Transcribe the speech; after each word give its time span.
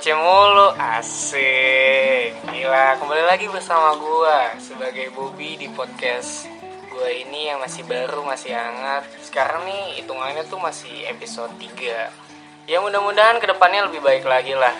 Moce 0.00 0.16
mulu, 0.16 0.72
asik. 0.80 2.32
Gila, 2.48 2.96
kembali 2.96 3.20
lagi 3.20 3.52
bersama 3.52 3.92
gua 4.00 4.48
sebagai 4.56 5.12
Bobby 5.12 5.60
di 5.60 5.68
podcast 5.76 6.48
gua 6.88 7.04
ini 7.12 7.52
yang 7.52 7.60
masih 7.60 7.84
baru, 7.84 8.24
masih 8.24 8.48
hangat. 8.48 9.04
Sekarang 9.20 9.60
nih 9.68 10.00
hitungannya 10.00 10.48
tuh 10.48 10.56
masih 10.56 11.04
episode 11.04 11.52
3. 11.60 12.08
Ya 12.64 12.80
mudah-mudahan 12.80 13.44
ke 13.44 13.52
depannya 13.52 13.92
lebih 13.92 14.00
baik 14.00 14.24
lagi 14.24 14.56
lah. 14.56 14.72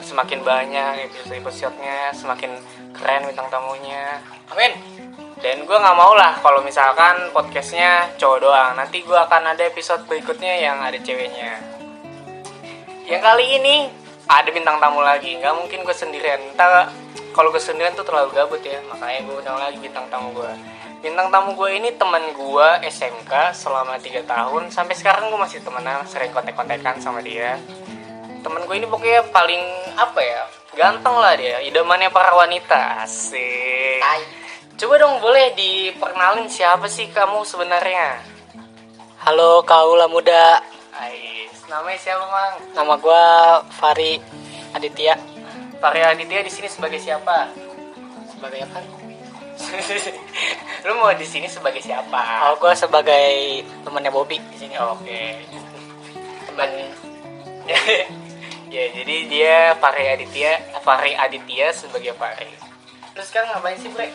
Semakin 0.00 0.40
banyak 0.40 1.04
episode-episodenya, 1.04 2.16
semakin 2.16 2.56
keren 2.96 3.28
bintang 3.28 3.52
tamunya. 3.52 4.24
Amin. 4.56 4.72
Dan 5.36 5.68
gue 5.68 5.76
nggak 5.76 5.98
mau 6.00 6.16
lah 6.16 6.32
kalau 6.40 6.64
misalkan 6.64 7.28
podcastnya 7.36 8.08
cowok 8.16 8.38
doang. 8.40 8.72
Nanti 8.72 9.04
gue 9.04 9.20
akan 9.20 9.52
ada 9.52 9.68
episode 9.68 10.08
berikutnya 10.08 10.64
yang 10.64 10.80
ada 10.80 10.96
ceweknya. 10.96 11.60
Yang 13.04 13.20
kali 13.20 13.46
ini 13.60 14.05
ada 14.26 14.48
bintang 14.50 14.78
tamu 14.78 15.02
lagi. 15.02 15.38
Nggak 15.38 15.54
mungkin 15.56 15.78
gue 15.82 15.96
sendirian. 15.96 16.38
Ntar 16.54 16.90
kalau 17.34 17.48
gue 17.54 17.62
sendirian 17.62 17.94
tuh 17.94 18.06
terlalu 18.06 18.34
gabut 18.34 18.62
ya. 18.62 18.78
Makanya 18.90 19.20
gue 19.26 19.34
undang 19.38 19.58
lagi 19.58 19.78
bintang 19.78 20.06
tamu 20.10 20.34
gue. 20.34 20.52
Bintang 21.02 21.30
tamu 21.30 21.54
gue 21.54 21.70
ini 21.76 21.94
teman 21.94 22.34
gue 22.34 22.68
SMK 22.86 23.54
selama 23.54 23.98
3 23.98 24.26
tahun. 24.26 24.62
Sampai 24.74 24.94
sekarang 24.98 25.30
gue 25.30 25.38
masih 25.38 25.62
temenan, 25.62 26.02
sering 26.08 26.34
kontek-kontekan 26.34 26.98
sama 26.98 27.22
dia. 27.22 27.60
Temen 28.42 28.62
gue 28.66 28.76
ini 28.78 28.86
pokoknya 28.86 29.26
paling 29.30 29.62
apa 29.94 30.20
ya? 30.22 30.42
Ganteng 30.76 31.16
lah 31.16 31.32
dia, 31.38 31.62
idamannya 31.64 32.12
para 32.12 32.36
wanita. 32.36 33.06
Asik. 33.06 34.02
Coba 34.76 35.00
dong 35.00 35.24
boleh 35.24 35.56
diperkenalin 35.56 36.52
siapa 36.52 36.84
sih 36.84 37.08
kamu 37.08 37.48
sebenarnya? 37.48 38.20
Halo 39.24 39.64
kaula 39.64 40.04
muda, 40.04 40.60
Ais, 41.00 41.45
namanya 41.66 41.98
siapa 41.98 42.24
mang? 42.30 42.54
nama 42.78 42.94
gua 42.98 43.24
Fari 43.74 44.22
Aditya. 44.70 45.18
Fahri 45.82 46.02
Aditya 46.02 46.46
di 46.46 46.52
sini 46.52 46.68
sebagai 46.70 47.02
siapa? 47.02 47.50
Sebagai 48.30 48.62
apa? 48.62 48.78
Lu 50.86 50.92
mau 51.02 51.10
di 51.16 51.26
sini 51.26 51.50
sebagai 51.50 51.82
siapa? 51.82 52.46
Oh, 52.46 52.54
gua 52.62 52.76
sebagai 52.76 53.66
temannya 53.82 54.14
Bobby 54.14 54.38
di 54.38 54.56
sini. 54.56 54.78
Oke. 54.78 55.42
Teman. 56.46 56.70
ya, 58.74 58.84
jadi 58.94 59.16
dia 59.26 59.56
Fahri 59.82 60.06
Aditya, 60.06 60.62
Fahri 60.86 61.18
Aditya 61.18 61.74
sebagai 61.74 62.14
Fahri. 62.14 62.46
Terus 63.16 63.26
sekarang 63.32 63.48
ngapain 63.56 63.78
sih, 63.80 63.90
Bre? 63.90 64.12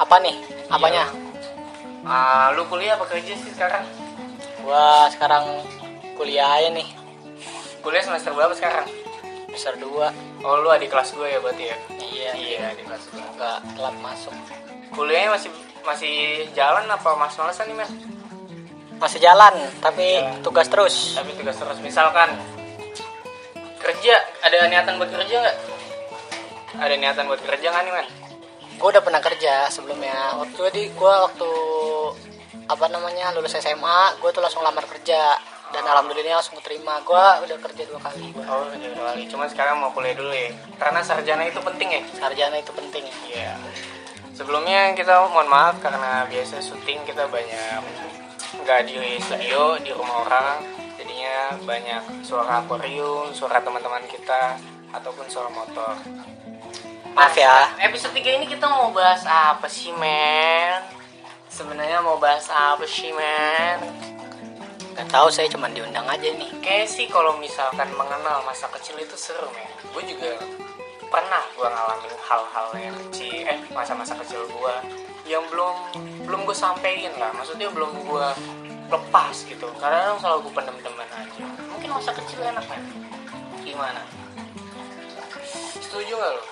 Apa 0.00 0.16
nih? 0.22 0.36
Apanya? 0.72 1.10
Ah, 2.06 2.54
lu 2.54 2.62
kuliah 2.70 2.94
apa 2.94 3.04
kerja 3.10 3.34
sih 3.34 3.52
sekarang? 3.52 3.84
Gua 4.62 5.10
sekarang 5.10 5.66
kuliah 6.16 6.48
aja 6.48 6.72
nih, 6.72 6.88
Kuliah 7.80 8.02
semester 8.02 8.34
berapa 8.34 8.50
sekarang? 8.50 8.88
besar 9.46 9.72
2. 9.80 9.88
Oh, 10.44 10.54
lu 10.60 10.68
adik 10.68 10.92
kelas 10.92 11.16
gue 11.16 11.24
ya 11.24 11.40
berarti 11.40 11.64
ya? 11.64 11.76
Iya, 11.96 12.30
Iya, 12.36 12.58
adik 12.76 12.84
kelas 12.84 13.04
gue. 13.08 13.22
Enggak 13.24 13.58
telat 13.72 13.96
masuk. 14.04 14.34
Kuliahnya 14.92 15.30
masih 15.32 15.50
masih 15.80 16.14
jalan 16.52 16.84
apa 16.84 17.16
mas-malasan 17.16 17.72
nih, 17.72 17.76
Mas? 17.78 17.90
Masih 19.00 19.16
jalan, 19.16 19.54
tapi 19.80 20.20
Jalan. 20.20 20.44
tugas 20.44 20.68
terus. 20.68 21.16
Tapi 21.16 21.32
tugas 21.40 21.56
terus 21.56 21.78
misalkan 21.80 22.36
kerja, 23.80 24.14
ada 24.44 24.66
niatan 24.68 25.00
buat 25.00 25.08
kerja 25.08 25.34
nggak? 25.40 25.56
Ada 26.76 26.94
niatan 27.00 27.24
buat 27.30 27.40
kerja 27.40 27.66
nggak 27.72 27.82
nih, 27.86 27.92
Man? 27.96 28.06
Gua 28.76 28.88
udah 28.92 29.02
pernah 29.04 29.24
kerja 29.24 29.72
sebelumnya. 29.72 30.36
Waktu 30.36 30.62
di 30.74 30.82
gua 30.92 31.30
waktu 31.30 31.48
apa 32.66 32.86
namanya 32.92 33.32
lulus 33.32 33.56
SMA, 33.56 34.20
gua 34.20 34.30
tuh 34.34 34.44
langsung 34.44 34.60
lamar 34.60 34.84
kerja 34.84 35.38
dan 35.74 35.82
alhamdulillah 35.82 36.38
langsung 36.38 36.58
terima. 36.62 37.02
Gua 37.02 37.42
udah 37.42 37.58
kerja 37.58 37.82
dua 37.88 38.00
kali. 38.02 38.30
Gua. 38.34 38.44
Oh, 38.46 38.66
kerja 38.70 38.88
dua 38.94 39.04
kali. 39.14 39.22
Cuman 39.26 39.48
sekarang 39.50 39.82
mau 39.82 39.90
kuliah 39.90 40.14
dulu 40.14 40.30
ya. 40.30 40.50
Karena 40.78 41.00
sarjana 41.02 41.44
itu 41.46 41.58
penting 41.62 41.88
ya. 41.90 42.02
Sarjana 42.14 42.56
itu 42.58 42.72
penting. 42.74 43.04
Iya. 43.30 43.54
Sebelumnya 44.36 44.92
kita 44.92 45.26
mohon 45.32 45.48
maaf 45.48 45.80
karena 45.80 46.28
biasa 46.28 46.60
syuting 46.60 47.08
kita 47.08 47.24
banyak 47.32 47.80
nggak 48.62 48.80
di 48.88 49.18
studio 49.20 49.76
di 49.82 49.90
rumah 49.90 50.26
orang 50.26 50.58
jadinya 50.96 51.54
banyak 51.66 52.02
suara 52.24 52.62
aquarium 52.62 53.30
suara 53.34 53.60
teman-teman 53.60 54.02
kita 54.08 54.58
ataupun 54.90 55.26
suara 55.28 55.50
motor 55.52 55.94
Maaf 57.16 57.32
ya. 57.32 57.72
episode 57.80 58.12
3 58.12 58.42
ini 58.42 58.46
kita 58.50 58.68
mau 58.68 58.92
bahas 58.92 59.24
apa 59.24 59.70
sih 59.70 59.88
men 59.96 60.84
sebenarnya 61.48 62.04
mau 62.04 62.20
bahas 62.20 62.50
apa 62.52 62.84
sih 62.84 63.08
men 63.14 63.80
Gak 64.96 65.08
tahu 65.08 65.28
saya 65.28 65.46
cuma 65.46 65.68
diundang 65.68 66.06
aja 66.06 66.24
nih. 66.30 66.48
kayak 66.58 66.88
sih 66.88 67.04
kalau 67.06 67.36
misalkan 67.36 67.88
mengenal 67.92 68.40
masa 68.42 68.64
kecil 68.72 68.96
itu 68.96 69.12
seru 69.14 69.44
men. 69.50 69.68
Gue 69.90 70.02
juga 70.04 70.40
pernah 71.06 71.44
gue 71.52 71.64
ngalamin 71.64 72.14
hal-hal 72.18 72.68
yang 72.74 72.96
kecil 73.06 73.44
eh 73.44 73.60
masa-masa 73.70 74.16
kecil 74.16 74.42
gue 74.42 74.74
yang 75.24 75.44
belum 75.46 75.76
belum 76.24 76.40
gue 76.42 76.56
sampein 76.56 77.12
lah. 77.14 77.28
Maksudnya 77.30 77.68
belum 77.68 77.92
gue 78.02 78.26
lepas 78.88 79.36
gitu. 79.42 79.68
Karena 79.76 80.16
selalu 80.16 80.48
gue 80.48 80.54
pendem-pendeman 80.54 81.08
aja. 81.10 81.44
Mungkin 81.68 81.88
masa 81.92 82.10
kecil 82.14 82.40
enak 82.40 82.64
men. 82.64 82.82
Gimana? 83.62 84.00
Setuju 85.76 86.12
gak 86.14 86.32
lo 86.32 86.42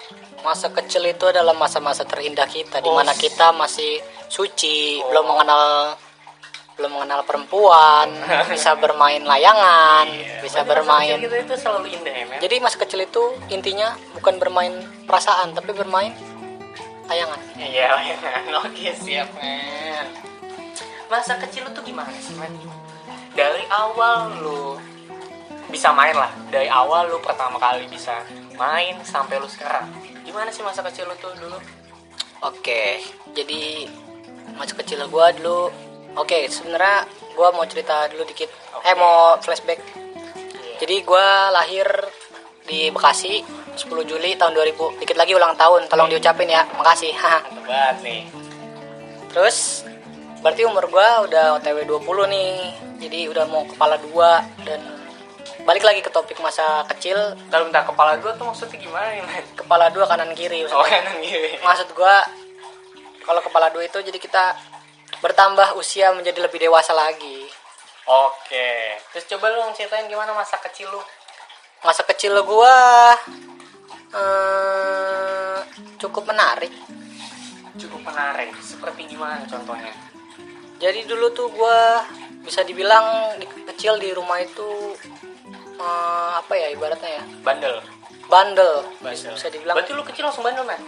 Masa 0.40 0.68
kecil 0.68 1.00
itu 1.06 1.24
adalah 1.24 1.56
masa-masa 1.56 2.04
terindah 2.04 2.44
kita 2.44 2.76
di 2.78 2.86
Oh, 2.86 2.92
mana 2.94 3.10
s- 3.10 3.18
kita 3.18 3.48
masih 3.50 3.96
suci, 4.28 5.00
Oh. 5.00 5.08
belum 5.08 5.24
mengenal 5.26 5.96
belum 6.74 6.90
mengenal 6.90 7.22
perempuan, 7.22 8.10
bisa 8.54 8.74
bermain 8.74 9.22
layangan, 9.22 10.10
bisa 10.42 10.62
Berarti 10.62 10.66
masa 10.66 10.70
bermain. 10.74 11.14
kecil 11.14 11.22
kita 11.30 11.36
itu 11.38 11.54
selalu 11.54 11.86
indah 11.94 12.14
ya 12.14 12.24
Jadi 12.42 12.54
masa 12.58 12.76
kecil 12.82 13.00
itu 13.06 13.24
intinya 13.54 13.94
bukan 14.18 14.34
bermain 14.42 14.74
perasaan, 15.06 15.54
tapi 15.54 15.70
bermain 15.70 16.10
layangan. 17.06 17.38
Iya, 17.54 17.94
oke 18.66 18.90
siap 18.98 19.28
men. 19.38 20.06
Masa 21.06 21.38
kecil 21.38 21.68
lu 21.68 21.70
tuh 21.70 21.84
gimana 21.86 22.10
sih 22.18 22.34
men? 22.34 22.50
Dari 23.38 23.62
awal 23.70 24.34
lu 24.42 24.74
bisa 25.70 25.94
main 25.94 26.14
lah. 26.14 26.32
Dari 26.50 26.66
awal 26.66 27.06
lu 27.06 27.22
pertama 27.22 27.58
kali 27.62 27.86
bisa 27.86 28.24
main 28.58 28.98
sampai 29.06 29.38
lu 29.38 29.46
sekarang. 29.46 29.86
Gimana 30.26 30.50
sih 30.50 30.66
masa 30.66 30.82
kecil 30.82 31.06
lu 31.06 31.14
tuh 31.22 31.30
dulu? 31.38 31.58
Oke, 32.42 32.98
jadi 33.30 33.86
masa 34.58 34.74
kecil 34.76 35.06
gua 35.08 35.30
dulu 35.32 35.72
Oke, 36.14 36.46
sebenarnya 36.46 37.04
gua 37.32 37.50
mau 37.50 37.64
cerita 37.64 38.06
dulu 38.06 38.22
dikit. 38.24 38.50
Oke. 38.72 38.84
Eh 38.84 38.94
mau 38.94 39.34
flashback. 39.38 39.80
Iya. 39.82 40.78
Jadi 40.78 40.96
gua 41.02 41.26
lahir 41.50 41.86
di 42.64 42.88
Bekasi 42.88 43.42
10 43.74 43.84
Juli 44.04 44.34
tahun 44.34 44.54
2000. 44.54 45.00
Dikit 45.00 45.14
lagi 45.14 45.32
ulang 45.32 45.54
tahun, 45.54 45.86
tolong 45.86 46.06
diucapin 46.06 46.48
ya. 46.48 46.62
Makasih. 46.72 47.12
Banget 47.66 47.96
nih. 48.00 48.22
Terus 49.28 49.82
berarti 50.38 50.62
umur 50.62 50.86
gua 50.86 51.24
udah 51.24 51.58
OTW 51.58 51.82
20 51.82 51.98
nih. 52.30 52.52
Jadi 53.00 53.20
udah 53.28 53.44
mau 53.46 53.66
kepala 53.66 53.98
dua 53.98 54.40
dan 54.62 54.80
balik 55.64 55.82
lagi 55.82 55.98
ke 55.98 56.08
topik 56.08 56.36
masa 56.38 56.84
kecil, 56.86 57.16
Kalau 57.48 57.64
bentar 57.64 57.82
kepala 57.82 58.16
gua 58.16 58.32
tuh 58.34 58.46
maksudnya 58.46 58.76
gimana 58.76 59.08
nih 59.10 59.22
men? 59.22 59.44
kepala 59.56 59.88
dua 59.88 60.04
kanan 60.04 60.30
kiri. 60.32 60.62
Oh 60.64 60.78
Maksudnya, 60.78 61.00
kanan 61.00 61.16
gini. 61.18 61.50
maksud 61.58 61.88
gua 61.92 62.20
kalau 63.20 63.40
kepala 63.40 63.68
dua 63.68 63.82
itu 63.82 63.96
jadi 63.98 64.16
kita 64.16 64.44
bertambah 65.24 65.72
usia 65.74 66.12
menjadi 66.12 66.44
lebih 66.44 66.60
dewasa 66.60 66.92
lagi. 66.92 67.48
Oke. 68.04 69.00
Terus 69.10 69.24
coba 69.32 69.48
lu 69.48 69.64
ceritain 69.72 70.04
gimana 70.04 70.36
masa 70.36 70.60
kecil 70.60 70.92
lu? 70.92 71.00
Masa 71.80 72.04
kecil 72.04 72.36
gua 72.44 72.76
eh, 74.12 75.58
cukup 75.96 76.28
menarik. 76.28 76.72
Cukup 77.74 78.04
menarik. 78.04 78.52
Seperti 78.60 79.08
gimana 79.08 79.40
contohnya? 79.48 79.92
Jadi 80.76 81.08
dulu 81.08 81.32
tuh 81.32 81.48
gua 81.48 82.04
bisa 82.44 82.60
dibilang 82.60 83.40
di, 83.40 83.48
kecil 83.72 83.96
di 83.96 84.12
rumah 84.12 84.36
itu 84.36 84.92
eh, 85.80 86.30
apa 86.36 86.52
ya 86.52 86.68
ibaratnya 86.68 87.10
ya 87.20 87.24
Bandel. 87.40 87.80
bandel 88.28 88.84
Bandel. 89.00 89.32
bisa 89.32 89.48
dibilang 89.48 89.80
Berarti 89.80 89.92
lu 89.92 90.04
kecil 90.04 90.28
langsung 90.28 90.44
bandel 90.44 90.64
men? 90.64 90.80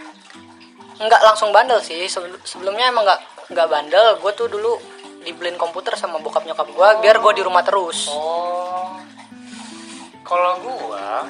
nggak 0.97 1.21
langsung 1.21 1.49
bandel 1.49 1.77
sih 1.77 2.05
Sebelum- 2.05 2.41
sebelumnya 2.41 2.89
emang 2.89 3.05
nggak 3.05 3.21
nggak 3.47 3.67
bandel 3.71 4.07
gue 4.19 4.31
tuh 4.35 4.47
dulu 4.51 4.75
dibeliin 5.23 5.59
komputer 5.59 5.95
sama 5.99 6.19
bokap 6.23 6.47
nyokap 6.47 6.67
gue 6.71 6.87
biar 7.03 7.19
gue 7.19 7.33
di 7.35 7.43
rumah 7.43 7.63
terus. 7.63 8.07
Oh. 8.11 8.95
Kalau 10.23 10.59
gua 10.59 11.27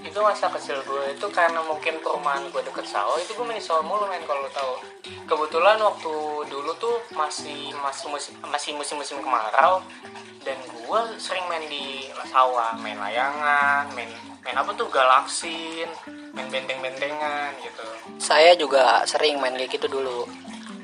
itu 0.00 0.16
masa 0.16 0.48
kecil 0.48 0.80
gue 0.80 1.12
itu 1.12 1.26
karena 1.28 1.60
mungkin 1.60 2.00
perumahan 2.00 2.48
gue 2.48 2.64
deket 2.64 2.88
sawah 2.88 3.20
itu 3.20 3.36
gue 3.36 3.44
main 3.44 3.60
sawah 3.60 3.84
mulu 3.84 4.08
men 4.08 4.24
kalau 4.24 4.44
lo 4.44 4.50
tahu. 4.52 4.74
Kebetulan 5.28 5.76
waktu 5.76 6.14
dulu 6.48 6.72
tuh 6.80 6.96
masih 7.12 7.72
masih 7.76 8.08
musim 8.08 8.32
masih 8.48 8.72
musim 8.76 8.96
musim 8.96 9.16
kemarau 9.20 9.84
dan 10.40 10.56
gue 10.56 11.00
sering 11.20 11.44
main 11.52 11.64
di 11.68 12.08
sawah 12.32 12.72
main 12.80 12.96
layangan 12.96 13.92
main 13.92 14.08
main 14.40 14.56
apa 14.56 14.72
tuh 14.72 14.88
galaksin 14.88 15.88
main 16.32 16.48
benteng 16.48 16.80
bentengan 16.80 17.52
gitu. 17.60 17.84
Saya 18.16 18.56
juga 18.56 19.04
sering 19.04 19.36
main 19.36 19.52
kayak 19.52 19.76
gitu 19.76 19.84
dulu. 19.84 20.24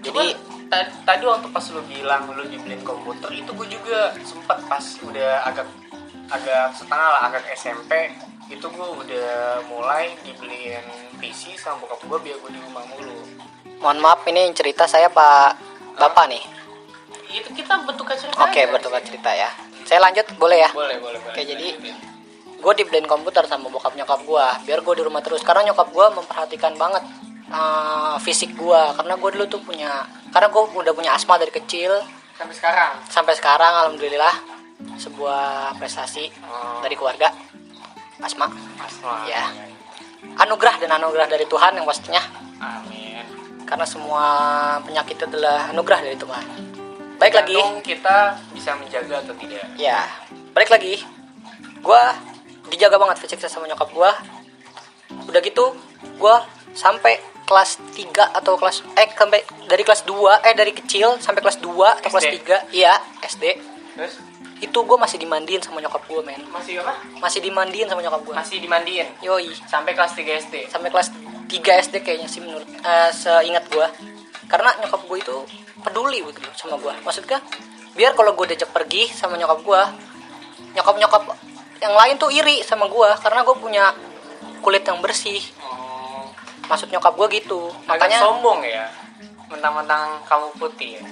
Jadi 0.04 0.36
Cuman, 0.36 0.55
ta- 0.66 0.92
tadi 1.04 1.24
waktu 1.26 1.46
pas 1.50 1.64
lu 1.70 1.82
bilang 1.86 2.22
lu 2.32 2.44
dibeliin 2.46 2.82
komputer 2.82 3.30
itu 3.32 3.50
gue 3.50 3.68
juga 3.70 4.14
sempet 4.22 4.58
pas 4.66 4.84
udah 5.02 5.32
agak 5.46 5.66
agak 6.26 6.74
setengah 6.74 7.08
lah 7.08 7.22
agak 7.30 7.46
SMP 7.54 8.10
itu 8.46 8.66
gue 8.66 8.88
udah 9.02 9.62
mulai 9.66 10.14
dibeliin 10.22 10.82
PC 11.18 11.58
sama 11.58 11.82
bokap 11.82 12.02
gue 12.06 12.18
biar 12.30 12.36
gue 12.38 12.50
di 12.54 12.60
rumah 12.62 12.82
mulu. 12.94 13.16
Mohon 13.82 13.98
maaf 14.00 14.20
ini 14.26 14.50
cerita 14.54 14.86
saya 14.86 15.10
pak 15.10 15.58
bapak 15.98 16.30
nih. 16.30 16.42
Itu 17.30 17.50
kita 17.52 17.82
bentuk 17.82 18.06
cerita 18.14 18.38
oke 18.38 18.60
bertukar 18.70 19.02
cerita 19.02 19.30
ya. 19.34 19.50
Saya 19.86 20.02
lanjut 20.02 20.26
boleh 20.38 20.62
ya? 20.62 20.70
Boleh 20.74 20.98
boleh 20.98 21.18
boleh. 21.22 21.34
Oke, 21.34 21.42
jadi- 21.46 21.74
gue 22.56 22.72
dibeliin 22.82 23.06
komputer 23.06 23.46
sama 23.46 23.70
bokap 23.70 23.94
nyokap 23.94 24.18
gue 24.26 24.46
biar 24.66 24.80
gue 24.82 24.94
di 24.98 25.02
rumah 25.06 25.22
terus. 25.22 25.42
Karena 25.46 25.70
nyokap 25.70 25.90
gue 25.94 26.06
memperhatikan 26.14 26.74
banget 26.74 27.02
eh, 27.50 28.14
fisik 28.22 28.54
gue 28.58 28.82
karena 28.96 29.14
gue 29.16 29.30
dulu 29.38 29.44
tuh 29.46 29.60
punya 29.62 30.04
karena 30.30 30.48
gue 30.50 30.62
udah 30.62 30.94
punya 30.94 31.12
asma 31.14 31.38
dari 31.38 31.52
kecil. 31.52 31.92
Sampai 32.36 32.54
sekarang? 32.54 32.92
Sampai 33.08 33.34
sekarang 33.36 33.72
alhamdulillah. 33.86 34.34
Sebuah 35.00 35.72
prestasi 35.80 36.28
Oh. 36.44 36.84
dari 36.84 36.92
keluarga. 36.92 37.32
Asma. 38.20 38.48
Asma. 38.80 39.24
ya. 39.24 39.48
Anugerah 40.36 40.76
dan 40.80 41.00
anugerah 41.00 41.28
dari 41.28 41.48
Tuhan 41.48 41.76
yang 41.76 41.88
pastinya. 41.88 42.20
Amin. 42.60 43.24
Karena 43.64 43.88
semua 43.88 44.24
penyakit 44.84 45.16
itu 45.16 45.24
adalah 45.24 45.72
anugerah 45.72 46.00
dari 46.04 46.16
Tuhan. 46.20 46.44
Baik 47.16 47.34
lagi. 47.40 47.56
kita 47.80 48.36
bisa 48.52 48.76
menjaga 48.76 49.24
atau 49.24 49.32
tidak? 49.40 49.64
Ya. 49.80 50.04
Balik 50.52 50.68
lagi. 50.68 51.00
Gue 51.80 52.02
dijaga 52.68 52.98
banget 52.98 53.16
fisik 53.22 53.38
saya 53.38 53.52
sama 53.52 53.70
nyokap 53.70 53.88
gue 53.94 54.10
udah 55.30 55.40
gitu 55.42 55.74
gue 56.18 56.36
sampai 56.74 57.18
kelas 57.46 57.78
3 57.94 58.36
atau 58.42 58.58
kelas 58.58 58.82
eh 58.98 59.08
sampai 59.14 59.40
dari 59.70 59.82
kelas 59.86 60.02
2 60.04 60.42
eh 60.42 60.54
dari 60.58 60.74
kecil 60.74 61.16
sampai 61.22 61.40
kelas 61.40 61.62
2 61.62 61.70
atau 62.02 62.10
kelas 62.10 62.26
SD? 62.26 62.36
3 62.42 62.76
iya 62.76 62.94
SD 63.22 63.44
terus? 63.96 64.18
Itu 64.56 64.88
gue 64.88 64.96
masih 64.96 65.20
dimandiin 65.20 65.60
sama 65.60 65.84
nyokap 65.84 66.08
gue 66.08 66.24
men. 66.24 66.40
Masih 66.48 66.80
apa? 66.80 66.96
Masih 67.20 67.44
dimandiin 67.44 67.92
sama 67.92 68.00
nyokap 68.00 68.24
gue 68.24 68.32
masih 68.32 68.56
dimandiin? 68.56 69.04
Yoi. 69.20 69.52
Sampai 69.68 69.92
kelas 69.92 70.16
3 70.16 70.42
SD 70.48 70.54
sampai 70.68 70.88
kelas 70.90 71.12
3 71.46 71.84
SD 71.86 71.94
kayaknya 72.02 72.28
sih 72.28 72.42
menurut 72.42 72.66
eh, 72.66 73.10
seingat 73.14 73.68
gue 73.70 73.86
karena 74.50 74.74
nyokap 74.82 75.06
gue 75.06 75.18
itu 75.22 75.36
peduli 75.80 76.22
begitu 76.22 76.50
sama 76.54 76.78
gue 76.78 76.94
maksudnya 77.02 77.38
biar 77.94 78.14
kalau 78.14 78.34
gue 78.34 78.46
diajak 78.50 78.70
pergi 78.70 79.10
sama 79.10 79.38
nyokap 79.38 79.62
gue 79.62 79.82
nyokap 80.76 80.94
nyokap 80.98 81.22
yang 81.80 81.94
lain 81.94 82.14
tuh 82.16 82.30
iri 82.32 82.64
sama 82.64 82.88
gue 82.88 83.10
karena 83.20 83.40
gue 83.44 83.56
punya 83.56 83.84
kulit 84.64 84.82
yang 84.82 84.98
bersih. 84.98 85.38
Oh, 85.62 85.85
maksud 86.66 86.88
nyokap 86.90 87.14
gue 87.14 87.28
gitu. 87.42 87.70
Agak 87.86 88.06
makanya 88.06 88.18
sombong 88.22 88.60
ya 88.62 88.84
mentang-mentang 89.46 90.20
kamu 90.26 90.46
putih 90.58 90.98
ya. 90.98 91.04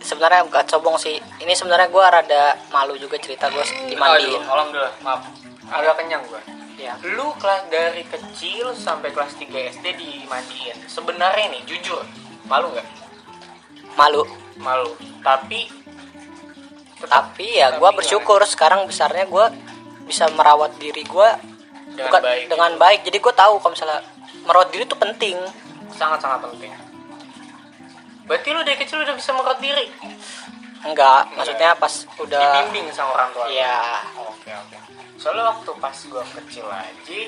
Sebenarnya 0.00 0.48
gak 0.48 0.70
sombong 0.70 0.96
sih. 0.96 1.20
Ini 1.42 1.52
sebenarnya 1.52 1.92
gue 1.92 2.04
rada 2.04 2.56
malu 2.72 2.96
juga 2.96 3.20
cerita 3.20 3.52
gue 3.52 3.62
dimandiin. 3.90 4.40
Aduh, 4.40 4.48
alhamdulillah 4.48 4.94
maaf. 5.04 5.22
Agak 5.70 6.02
kenyang 6.02 6.24
gue 6.26 6.40
ya 6.80 6.96
lu 7.04 7.28
kelas 7.36 7.68
dari 7.68 8.00
kecil 8.08 8.72
sampai 8.72 9.12
kelas 9.12 9.36
3 9.36 9.52
SD 9.76 9.86
dimandiin. 10.00 10.76
Sebenarnya 10.88 11.52
nih 11.52 11.62
jujur 11.68 12.00
malu 12.48 12.72
nggak? 12.72 12.88
Malu. 14.00 14.24
Malu. 14.56 14.96
Tapi 15.20 15.68
tetap 17.00 17.32
tapi 17.32 17.60
ya 17.60 17.76
gue 17.80 17.90
bersyukur 17.96 18.40
sekarang 18.44 18.84
besarnya 18.84 19.24
gue 19.24 19.46
bisa 20.04 20.28
merawat 20.36 20.76
diri 20.76 21.00
gue 21.00 21.28
Dengan 21.96 22.08
bukan 22.08 22.20
baik. 22.24 22.44
dengan 22.48 22.72
baik. 22.80 23.00
Jadi 23.08 23.18
gue 23.20 23.34
tahu 23.36 23.54
kalau 23.60 23.72
misalnya 23.76 24.00
merawat 24.44 24.68
diri 24.72 24.84
itu 24.84 24.96
penting. 24.96 25.36
Sangat-sangat 25.94 26.46
penting. 26.48 26.72
Berarti 28.30 28.48
lu 28.54 28.62
dari 28.62 28.78
kecil 28.78 29.02
udah 29.02 29.16
bisa 29.18 29.34
merawat 29.34 29.58
diri? 29.58 29.90
Enggak 30.80 31.28
maksudnya 31.36 31.76
pas 31.76 31.92
udah 32.16 32.64
dibimbing 32.64 32.88
sama 32.96 33.12
orang 33.12 33.28
tua 33.36 33.46
ya 33.52 34.00
oke 34.16 34.48
oke. 34.48 34.76
Soalnya 35.20 35.52
waktu 35.52 35.70
pas 35.76 35.96
gua 36.08 36.24
kecil 36.24 36.64
aja 36.72 37.20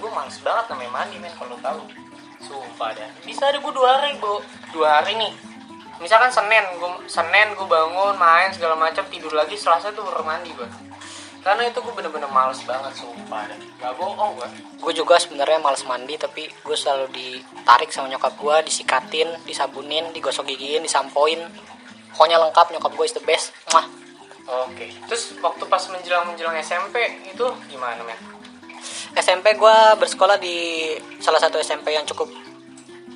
gua 0.00 0.10
males 0.16 0.40
banget 0.40 0.64
namanya 0.72 0.90
mandi 0.96 1.16
men 1.20 1.34
kalau 1.36 1.60
tahu. 1.60 1.84
Sumpah 2.40 2.96
dah 2.96 3.08
bisa 3.28 3.52
ada 3.52 3.60
gua 3.60 3.72
dua 3.76 3.88
hari 4.00 4.16
bu 4.16 4.40
dua 4.72 5.00
hari 5.00 5.12
nih. 5.20 5.32
Misalkan 6.00 6.32
senin 6.32 6.64
gua 6.80 7.04
senin 7.04 7.52
gua 7.52 7.68
bangun 7.68 8.16
main 8.16 8.48
segala 8.56 8.80
macam 8.80 9.04
tidur 9.12 9.36
lagi 9.36 9.60
selasa 9.60 9.92
tuh 9.92 10.00
baru 10.00 10.24
mandi 10.24 10.48
gua 10.56 10.68
karena 11.44 11.68
itu 11.68 11.78
gua 11.84 11.92
bener-bener 11.92 12.30
males 12.32 12.56
banget 12.64 12.96
sumpah. 12.96 13.44
Dah 13.44 13.58
gak 13.84 13.92
bohong 14.00 14.32
gua. 14.40 14.48
Gue 14.80 14.92
juga 14.96 15.20
sebenarnya 15.20 15.60
males 15.60 15.84
mandi 15.84 16.16
tapi 16.16 16.48
gue 16.48 16.76
selalu 16.76 17.12
ditarik 17.12 17.92
sama 17.92 18.08
nyokap 18.08 18.32
gue 18.40 18.56
disikatin 18.64 19.28
disabunin 19.44 20.08
digosok 20.16 20.48
gigiin 20.48 20.80
disampoin. 20.80 21.44
Pokoknya 22.16 22.40
lengkap 22.40 22.72
nyokap 22.72 22.92
gue 22.96 23.04
is 23.04 23.12
the 23.12 23.20
best. 23.28 23.52
Mwah. 23.68 23.84
oke. 24.64 24.86
Terus 25.04 25.36
waktu 25.44 25.64
pas 25.68 25.84
menjelang 25.92 26.32
menjelang 26.32 26.56
SMP 26.64 27.28
itu 27.28 27.46
gimana 27.68 28.00
men? 28.00 28.16
SMP 29.14 29.52
gue 29.54 29.76
bersekolah 30.00 30.40
di 30.40 30.90
salah 31.20 31.38
satu 31.38 31.60
SMP 31.60 31.92
yang 31.92 32.08
cukup 32.08 32.32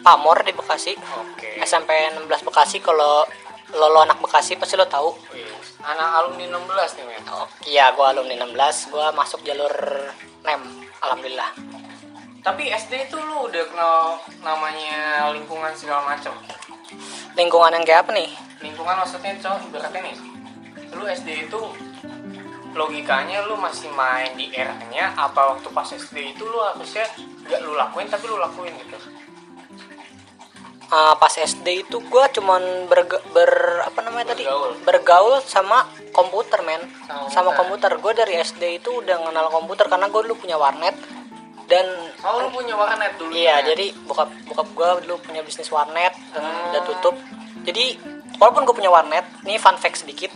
pamor 0.04 0.44
di 0.44 0.52
Bekasi. 0.52 0.94
Oke. 0.96 1.64
SMP 1.64 1.90
16 2.12 2.28
Bekasi 2.44 2.78
kalau 2.84 3.24
lo, 3.72 3.86
lo 3.88 4.00
anak 4.04 4.20
Bekasi 4.20 4.56
pasti 4.56 4.76
lo 4.76 4.86
tahu. 4.88 5.12
Wih, 5.32 5.47
anak 5.88 6.08
alumni 6.20 6.44
16 6.52 7.00
nih 7.00 7.04
men 7.08 7.24
Oh, 7.32 7.48
iya, 7.64 7.92
gue 7.96 8.04
alumni 8.04 8.44
16, 8.44 8.92
gue 8.92 9.06
masuk 9.16 9.40
jalur 9.40 9.72
NEM, 10.44 10.62
alhamdulillah. 11.00 11.50
Tapi 12.44 12.68
SD 12.72 13.08
itu 13.08 13.16
lu 13.16 13.48
udah 13.48 13.64
kenal 13.68 14.20
namanya 14.44 15.28
lingkungan 15.32 15.72
segala 15.72 16.04
macam. 16.16 16.32
Lingkungan 17.36 17.72
yang 17.76 17.84
kayak 17.84 18.04
apa 18.04 18.10
nih? 18.16 18.30
Lingkungan 18.64 18.96
maksudnya 19.00 19.36
cowok 19.40 19.68
ibaratnya 19.68 20.00
nih. 20.12 20.16
Lu 20.96 21.04
SD 21.04 21.28
itu 21.48 21.60
logikanya 22.72 23.48
lu 23.48 23.56
masih 23.58 23.90
main 23.92 24.32
di 24.36 24.52
eranya 24.54 25.12
apa 25.16 25.56
waktu 25.56 25.68
pas 25.72 25.88
SD 25.88 26.36
itu 26.36 26.44
lu 26.46 26.60
harusnya 26.62 27.04
gak 27.48 27.60
lu 27.64 27.74
lakuin 27.74 28.08
tapi 28.08 28.24
lu 28.28 28.36
lakuin 28.38 28.72
gitu. 28.76 29.17
Uh, 30.88 31.12
pas 31.20 31.28
SD 31.28 31.84
itu 31.84 32.00
gue 32.00 32.24
cuman 32.40 32.88
berga- 32.88 33.20
ber 33.36 33.52
apa 33.84 34.00
namanya 34.00 34.32
tadi? 34.32 34.48
Bergaul. 34.48 34.72
bergaul 34.88 35.36
sama 35.44 35.84
komputer 36.10 36.64
men. 36.64 36.80
Sama 37.04 37.28
sama 37.28 37.50
komputer. 37.52 37.92
gue 38.00 38.12
dari 38.16 38.40
SD 38.40 38.80
itu 38.80 39.04
udah 39.04 39.20
kenal 39.20 39.52
komputer 39.52 39.84
karena 39.84 40.08
gue 40.08 40.20
dulu 40.24 40.40
punya 40.40 40.56
warnet. 40.56 40.96
Dan 41.68 41.84
Oh 42.24 42.40
lu 42.40 42.48
punya 42.48 42.72
warnet 42.72 43.20
dulu. 43.20 43.28
iya 43.28 43.60
jadi 43.60 43.92
bokap 44.08 44.32
bokap 44.48 44.68
gue 44.72 44.88
dulu 45.04 45.20
punya 45.20 45.44
bisnis 45.44 45.68
warnet 45.68 46.16
dan 46.32 46.40
udah 46.72 46.82
tutup. 46.88 47.12
Jadi 47.68 48.00
walaupun 48.40 48.64
gue 48.64 48.72
punya 48.72 48.88
warnet 48.88 49.28
nih 49.44 49.60
fun 49.60 49.76
fact 49.76 50.00
sedikit. 50.00 50.32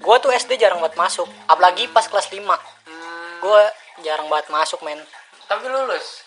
Gue 0.00 0.16
tuh 0.18 0.32
SD 0.32 0.56
jarang 0.56 0.80
buat 0.80 0.96
masuk 0.96 1.28
apalagi 1.44 1.92
pas 1.92 2.08
kelas 2.08 2.32
5 2.32 2.40
Hmm, 2.40 3.30
gue 3.44 3.62
jarang 4.00 4.32
banget 4.32 4.48
masuk 4.48 4.80
men. 4.80 4.96
Tapi 5.44 5.68
lulus. 5.68 6.24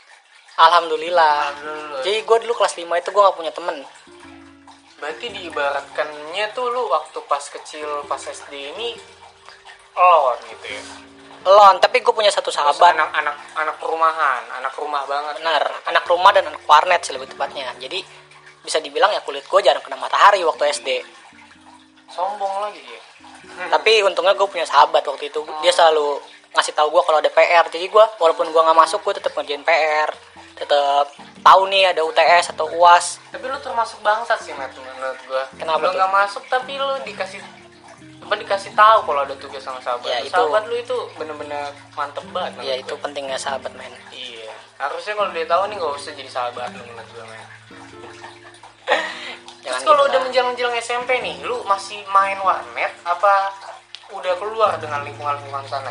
Alhamdulillah 0.55 1.51
Lulus. 1.59 2.01
jadi 2.07 2.17
gue 2.23 2.37
dulu 2.47 2.53
kelas 2.55 2.75
5 2.79 2.87
itu 2.87 3.09
gue 3.11 3.21
gak 3.21 3.37
punya 3.37 3.53
temen 3.53 3.79
Berarti 4.95 5.27
diibaratkannya 5.27 6.55
tuh 6.55 6.71
lu 6.71 6.87
waktu 6.87 7.19
pas 7.27 7.43
kecil 7.43 8.07
pas 8.07 8.17
SD 8.17 8.73
ini 8.73 8.95
lon 9.95 10.39
gitu 10.49 10.65
ya. 10.71 10.81
lon 11.45 11.75
tapi 11.83 11.99
gue 11.99 12.09
punya 12.15 12.31
satu 12.31 12.49
sahabat 12.49 12.95
anak-anak 12.95 13.35
anak 13.59 13.77
rumahan, 13.83 14.43
anak 14.59 14.73
rumah 14.79 15.03
banget. 15.05 15.43
benar 15.43 15.63
anak 15.91 16.03
rumah 16.07 16.31
dan 16.31 16.47
anak 16.47 16.63
warnet 16.63 17.03
sih 17.03 17.11
lebih 17.11 17.27
tepatnya 17.27 17.75
jadi 17.75 18.01
bisa 18.65 18.81
dibilang 18.81 19.13
ya 19.13 19.21
kulit 19.21 19.45
gue 19.45 19.59
jarang 19.61 19.83
kena 19.83 19.99
matahari 19.99 20.41
waktu 20.41 20.73
SD 20.73 20.89
Sombong 22.09 22.63
lagi 22.63 22.79
dia. 22.79 23.01
tapi 23.75 23.99
untungnya 24.01 24.33
gue 24.33 24.47
punya 24.47 24.65
sahabat 24.65 25.03
waktu 25.05 25.27
itu 25.27 25.43
dia 25.61 25.75
selalu 25.75 26.23
ngasih 26.55 26.71
tahu 26.71 26.87
gue 26.87 27.03
kalau 27.03 27.19
ada 27.19 27.29
PR 27.29 27.67
jadi 27.67 27.85
gue 27.91 28.05
walaupun 28.17 28.47
gue 28.47 28.61
nggak 28.63 28.79
masuk 28.79 29.03
gue 29.03 29.19
tetap 29.19 29.35
ngerjain 29.35 29.61
PR 29.61 30.09
tetap 30.55 31.11
tahu 31.43 31.61
nih 31.67 31.91
ada 31.91 32.01
UTS 32.07 32.55
atau 32.55 32.65
UAS 32.79 33.19
Tapi 33.29 33.45
lu 33.45 33.59
termasuk 33.59 33.99
bangsat 33.99 34.39
sih 34.39 34.55
Matt 34.55 34.71
menurut 34.75 35.19
gua. 35.27 35.43
Kenapa 35.59 35.83
Lu 35.83 35.91
nggak 35.91 36.11
masuk 36.15 36.43
tapi 36.47 36.79
lu 36.79 36.95
dikasih 37.03 37.43
apa 38.25 38.33
dikasih 38.41 38.71
tahu 38.73 38.99
kalau 39.05 39.21
ada 39.21 39.35
tugas 39.37 39.61
sama 39.61 39.77
sahabat. 39.83 40.09
Ya, 40.09 40.17
itu. 40.25 40.33
Sahabat 40.33 40.65
lu 40.65 40.75
itu 40.81 40.97
bener-bener 41.13 41.69
mantep 41.93 42.25
banget. 42.33 42.57
menurut 42.57 42.69
ya 42.71 42.75
itu 42.81 42.93
pentingnya 42.97 43.37
sahabat 43.37 43.69
men 43.77 43.93
Iya. 44.09 44.49
Harusnya 44.81 45.13
kalau 45.13 45.29
dia 45.29 45.45
tahu 45.45 45.61
nih 45.69 45.77
gak 45.77 45.93
usah 45.93 46.11
jadi 46.17 46.31
sahabat 46.31 46.73
lu 46.73 46.83
menurut 46.89 47.09
gua 47.13 47.25
men. 47.29 47.45
Terus 49.65 49.81
kalau 49.81 50.05
gitu 50.05 50.09
udah 50.09 50.19
lah. 50.21 50.25
menjelang-menjelang 50.29 50.75
SMP 50.77 51.09
nih, 51.25 51.41
lu 51.41 51.57
masih 51.65 51.97
main 52.13 52.37
warnet 52.37 52.93
apa 53.01 53.49
udah 54.13 54.33
keluar 54.37 54.77
dengan 54.77 55.01
lingkungan-lingkungan 55.01 55.65
sana? 55.65 55.89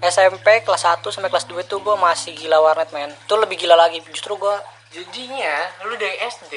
SMP 0.00 0.64
kelas 0.64 0.82
1 0.82 1.04
sampai 1.06 1.28
kelas 1.28 1.44
2 1.44 1.60
itu 1.60 1.76
gue 1.76 1.96
masih 1.96 2.32
gila 2.34 2.58
warnet 2.58 2.88
men 2.90 3.12
itu 3.12 3.34
lebih 3.36 3.56
gila 3.56 3.76
lagi 3.76 4.00
justru 4.08 4.34
gue 4.34 4.56
Jadinya 4.90 5.54
lu 5.84 5.94
dari 5.94 6.18
SD 6.18 6.54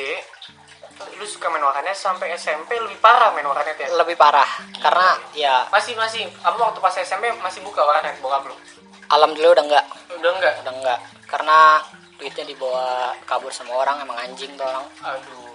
lu 1.13 1.25
suka 1.25 1.49
main 1.49 1.61
warnet 1.61 1.93
sampai 1.93 2.33
SMP 2.33 2.77
lebih 2.77 2.97
parah 2.97 3.29
main 3.29 3.43
warnet 3.43 3.75
ya? 3.75 3.91
lebih 3.93 4.15
parah 4.15 4.47
karena 4.79 5.19
ya 5.33 5.67
Masih 5.69 5.93
masih 5.93 6.23
apa 6.39 6.55
waktu 6.55 6.79
pas 6.79 6.95
SMP 6.95 7.29
masih 7.35 7.61
buka 7.61 7.83
warnet 7.83 8.15
bokap 8.19 8.47
lu? 8.47 8.55
alhamdulillah 9.05 9.53
udah 9.53 9.65
enggak 9.67 9.85
Udah 10.15 10.31
enggak? 10.31 10.53
udah 10.63 10.73
enggak 10.73 10.99
karena 11.27 11.57
duitnya 12.15 12.45
dibawa 12.45 13.11
kabur 13.25 13.51
sama 13.51 13.73
orang 13.75 13.99
emang 13.99 14.15
anjing 14.15 14.53
tuh 14.53 14.63
orang 14.63 14.85
Aduh. 15.03 15.51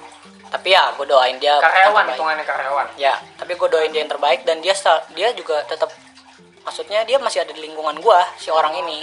tapi 0.51 0.71
ya 0.71 0.93
gue 0.93 1.07
doain 1.07 1.39
dia 1.39 1.57
Karyawan 1.57 2.13
hitungannya 2.13 2.45
karyawan. 2.45 2.87
ya 2.99 3.15
tapi 3.39 3.57
gue 3.57 3.69
doain 3.71 3.89
dia 3.89 4.05
yang 4.05 4.13
terbaik 4.13 4.45
dan 4.45 4.61
dia 4.61 4.75
dia 5.15 5.29
juga 5.33 5.65
tetap 5.65 5.89
maksudnya 6.69 7.01
dia 7.09 7.17
masih 7.17 7.41
ada 7.41 7.57
di 7.57 7.65
lingkungan 7.65 7.97
gue 7.97 8.21
si 8.37 8.53
orang 8.53 8.77
ini. 8.85 9.01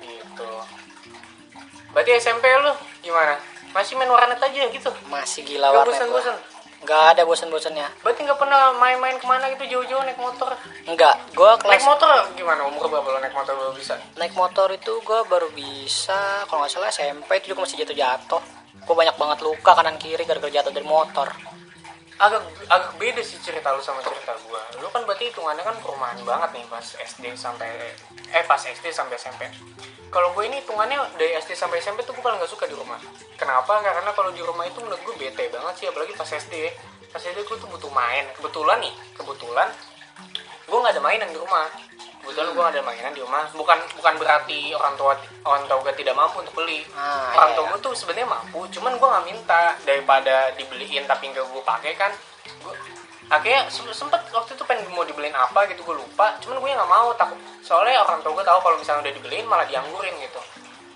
Gitu. 0.00 0.48
Berarti 1.92 2.10
SMP 2.16 2.48
lu 2.64 2.72
gimana? 3.04 3.36
Masih 3.76 4.00
main 4.00 4.08
warnet 4.08 4.40
aja 4.40 4.64
gitu? 4.72 4.88
Masih 5.12 5.44
gila 5.44 5.68
Gak 5.68 5.76
warnet 5.76 5.84
gua. 5.84 5.92
bosan-bosan? 5.92 6.36
Nggak 6.76 7.02
ada 7.12 7.22
bosan-bosannya. 7.28 7.88
Berarti 8.00 8.20
nggak 8.24 8.40
pernah 8.40 8.72
main-main 8.80 9.20
ke 9.20 9.28
mana 9.28 9.52
gitu? 9.52 9.68
Jauh-jauh 9.76 10.08
naik 10.08 10.16
motor? 10.16 10.56
Nggak 10.88 11.14
gue 11.36 11.50
naik 11.52 11.60
kelas 11.60 11.84
motor 11.84 12.08
gimana? 12.32 12.64
Umur 12.64 12.88
berapa 12.88 13.08
lo 13.12 13.18
naik 13.20 13.36
motor 13.36 13.52
baru 13.52 13.72
bisa? 13.76 14.00
Naik 14.16 14.32
motor 14.32 14.72
itu 14.72 14.92
gue 15.04 15.20
baru 15.28 15.52
bisa 15.52 16.48
kalau 16.48 16.64
nggak 16.64 16.72
salah 16.72 16.88
SMP 16.88 17.44
itu 17.44 17.52
juga 17.52 17.68
masih 17.68 17.84
jatuh-jatuh. 17.84 18.40
Gue 18.88 18.96
banyak 18.96 19.16
banget 19.20 19.38
luka 19.44 19.76
kanan 19.76 20.00
kiri 20.00 20.24
gara-gara 20.24 20.48
jatuh 20.48 20.72
dari 20.72 20.88
motor 20.88 21.28
agak 22.16 22.42
agak 22.72 22.92
beda 22.96 23.20
sih 23.20 23.36
cerita 23.44 23.72
lu 23.76 23.82
sama 23.84 24.00
cerita 24.00 24.32
gua. 24.48 24.62
Lu 24.80 24.88
kan 24.88 25.04
berarti 25.04 25.28
hitungannya 25.28 25.64
kan 25.64 25.76
perumahan 25.80 26.18
banget 26.24 26.50
nih 26.56 26.64
pas 26.72 26.84
SD 26.84 27.36
sampai 27.36 27.92
eh 28.32 28.44
pas 28.48 28.60
SD 28.60 28.88
sampai 28.92 29.20
SMP 29.20 29.52
kalau 30.06 30.32
gue 30.32 30.46
ini 30.46 30.62
hitungannya 30.62 30.96
dari 31.18 31.34
SD 31.36 31.58
sampai 31.58 31.82
SMP 31.82 32.06
tuh 32.06 32.14
gue 32.14 32.22
paling 32.22 32.38
gak 32.38 32.48
suka 32.48 32.64
di 32.70 32.72
rumah. 32.72 32.96
Kenapa? 33.34 33.82
Karena 33.82 34.14
kalau 34.14 34.30
di 34.30 34.40
rumah 34.40 34.64
itu 34.64 34.78
menurut 34.78 35.02
gue 35.02 35.14
bete 35.18 35.50
banget 35.50 35.74
sih 35.76 35.86
apalagi 35.90 36.14
pas 36.14 36.24
SD 36.24 36.54
pas 37.10 37.20
SD 37.20 37.42
gue 37.42 37.56
tuh 37.58 37.68
butuh 37.68 37.90
main. 37.90 38.24
Kebetulan 38.38 38.80
nih 38.80 38.94
kebetulan 39.18 39.68
gue 40.66 40.78
nggak 40.82 40.94
ada 40.98 41.02
mainan 41.02 41.30
di 41.30 41.38
rumah. 41.38 41.66
Kebetulan 42.26 42.50
gue 42.58 42.64
ada 42.74 42.80
mainan 42.82 43.12
di 43.14 43.22
rumah. 43.22 43.46
Bukan 43.54 43.78
bukan 44.02 44.14
berarti 44.18 44.74
orang 44.74 44.94
tua 44.98 45.14
orang 45.46 45.62
tua 45.70 45.78
gue 45.86 45.94
tidak 45.94 46.14
mampu 46.18 46.42
untuk 46.42 46.58
beli. 46.58 46.82
Ah, 46.98 47.30
orang 47.38 47.54
iya, 47.54 47.56
tua 47.56 47.64
iya. 47.64 47.70
gue 47.70 47.80
tuh 47.86 47.92
sebenarnya 47.94 48.28
mampu 48.28 48.60
cuman 48.74 48.92
gue 48.98 49.08
nggak 49.08 49.26
minta 49.30 49.62
daripada 49.86 50.50
dibeliin 50.58 51.06
tapi 51.06 51.30
nggak 51.30 51.46
gue 51.46 51.62
pakai 51.62 51.92
kan. 51.94 52.10
Gue 52.62 52.74
akhirnya 53.26 53.66
sem- 53.70 53.90
sempet 53.94 54.22
waktu 54.30 54.54
itu 54.54 54.62
pengen 54.66 54.86
mau 54.94 55.06
dibeliin 55.06 55.34
apa 55.34 55.70
gitu 55.70 55.86
gue 55.86 55.96
lupa. 56.02 56.34
Cuman 56.42 56.58
gue 56.58 56.70
nggak 56.74 56.90
mau 56.90 57.14
takut. 57.14 57.38
Soalnya 57.62 58.02
orang 58.02 58.18
tua 58.26 58.34
gue 58.34 58.44
tahu 58.46 58.58
kalau 58.58 58.76
misalnya 58.78 59.06
udah 59.06 59.14
dibeliin 59.14 59.46
malah 59.46 59.66
dianggurin 59.70 60.14
gitu. 60.18 60.42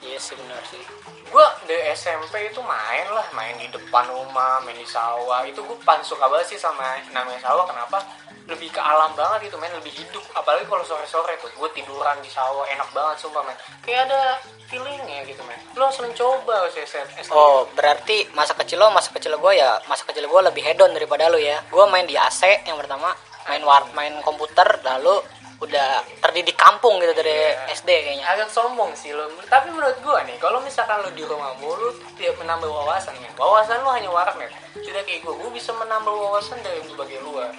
Iya 0.00 0.18
sih 0.18 0.34
benar 0.34 0.58
sih. 0.66 0.82
Gue 1.30 1.46
dari 1.70 1.94
SMP 1.94 2.50
itu 2.50 2.58
main 2.58 3.06
lah 3.14 3.22
main 3.38 3.54
di 3.54 3.70
depan 3.70 4.02
rumah 4.10 4.58
main 4.66 4.74
di 4.74 4.88
sawah. 4.88 5.46
Itu 5.46 5.62
gue 5.62 5.78
paling 5.86 6.02
suka 6.02 6.26
banget 6.26 6.56
sih 6.56 6.58
sama 6.58 6.98
namanya 7.14 7.38
sawah. 7.38 7.62
Kenapa 7.70 8.02
lebih 8.50 8.68
ke 8.68 8.82
alam 8.82 9.14
banget 9.14 9.46
gitu 9.48 9.56
main 9.56 9.70
lebih 9.72 9.94
hidup. 9.94 10.24
Apalagi 10.34 10.66
kalau 10.66 10.82
sore 10.82 11.06
sore 11.06 11.38
tuh 11.38 11.48
gue 11.54 11.70
tiduran 11.72 12.18
di 12.18 12.28
sawah 12.28 12.66
enak 12.66 12.90
banget 12.90 13.22
sumpah 13.22 13.46
main 13.46 13.56
kayak 13.86 14.10
ada 14.10 14.42
feelingnya 14.66 15.26
gitu 15.26 15.42
main 15.46 15.58
lo 15.74 15.90
harus 15.90 15.98
mencoba 15.98 16.70
sih 16.70 16.86
oh 17.34 17.66
berarti 17.74 18.30
masa 18.38 18.54
kecil 18.54 18.78
lo 18.78 18.94
masa 18.94 19.10
kecil 19.10 19.34
gue 19.34 19.52
ya 19.58 19.82
masa 19.90 20.06
kecil 20.06 20.30
gue 20.30 20.40
lebih 20.46 20.62
hedon 20.62 20.90
daripada 20.94 21.30
lo 21.30 21.38
ya. 21.38 21.62
Gue 21.70 21.86
main 21.90 22.06
di 22.06 22.18
AC 22.18 22.66
yang 22.66 22.78
pertama 22.78 23.14
main 23.46 23.62
war 23.62 23.86
main 23.94 24.14
komputer 24.22 24.66
lalu 24.84 25.22
udah 25.60 26.00
terdidik 26.24 26.56
kampung 26.56 26.96
gitu 27.04 27.12
dari 27.12 27.36
Iya. 27.36 27.76
SD 27.76 27.88
kayaknya. 27.92 28.24
Agak 28.32 28.48
sombong 28.48 28.96
sih 28.96 29.12
lo. 29.12 29.28
Tapi 29.44 29.68
menurut 29.68 30.00
gue 30.00 30.18
nih 30.24 30.36
kalau 30.40 30.56
misalkan 30.64 31.04
lo 31.04 31.12
di 31.12 31.20
rumah 31.20 31.52
mulu 31.60 31.92
tidak 32.16 32.40
menambah 32.40 32.64
wawasan 32.64 33.12
ya 33.20 33.28
wawasan 33.36 33.84
lo 33.84 33.92
hanya 33.92 34.08
warnet. 34.08 34.48
Tidak 34.72 35.02
kayak 35.04 35.20
gue 35.20 35.34
gue 35.36 35.50
bisa 35.52 35.76
menambah 35.76 36.10
wawasan 36.10 36.64
dari 36.64 36.80
berbagai 36.88 37.20
luar 37.20 37.52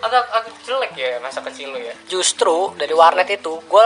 agak 0.00 0.24
agak 0.28 0.54
jelek 0.60 0.92
ya 0.92 1.18
masa 1.18 1.38
kecil 1.42 1.68
lo 1.68 1.78
ya 1.78 1.94
justru 2.04 2.72
dari 2.74 2.90
warnet 2.90 3.28
itu 3.28 3.60
gue 3.60 3.84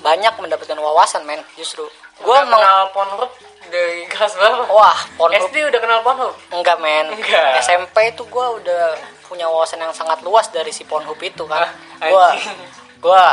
banyak 0.00 0.34
mendapatkan 0.36 0.76
wawasan 0.76 1.22
men 1.22 1.42
justru 1.54 1.84
gue 2.16 2.26
Udah 2.26 2.44
meng 2.44 2.56
kenal 2.56 2.80
Pornhub 2.90 3.30
dari 3.66 4.04
kelas 4.12 4.32
berapa? 4.34 4.64
wah 4.66 4.98
Pornhub 5.14 5.40
SD 5.46 5.56
udah 5.64 5.80
kenal 5.80 6.00
Pornhub? 6.00 6.32
enggak 6.50 6.76
men 6.78 7.06
Enggak. 7.10 7.60
SMP 7.60 7.96
itu 8.08 8.22
gue 8.24 8.46
udah 8.56 8.84
punya 9.24 9.46
wawasan 9.46 9.78
yang 9.78 9.90
sangat 9.90 10.20
luas 10.20 10.48
dari 10.48 10.68
si 10.68 10.82
Pornhub 10.82 11.18
itu 11.18 11.44
kan 11.44 11.68
Ah, 11.96 12.06
gue 12.06 12.26
anjing. 12.30 12.60
gue 13.04 13.24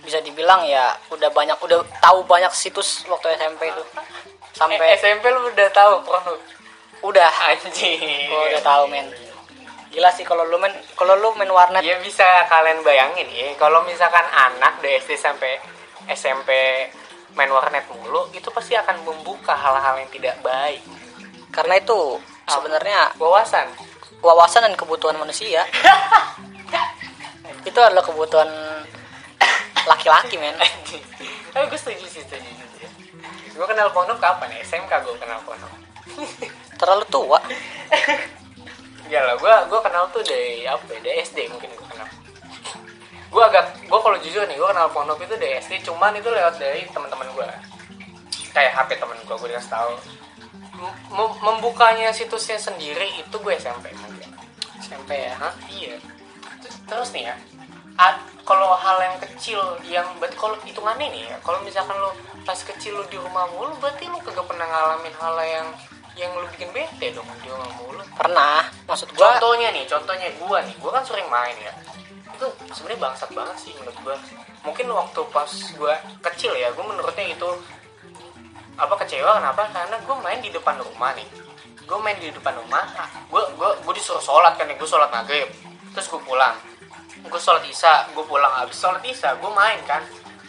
bisa 0.00 0.18
dibilang 0.18 0.64
ya 0.64 0.92
udah 1.08 1.28
banyak 1.28 1.58
udah 1.58 1.78
tahu 2.00 2.24
banyak 2.24 2.48
situs 2.50 3.04
waktu 3.06 3.34
SMP 3.34 3.68
itu 3.68 3.82
Eh, 4.48 4.56
sampai 4.56 4.96
SMP 4.96 5.28
lu 5.28 5.46
udah 5.46 5.68
tahu 5.70 6.02
Pornhub? 6.02 6.38
udah 7.00 7.30
Anjing. 7.46 8.26
gue 8.26 8.42
udah 8.48 8.58
tahu 8.60 8.88
men 8.88 9.06
gila 9.88 10.10
sih 10.12 10.22
kalau 10.22 10.44
lu 10.44 10.60
main 10.60 10.72
kalau 10.92 11.16
lu 11.16 11.32
main 11.34 11.48
warnet 11.48 11.80
Ya 11.80 11.96
bisa 12.00 12.24
kalian 12.46 12.84
bayangin 12.84 13.24
ya, 13.32 13.52
kalau 13.56 13.80
misalkan 13.88 14.24
anak 14.28 14.80
dari 14.80 15.00
SD 15.00 15.16
sampai 15.16 15.56
SMP 16.08 16.52
main 17.32 17.48
warnet 17.48 17.84
mulu, 17.92 18.28
itu 18.32 18.48
pasti 18.50 18.74
akan 18.74 19.04
membuka 19.04 19.54
hal-hal 19.54 19.94
yang 19.96 20.10
tidak 20.10 20.36
baik. 20.40 20.80
karena 21.48 21.80
itu 21.80 22.20
sebenarnya 22.44 23.12
Wawasan. 23.16 23.66
wawasan 24.20 24.68
dan 24.68 24.74
kebutuhan 24.76 25.16
manusia 25.16 25.64
itu 27.68 27.78
adalah 27.80 28.04
kebutuhan 28.04 28.48
laki-laki 29.86 30.36
men. 30.36 30.52
Tapi 31.52 31.64
gue 31.64 31.80
setuju 31.80 32.04
sih, 32.04 32.20
setuju. 32.20 32.44
setuju. 32.44 32.86
Gue 33.56 33.66
kenal 33.66 33.88
Pornhub 33.90 34.20
kapan 34.20 34.52
ya? 34.52 34.60
SMK 34.62 34.92
gue 35.02 35.16
kenal 35.16 35.40
Pornhub. 35.42 35.72
terlalu 36.78 37.04
tua 37.10 37.38
Enggak 39.08 39.22
lah, 39.24 39.34
gue 39.40 39.54
gue 39.72 39.80
kenal 39.80 40.04
tuh 40.12 40.20
dari 40.20 40.68
apa 40.68 40.84
ya? 40.92 41.00
Dari 41.00 41.16
SD 41.24 41.38
mungkin 41.48 41.72
gue 41.72 41.88
kenal. 41.88 42.08
Gue 43.32 43.42
agak, 43.44 43.64
gue 43.88 43.98
kalau 44.04 44.16
jujur 44.20 44.44
nih, 44.44 44.56
gue 44.60 44.68
kenal 44.68 44.92
Pornhub 44.92 45.16
itu 45.16 45.32
dari 45.40 45.56
SD, 45.64 45.80
cuman 45.88 46.12
itu 46.12 46.28
lewat 46.28 46.60
dari 46.60 46.84
teman-teman 46.92 47.28
gue. 47.32 47.48
Kayak 48.52 48.76
HP 48.76 49.00
temen 49.00 49.16
gue, 49.24 49.32
gue 49.32 49.48
dikasih 49.48 49.72
tahu. 49.72 49.92
Mem- 50.76 51.00
mem- 51.08 51.38
membukanya 51.40 52.12
situsnya 52.12 52.60
sendiri 52.60 53.08
itu 53.16 53.32
gue 53.32 53.54
SMP 53.56 53.96
mungkin. 53.96 54.28
SMP 54.76 55.16
ya 55.16 55.34
Hah? 55.40 55.56
Iya. 55.72 55.96
Terus 56.84 57.08
nih 57.16 57.32
ya, 57.32 57.34
kalau 58.48 58.76
hal 58.76 58.96
yang 59.00 59.16
kecil 59.20 59.60
yang 59.84 60.04
berarti 60.16 60.36
kalau 60.36 60.56
hitungannya 60.64 61.08
nih 61.12 61.22
ya, 61.32 61.36
kalau 61.44 61.60
misalkan 61.64 61.96
lo 61.96 62.12
pas 62.44 62.56
kecil 62.56 62.96
lo 62.96 63.04
di 63.08 63.16
rumah 63.20 63.44
mulu, 63.52 63.72
berarti 63.80 64.08
lo 64.08 64.20
kagak 64.24 64.44
pernah 64.48 64.64
ngalamin 64.64 65.14
hal 65.20 65.36
yang 65.44 65.68
yang 66.18 66.34
lo 66.34 66.50
bikin 66.50 66.74
bete 66.74 67.14
dong 67.14 67.26
di 67.38 67.46
rumah 67.46 67.70
mulu. 67.78 68.02
pernah 68.18 68.66
maksud 68.90 69.14
gua 69.14 69.38
Contohnya 69.38 69.70
nih, 69.70 69.86
contohnya 69.86 70.28
gua 70.42 70.58
nih, 70.66 70.74
gua 70.82 70.90
kan 70.98 71.04
sering 71.06 71.30
main 71.30 71.54
ya. 71.62 71.72
Itu 72.34 72.46
sebenarnya 72.74 73.00
bangsat 73.06 73.30
banget 73.30 73.56
sih 73.62 73.72
menurut 73.78 73.98
gua. 74.02 74.16
Mungkin 74.66 74.86
waktu 74.90 75.20
pas 75.30 75.50
gua 75.78 75.94
kecil 76.26 76.50
ya, 76.58 76.74
gua 76.74 76.90
menurutnya 76.90 77.22
itu 77.30 77.50
apa 78.74 78.94
kecewa 79.06 79.38
kenapa? 79.38 79.62
Karena 79.70 79.96
gua 80.02 80.16
main 80.18 80.42
di 80.42 80.50
depan 80.50 80.74
rumah 80.82 81.14
nih. 81.14 81.28
Gua 81.86 81.98
main 82.02 82.18
di 82.18 82.34
depan 82.34 82.52
rumah, 82.58 82.82
ah, 82.98 83.08
gua 83.30 83.46
gua 83.54 83.78
gua 83.86 83.92
disuruh 83.94 84.20
sholat 84.20 84.58
kan, 84.58 84.66
nih, 84.66 84.74
gua 84.74 84.90
sholat 84.90 85.08
maghrib, 85.14 85.46
terus 85.94 86.10
gua 86.10 86.20
pulang. 86.26 86.56
Gua 87.30 87.40
sholat 87.40 87.62
isya, 87.62 88.10
gua 88.12 88.26
pulang 88.26 88.52
habis 88.58 88.74
sholat 88.74 89.00
isya, 89.06 89.38
gua 89.38 89.54
main 89.54 89.78
kan. 89.86 90.02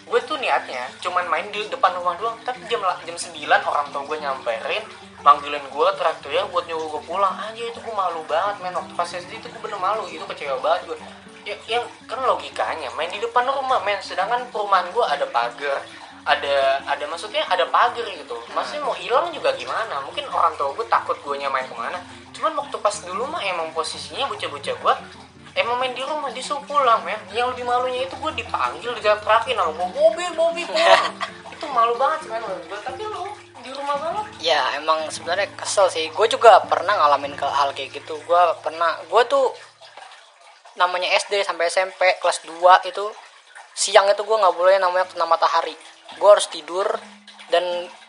Gue 0.10 0.20
tuh 0.26 0.42
niatnya 0.42 0.90
cuman 1.06 1.30
main 1.30 1.46
di 1.54 1.62
depan 1.70 1.94
rumah 1.94 2.18
doang, 2.18 2.34
tapi 2.42 2.66
jam 2.66 2.82
jam 2.82 3.14
9 3.14 3.46
orang 3.46 3.88
tua 3.94 4.02
gue 4.10 4.18
nyamperin, 4.18 4.84
manggilin 5.22 5.62
gue 5.70 5.88
traktir 6.02 6.42
buat 6.50 6.66
nyuruh 6.66 6.98
gue 6.98 7.04
pulang. 7.06 7.30
Aja 7.38 7.62
itu 7.62 7.78
gue 7.78 7.94
malu 7.94 8.26
banget 8.26 8.58
men. 8.66 8.74
Waktu 8.74 8.94
pas 8.98 9.06
SD 9.06 9.38
itu 9.38 9.46
gue 9.46 9.62
bener 9.62 9.78
malu 9.78 10.10
itu 10.10 10.26
kecewa 10.26 10.58
banget 10.66 10.82
gue. 10.90 10.98
Ya, 11.46 11.56
yang 11.78 11.86
kan 12.10 12.20
logikanya 12.26 12.90
main 12.98 13.14
di 13.14 13.22
depan 13.22 13.46
rumah 13.46 13.86
men. 13.86 14.02
Sedangkan 14.02 14.50
perumahan 14.50 14.90
gue 14.90 15.06
ada 15.06 15.30
pagar 15.30 15.78
ada 16.26 16.84
ada 16.90 17.06
maksudnya 17.06 17.46
ada 17.46 17.70
pagar 17.70 18.10
gitu. 18.10 18.34
Maksudnya 18.58 18.82
mau 18.82 18.98
hilang 18.98 19.30
juga 19.30 19.54
gimana? 19.54 20.02
Mungkin 20.10 20.26
orang 20.34 20.58
tua 20.58 20.74
gue 20.74 20.90
takut 20.90 21.22
gue 21.22 21.38
main 21.38 21.70
ke 21.70 21.76
mana. 21.78 22.02
Cuman 22.34 22.58
waktu 22.66 22.82
pas 22.82 22.98
dulu 23.06 23.30
mah 23.30 23.46
emang 23.46 23.70
posisinya 23.78 24.26
bocah-bocah 24.26 24.74
gue 24.74 24.94
emang 25.58 25.76
main 25.82 25.94
di 25.96 26.04
rumah 26.06 26.30
disuruh 26.30 26.62
pulang 26.66 27.02
men. 27.06 27.18
Yang 27.34 27.56
lebih 27.56 27.66
malunya 27.66 28.06
itu 28.06 28.16
gue 28.18 28.32
dipanggil 28.44 28.92
digaprakin 28.98 29.58
sama 29.58 29.72
gue 29.74 29.88
Bobby 29.94 30.26
Bobby 30.36 30.64
pulang. 30.66 31.14
Itu 31.54 31.66
malu 31.72 31.94
banget 32.00 32.26
sih 32.26 32.30
gue 32.32 32.80
tapi 32.86 33.02
lu 33.04 33.24
di 33.60 33.72
rumah 33.76 33.96
banget. 34.00 34.26
Ya 34.40 34.62
emang 34.80 35.10
sebenarnya 35.12 35.52
kesel 35.60 35.92
sih. 35.92 36.08
Gue 36.16 36.28
juga 36.32 36.64
pernah 36.64 36.96
ngalamin 36.96 37.36
ke 37.36 37.46
hal 37.46 37.76
kayak 37.76 38.00
gitu. 38.00 38.16
Gue 38.24 38.44
pernah 38.64 38.96
gue 39.08 39.22
tuh 39.28 39.52
namanya 40.80 41.12
SD 41.20 41.44
sampai 41.44 41.68
SMP 41.68 42.16
kelas 42.24 42.48
2 42.48 42.88
itu 42.88 43.06
siang 43.76 44.08
itu 44.08 44.24
gue 44.24 44.38
nggak 44.40 44.56
boleh 44.56 44.80
namanya 44.80 45.06
kena 45.12 45.28
matahari. 45.28 45.76
Gue 46.16 46.30
harus 46.32 46.48
tidur 46.48 46.88
dan 47.52 47.64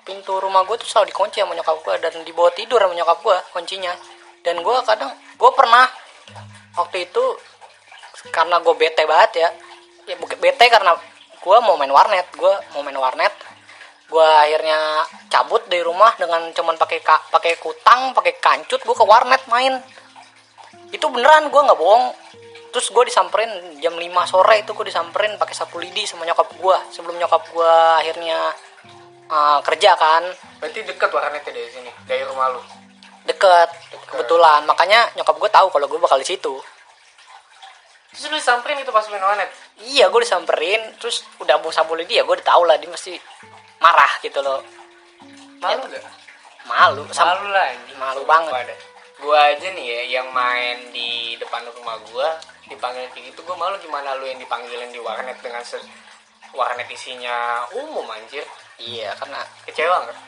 pintu 0.06 0.38
rumah 0.38 0.62
gue 0.68 0.76
tuh 0.78 0.87
selalu 0.87 1.11
dikunci 1.11 1.42
sama 1.42 1.56
nyokap 1.56 1.76
gue 1.82 1.94
dan 1.99 2.12
dibawa 2.23 2.50
tidur 2.54 2.78
sama 2.78 2.94
nyokap 2.94 3.18
gue 3.20 3.37
kuncinya. 3.50 3.92
Dan 4.40 4.62
gue 4.64 4.76
kadang 4.87 5.11
gue 5.12 5.50
pernah 5.52 5.85
waktu 6.76 7.10
itu 7.10 7.24
karena 8.28 8.60
gue 8.60 8.74
bete 8.76 9.02
banget 9.08 9.32
ya. 9.46 9.48
Ya 10.12 10.16
bete 10.18 10.64
karena 10.68 10.92
gue 11.40 11.56
mau 11.64 11.74
main 11.80 11.90
warnet. 11.90 12.28
Gue 12.36 12.52
mau 12.76 12.84
main 12.84 12.96
warnet. 12.96 13.32
Gue 14.10 14.26
akhirnya 14.26 15.06
cabut 15.30 15.62
dari 15.70 15.86
rumah 15.86 16.12
dengan 16.18 16.50
cuman 16.50 16.74
pakai 16.76 16.98
ka- 17.00 17.30
pakai 17.30 17.56
kutang 17.62 18.10
pakai 18.12 18.36
kancut 18.42 18.82
gue 18.82 18.96
ke 18.96 19.04
warnet 19.06 19.42
main. 19.48 19.78
Itu 20.90 21.08
beneran 21.08 21.48
gue 21.48 21.60
nggak 21.60 21.78
bohong. 21.78 22.12
Terus 22.70 22.86
gue 22.94 23.04
disamperin 23.10 23.50
jam 23.82 23.98
5 23.98 24.30
sore 24.30 24.62
itu 24.62 24.70
gue 24.74 24.86
disamperin 24.86 25.34
pakai 25.34 25.54
sapu 25.54 25.82
lidi 25.82 26.06
sama 26.06 26.22
nyokap 26.22 26.54
gue 26.54 26.76
sebelum 26.94 27.18
nyokap 27.18 27.42
gue 27.50 27.74
akhirnya 27.98 28.54
uh, 29.26 29.58
kerja 29.62 29.98
kan. 29.98 30.22
Berarti 30.62 30.86
deket 30.86 31.10
warnetnya 31.10 31.50
dari 31.50 31.70
sini 31.70 31.90
dari 32.06 32.22
rumah 32.26 32.54
lu 32.54 32.79
deket. 33.30 33.68
Kebetulan. 34.10 34.66
Makanya 34.66 35.14
nyokap 35.14 35.37
gue 35.38 35.50
tahu 35.50 35.66
kalau 35.70 35.87
gue 35.87 35.99
bakal 36.02 36.18
di 36.18 36.26
situ. 36.26 36.54
Terus 38.10 38.26
lu 38.26 38.38
samperin 38.42 38.82
itu 38.82 38.90
pas 38.90 39.06
main 39.06 39.22
warnet 39.22 39.46
iya 39.87 40.10
gue 40.10 40.20
disamperin. 40.20 40.99
Terus 40.99 41.22
udah 41.38 41.62
mau 41.62 41.70
sabulin 41.70 42.04
dia 42.10 42.26
gue 42.26 42.34
udah 42.34 42.46
tau 42.46 42.66
lah 42.66 42.75
dia 42.76 42.90
mesti 42.90 43.14
marah 43.80 44.12
gitu 44.20 44.42
loh. 44.42 44.60
Malu 45.60 45.84
gak 45.88 46.04
malu. 46.68 47.02
Sam- 47.12 47.28
malu 47.32 47.49
lah 47.52 47.66
anjing. 47.72 47.96
malu 47.96 48.20
Sumpah 48.25 48.40
banget. 48.49 48.78
gua 49.20 49.52
aja 49.52 49.68
nih 49.76 49.84
ya 49.84 50.02
yang 50.20 50.32
main 50.32 50.88
di 50.96 51.37
depan 51.37 51.60
rumah 51.76 52.00
gua 52.08 52.40
dipanggil 52.64 53.04
kayak 53.12 53.28
gitu 53.28 53.44
gua 53.44 53.52
malu 53.52 53.76
gimana 53.76 54.16
lu 54.16 54.25
yang 54.25 54.40
dipanggilin 54.40 54.88
di 54.88 54.96
warnet 54.96 55.37
dengan 55.44 55.60
warnet 56.56 56.88
isinya 56.88 57.68
umum 57.76 58.08
anjir. 58.08 58.44
Iya 58.80 59.12
karena 59.20 59.44
kecewa 59.68 60.08
nggak 60.08 60.18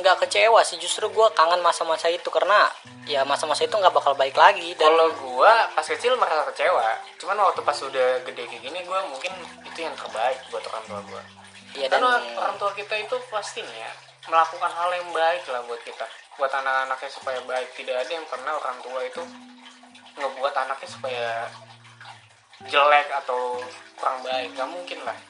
nggak 0.00 0.26
kecewa 0.26 0.60
sih. 0.64 0.80
Justru 0.80 1.06
gue 1.12 1.26
kangen 1.36 1.60
masa-masa 1.60 2.08
itu 2.08 2.26
karena 2.32 2.66
ya 3.08 3.24
masa-masa 3.24 3.64
itu 3.64 3.74
nggak 3.74 3.94
bakal 3.94 4.12
baik 4.14 4.36
lagi 4.36 4.74
dan 4.78 4.92
kalau 4.92 5.10
gua 5.18 5.66
pas 5.72 5.86
kecil 5.86 6.14
merasa 6.14 6.46
kecewa. 6.52 6.98
Cuman 7.18 7.36
waktu 7.42 7.60
pas 7.64 7.78
udah 7.80 8.22
gede 8.22 8.42
kayak 8.46 8.62
gini 8.62 8.78
gua 8.86 9.02
mungkin 9.08 9.32
itu 9.66 9.78
yang 9.82 9.94
terbaik 9.96 10.38
buat 10.52 10.64
orang 10.70 10.84
tua 10.86 11.00
gua. 11.10 11.22
Ya 11.74 11.86
dan 11.86 12.02
karena 12.02 12.18
orang 12.38 12.56
tua 12.58 12.70
kita 12.74 12.94
itu 12.98 13.16
pasti 13.30 13.62
nih 13.62 13.78
ya 13.82 13.92
melakukan 14.28 14.70
hal 14.70 14.90
yang 14.94 15.08
baik 15.10 15.42
lah 15.48 15.60
buat 15.64 15.80
kita. 15.82 16.06
Buat 16.36 16.52
anak-anaknya 16.54 17.10
supaya 17.10 17.38
baik. 17.46 17.68
Tidak 17.74 17.96
ada 17.96 18.12
yang 18.12 18.26
pernah 18.30 18.52
orang 18.56 18.78
tua 18.84 19.00
itu 19.02 19.22
ngebuat 20.20 20.54
anaknya 20.54 20.88
supaya 20.88 21.28
jelek 22.68 23.08
atau 23.24 23.58
kurang 23.98 24.18
baik. 24.22 24.52
Nggak 24.54 24.70
mungkin 24.70 24.98
lah 25.02 25.29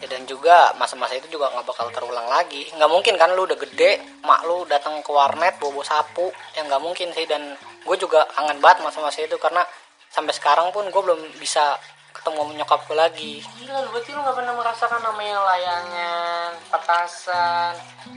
ya 0.00 0.06
dan 0.12 0.28
juga 0.28 0.76
masa-masa 0.76 1.16
itu 1.16 1.28
juga 1.32 1.48
nggak 1.52 1.66
bakal 1.66 1.88
terulang 1.92 2.28
lagi. 2.28 2.68
Nggak 2.76 2.90
mungkin 2.90 3.14
kan 3.16 3.32
lu 3.32 3.48
udah 3.48 3.58
gede 3.58 4.00
mak 4.24 4.44
lu 4.44 4.68
datang 4.68 5.00
ke 5.00 5.10
warnet 5.10 5.56
bawa 5.56 5.82
sapu. 5.84 6.28
Ya 6.52 6.64
nggak 6.68 6.82
mungkin 6.82 7.12
sih. 7.16 7.24
Dan 7.24 7.56
gue 7.56 7.96
juga 7.96 8.28
kangen 8.36 8.60
banget 8.60 8.84
masa-masa 8.84 9.24
itu 9.24 9.36
karena 9.40 9.64
sampai 10.12 10.32
sekarang 10.36 10.68
pun 10.72 10.88
gue 10.88 11.02
belum 11.02 11.40
bisa 11.40 11.76
ketemu 12.16 12.58
nyokap 12.58 12.80
gue 12.90 12.96
lagi. 12.98 13.34
Gila 13.62 13.86
lu 13.86 13.88
berarti 13.94 14.10
lu 14.10 14.20
nggak 14.24 14.36
pernah 14.36 14.54
merasakan 14.58 15.00
namanya 15.04 15.36
layangan 15.46 16.50
petasan 16.72 17.72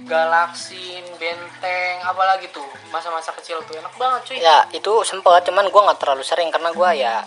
galaksin 0.09 1.05
benteng 1.21 1.95
apalagi 2.01 2.49
tuh 2.49 2.65
masa-masa 2.89 3.29
kecil 3.37 3.61
tuh. 3.69 3.77
Enak 3.77 3.93
banget 4.01 4.21
cuy. 4.25 4.37
Ya 4.41 4.65
itu 4.73 4.91
sempet 5.05 5.45
cuman 5.45 5.69
gue 5.69 5.81
nggak 5.85 5.99
terlalu 6.01 6.23
sering 6.25 6.49
karena 6.49 6.73
gue 6.73 6.89
ya 6.97 7.21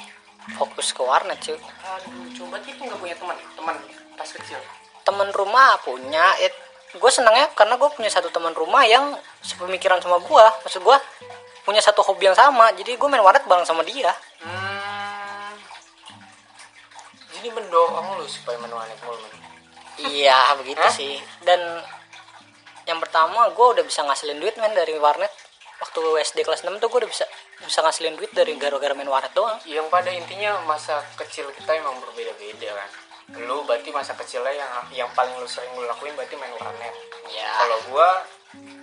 fokus 0.58 0.90
ke 0.90 1.00
warnet 1.06 1.38
cuy. 1.38 1.54
Aduh 1.54 2.26
coba 2.42 2.58
itu 2.66 2.82
nggak 2.82 2.98
punya 2.98 3.14
teman 3.14 3.36
teman 3.54 3.76
pas 4.14 4.28
kecil 4.28 4.58
temen 5.02 5.28
rumah 5.30 5.76
punya 5.80 6.24
ya 6.38 6.48
gue 6.92 7.10
senangnya 7.10 7.48
karena 7.52 7.74
gue 7.74 7.88
punya 7.90 8.06
satu 8.06 8.28
teman 8.28 8.52
rumah 8.52 8.84
yang 8.84 9.16
sepemikiran 9.40 9.98
sama 9.98 10.20
gue 10.20 10.44
maksud 10.62 10.80
gue 10.80 10.96
punya 11.62 11.80
satu 11.80 12.02
hobi 12.02 12.26
yang 12.26 12.36
sama 12.36 12.68
jadi 12.72 12.94
gue 12.94 13.08
main 13.08 13.22
warnet 13.22 13.44
bareng 13.44 13.64
sama 13.64 13.82
dia 13.82 14.12
Hmm. 14.42 15.54
Jadi 17.32 17.48
mendorong 17.50 18.18
lu 18.18 18.26
supaya 18.26 18.58
main 18.58 18.70
warnet 18.70 18.98
mulu. 19.02 19.26
iya 20.02 20.50
begitu 20.58 20.82
Hah? 20.82 20.90
sih 20.90 21.14
dan 21.42 21.58
yang 22.84 22.98
pertama 22.98 23.46
gue 23.48 23.66
udah 23.72 23.84
bisa 23.86 24.02
ngasilin 24.02 24.38
duit 24.38 24.58
men 24.58 24.74
dari 24.74 24.98
warnet 24.98 25.30
waktu 25.78 25.98
SD 26.22 26.42
kelas 26.42 26.62
6 26.62 26.78
tuh 26.78 26.86
gue 26.86 26.98
udah 27.02 27.10
bisa 27.10 27.24
bisa 27.58 27.78
ngasilin 27.80 28.14
duit 28.14 28.30
dari 28.30 28.54
gara-gara 28.54 28.90
main 28.92 29.06
warnet 29.06 29.30
doang 29.32 29.54
Yang 29.62 29.86
pada 29.88 30.10
intinya 30.10 30.58
masa 30.62 30.98
kecil 31.14 31.46
kita 31.52 31.74
emang 31.74 31.98
berbeda-beda 31.98 32.74
kan. 32.74 32.90
Lu 33.40 33.64
berarti 33.64 33.88
masa 33.90 34.12
kecilnya 34.12 34.52
yang 34.52 34.72
yang 34.92 35.10
paling 35.16 35.32
lu 35.40 35.48
sering 35.48 35.72
lu 35.76 35.88
lakuin 35.88 36.12
berarti 36.12 36.36
main 36.36 36.52
warnet. 36.60 36.94
ya 37.32 37.52
Kalau 37.64 37.78
gua 37.88 38.08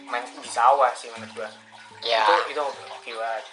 main 0.10 0.26
di 0.26 0.50
sawah 0.50 0.90
sih 0.98 1.10
menurut 1.14 1.32
gua. 1.38 1.50
ya 2.02 2.26
Itu 2.26 2.58
itu 2.58 2.62
oke 2.64 3.12
banget. 3.14 3.46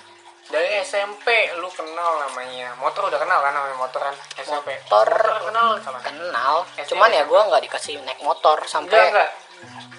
Dari 0.46 0.78
SMP 0.86 1.26
lu 1.58 1.66
kenal 1.74 2.22
namanya 2.22 2.70
motor 2.78 3.10
udah 3.10 3.18
kenal 3.18 3.42
kan 3.42 3.50
namanya 3.50 3.76
motor 3.76 3.98
kan 3.98 4.14
SMP. 4.38 4.78
Motor. 4.86 5.10
kenal 5.50 5.68
sama 5.82 5.98
kenal 6.00 6.62
SD 6.78 6.94
cuman 6.94 7.10
ya 7.10 7.26
gue 7.26 7.40
nggak 7.50 7.62
dikasih 7.66 7.98
naik 8.06 8.20
motor 8.22 8.54
Enggak 8.62 8.70
sampai 8.70 8.98
enggak. 9.10 9.30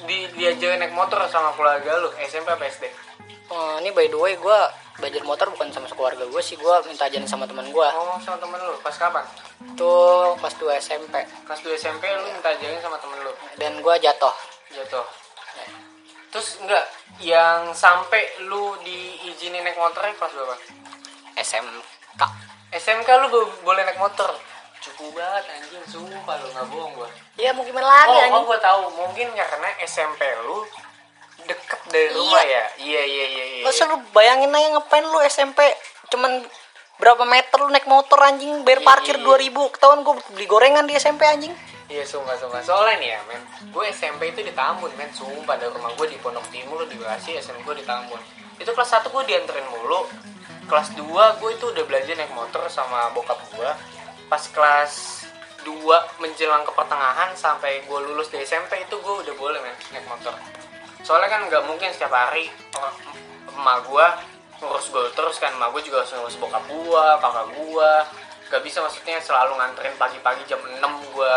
Di 0.08 0.18
diajarin 0.40 0.80
naik 0.80 0.96
motor 0.96 1.20
sama 1.28 1.52
keluarga 1.52 2.00
lu 2.00 2.10
SMP 2.24 2.48
apa 2.48 2.64
SD? 2.64 2.88
Eh, 3.48 3.76
ini 3.84 3.92
by 3.92 4.08
the 4.08 4.16
way 4.16 4.40
gue 4.40 4.60
belajar 4.98 5.22
motor 5.22 5.48
bukan 5.54 5.70
sama 5.70 5.86
keluarga 5.94 6.26
gue 6.26 6.42
sih 6.42 6.58
gue 6.58 6.76
minta 6.90 7.06
ajarin 7.06 7.30
sama 7.30 7.46
teman 7.46 7.70
gue 7.70 7.88
Oh 7.94 8.18
sama 8.18 8.38
temen 8.42 8.58
lu? 8.58 8.76
Pas 8.82 8.96
kapan? 8.98 9.26
tuh 9.78 10.34
kelas 10.42 10.56
2 10.58 10.74
SMP 10.82 11.16
kelas 11.46 11.60
2 11.62 11.78
SMP 11.78 12.04
lu 12.18 12.26
minta 12.34 12.50
ajarin 12.50 12.82
sama 12.82 12.98
temen 12.98 13.18
lu? 13.22 13.34
Dan 13.58 13.78
gue 13.82 13.96
jatuh. 14.02 14.34
Jatuh. 14.74 15.06
Terus 16.28 16.60
enggak 16.60 16.86
yang 17.22 17.72
sampai 17.72 18.22
lu 18.46 18.74
diizinin 18.82 19.64
naik 19.64 19.78
motornya 19.78 20.14
kelas 20.18 20.34
berapa? 20.34 20.56
SMK 21.38 22.22
SMK 22.74 23.10
lu 23.22 23.28
bo- 23.30 23.54
boleh 23.64 23.86
naik 23.86 24.02
motor? 24.02 24.34
Cukup 24.82 25.14
banget 25.14 25.46
anjing. 25.58 25.84
Sumpah 25.88 26.36
lu 26.42 26.48
nggak 26.54 26.68
bohong 26.70 26.94
gua. 26.94 27.10
Ya 27.38 27.54
mau 27.54 27.64
gimana 27.64 27.86
lagi 27.86 28.12
oh, 28.12 28.18
oh 28.18 28.24
anjing. 28.28 28.46
gua 28.46 28.60
tahu. 28.60 28.82
Mungkin 28.94 29.28
karena 29.34 29.70
SMP 29.86 30.22
lu 30.46 30.62
deket 31.48 31.80
dari 31.88 32.12
rumah 32.12 32.44
ya? 32.44 32.64
Iya 32.78 33.02
iya 33.08 33.26
iya 33.32 33.46
iya. 33.58 33.64
Masa 33.64 33.88
lu 33.88 33.98
bayangin 34.12 34.52
aja 34.52 34.68
ngapain 34.78 35.06
lu 35.08 35.20
SMP 35.26 35.64
cuman 36.12 36.44
berapa 37.00 37.24
meter 37.24 37.58
lu 37.64 37.72
naik 37.72 37.88
motor 37.88 38.20
anjing? 38.22 38.62
Bayar 38.68 38.84
Iya, 38.84 38.88
parkir 38.88 39.16
iya. 39.18 39.26
2000 39.26 39.74
ketahuan 39.74 40.00
gue 40.04 40.14
beli 40.36 40.46
gorengan 40.46 40.86
di 40.86 40.94
SMP 41.00 41.24
anjing. 41.24 41.56
Iya 41.88 42.04
sumpah 42.04 42.36
sumpah. 42.36 42.60
Soalnya 42.60 42.96
nih 43.00 43.10
ya 43.16 43.20
men 43.32 43.42
Gue 43.72 43.88
SMP 43.96 44.36
itu 44.36 44.44
di 44.44 44.52
Tambun 44.52 44.92
men. 45.00 45.08
Sumpah 45.16 45.56
dari 45.56 45.72
rumah 45.72 45.96
gue 45.96 46.08
di 46.12 46.20
Pondok 46.20 46.44
Timur 46.52 46.84
di 46.84 47.00
Bekasi 47.00 47.40
SMP 47.40 47.64
gue 47.64 47.80
di 47.80 47.86
Tambun. 47.88 48.20
Itu 48.60 48.76
kelas 48.76 48.92
1 49.02 49.08
gue 49.08 49.24
dianterin 49.24 49.66
mulu. 49.72 50.04
Kelas 50.68 50.92
2 51.00 51.40
gue 51.40 51.50
itu 51.56 51.66
udah 51.72 51.84
belajar 51.88 52.12
naik 52.20 52.36
motor 52.36 52.68
sama 52.68 53.08
bokap 53.16 53.40
gue 53.56 53.72
Pas 54.28 54.44
kelas 54.52 55.24
2 55.64 56.20
menjelang 56.20 56.68
ke 56.68 56.76
pertengahan 56.76 57.32
Sampai 57.40 57.88
gue 57.88 58.00
lulus 58.04 58.28
di 58.28 58.44
SMP 58.44 58.84
itu 58.84 59.00
gue 59.00 59.16
udah 59.24 59.34
boleh 59.40 59.64
men 59.64 59.72
naik 59.96 60.04
motor 60.12 60.36
Soalnya 61.08 61.32
kan 61.32 61.48
nggak 61.48 61.64
mungkin 61.64 61.88
setiap 61.96 62.12
hari 62.12 62.52
orang- 62.76 63.00
Emak 63.48 63.88
gue 63.88 64.08
ngurus 64.60 64.92
gue 64.92 65.08
terus 65.16 65.40
kan 65.40 65.56
Emak 65.56 65.72
gue 65.72 65.88
juga 65.88 66.04
harus 66.04 66.12
ngurus 66.20 66.36
bokap 66.36 66.68
gue, 66.68 67.06
kakak 67.24 67.48
gue 67.56 67.92
Gak 68.48 68.64
bisa 68.64 68.80
maksudnya 68.80 69.20
selalu 69.20 69.60
nganterin 69.60 69.92
pagi-pagi 70.00 70.44
jam 70.48 70.60
6 70.64 70.80
gue 71.12 71.34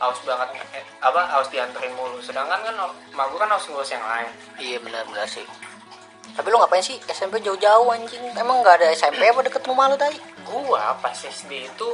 harus 0.00 0.18
banget 0.24 0.48
eh, 0.72 0.84
apa 1.00 1.20
harus 1.28 1.52
dianterin 1.52 1.92
mulu. 1.92 2.16
Sedangkan 2.24 2.56
kan 2.56 2.72
emak 3.12 3.26
gue 3.28 3.38
kan 3.40 3.52
harus 3.52 3.68
ngurus 3.68 3.92
yang 3.92 4.00
lain. 4.00 4.28
Iya 4.56 4.76
benar-benar 4.80 5.28
sih. 5.28 5.44
Tapi 6.32 6.46
lu 6.48 6.56
ngapain 6.56 6.80
sih? 6.80 6.96
SMP 7.04 7.44
jauh-jauh 7.44 7.84
anjing. 7.92 8.24
Emang 8.40 8.64
nggak 8.64 8.80
ada 8.80 8.88
SMP 8.96 9.28
apa 9.28 9.44
deket 9.44 9.60
rumah 9.68 9.92
lu 9.92 9.96
tadi 10.00 10.16
gua 10.44 10.96
pas 11.00 11.16
SD 11.16 11.68
itu 11.72 11.90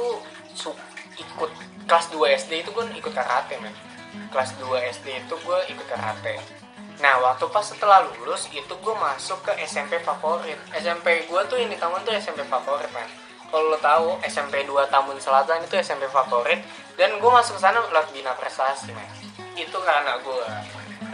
su 0.55 0.71
ikut 1.19 1.51
kelas 1.83 2.07
2 2.15 2.39
SD 2.39 2.63
itu 2.63 2.71
gue 2.71 2.83
ikut 2.95 3.11
karate 3.11 3.59
men. 3.59 3.75
Kelas 4.31 4.55
2 4.55 4.71
SD 4.87 5.27
itu 5.27 5.35
gue 5.35 5.57
ikut 5.67 5.87
karate 5.87 6.60
nah 7.01 7.17
waktu 7.17 7.49
pas 7.49 7.65
setelah 7.65 8.05
lulus 8.05 8.45
itu 8.53 8.69
gue 8.69 8.95
masuk 8.95 9.41
ke 9.41 9.51
SMP 9.65 9.97
favorit. 10.05 10.57
SMP 10.77 11.25
gue 11.25 11.41
tuh 11.49 11.57
ini 11.57 11.73
taman 11.75 12.05
tuh 12.05 12.13
SMP 12.13 12.45
favorit 12.45 12.87
men. 12.93 13.09
Kalau 13.51 13.67
lo 13.67 13.77
tahu 13.83 14.15
SMP 14.23 14.63
2 14.63 14.87
Tambun 14.87 15.19
Selatan 15.19 15.65
itu 15.65 15.75
SMP 15.81 16.07
favorit. 16.07 16.61
Dan 16.95 17.17
gue 17.17 17.31
masuk 17.33 17.57
ke 17.57 17.61
sana 17.65 17.81
lewat 17.81 18.13
bina 18.13 18.31
prestasi 18.37 18.93
men. 18.93 19.09
Itu 19.57 19.81
karena 19.81 20.21
gue 20.21 20.45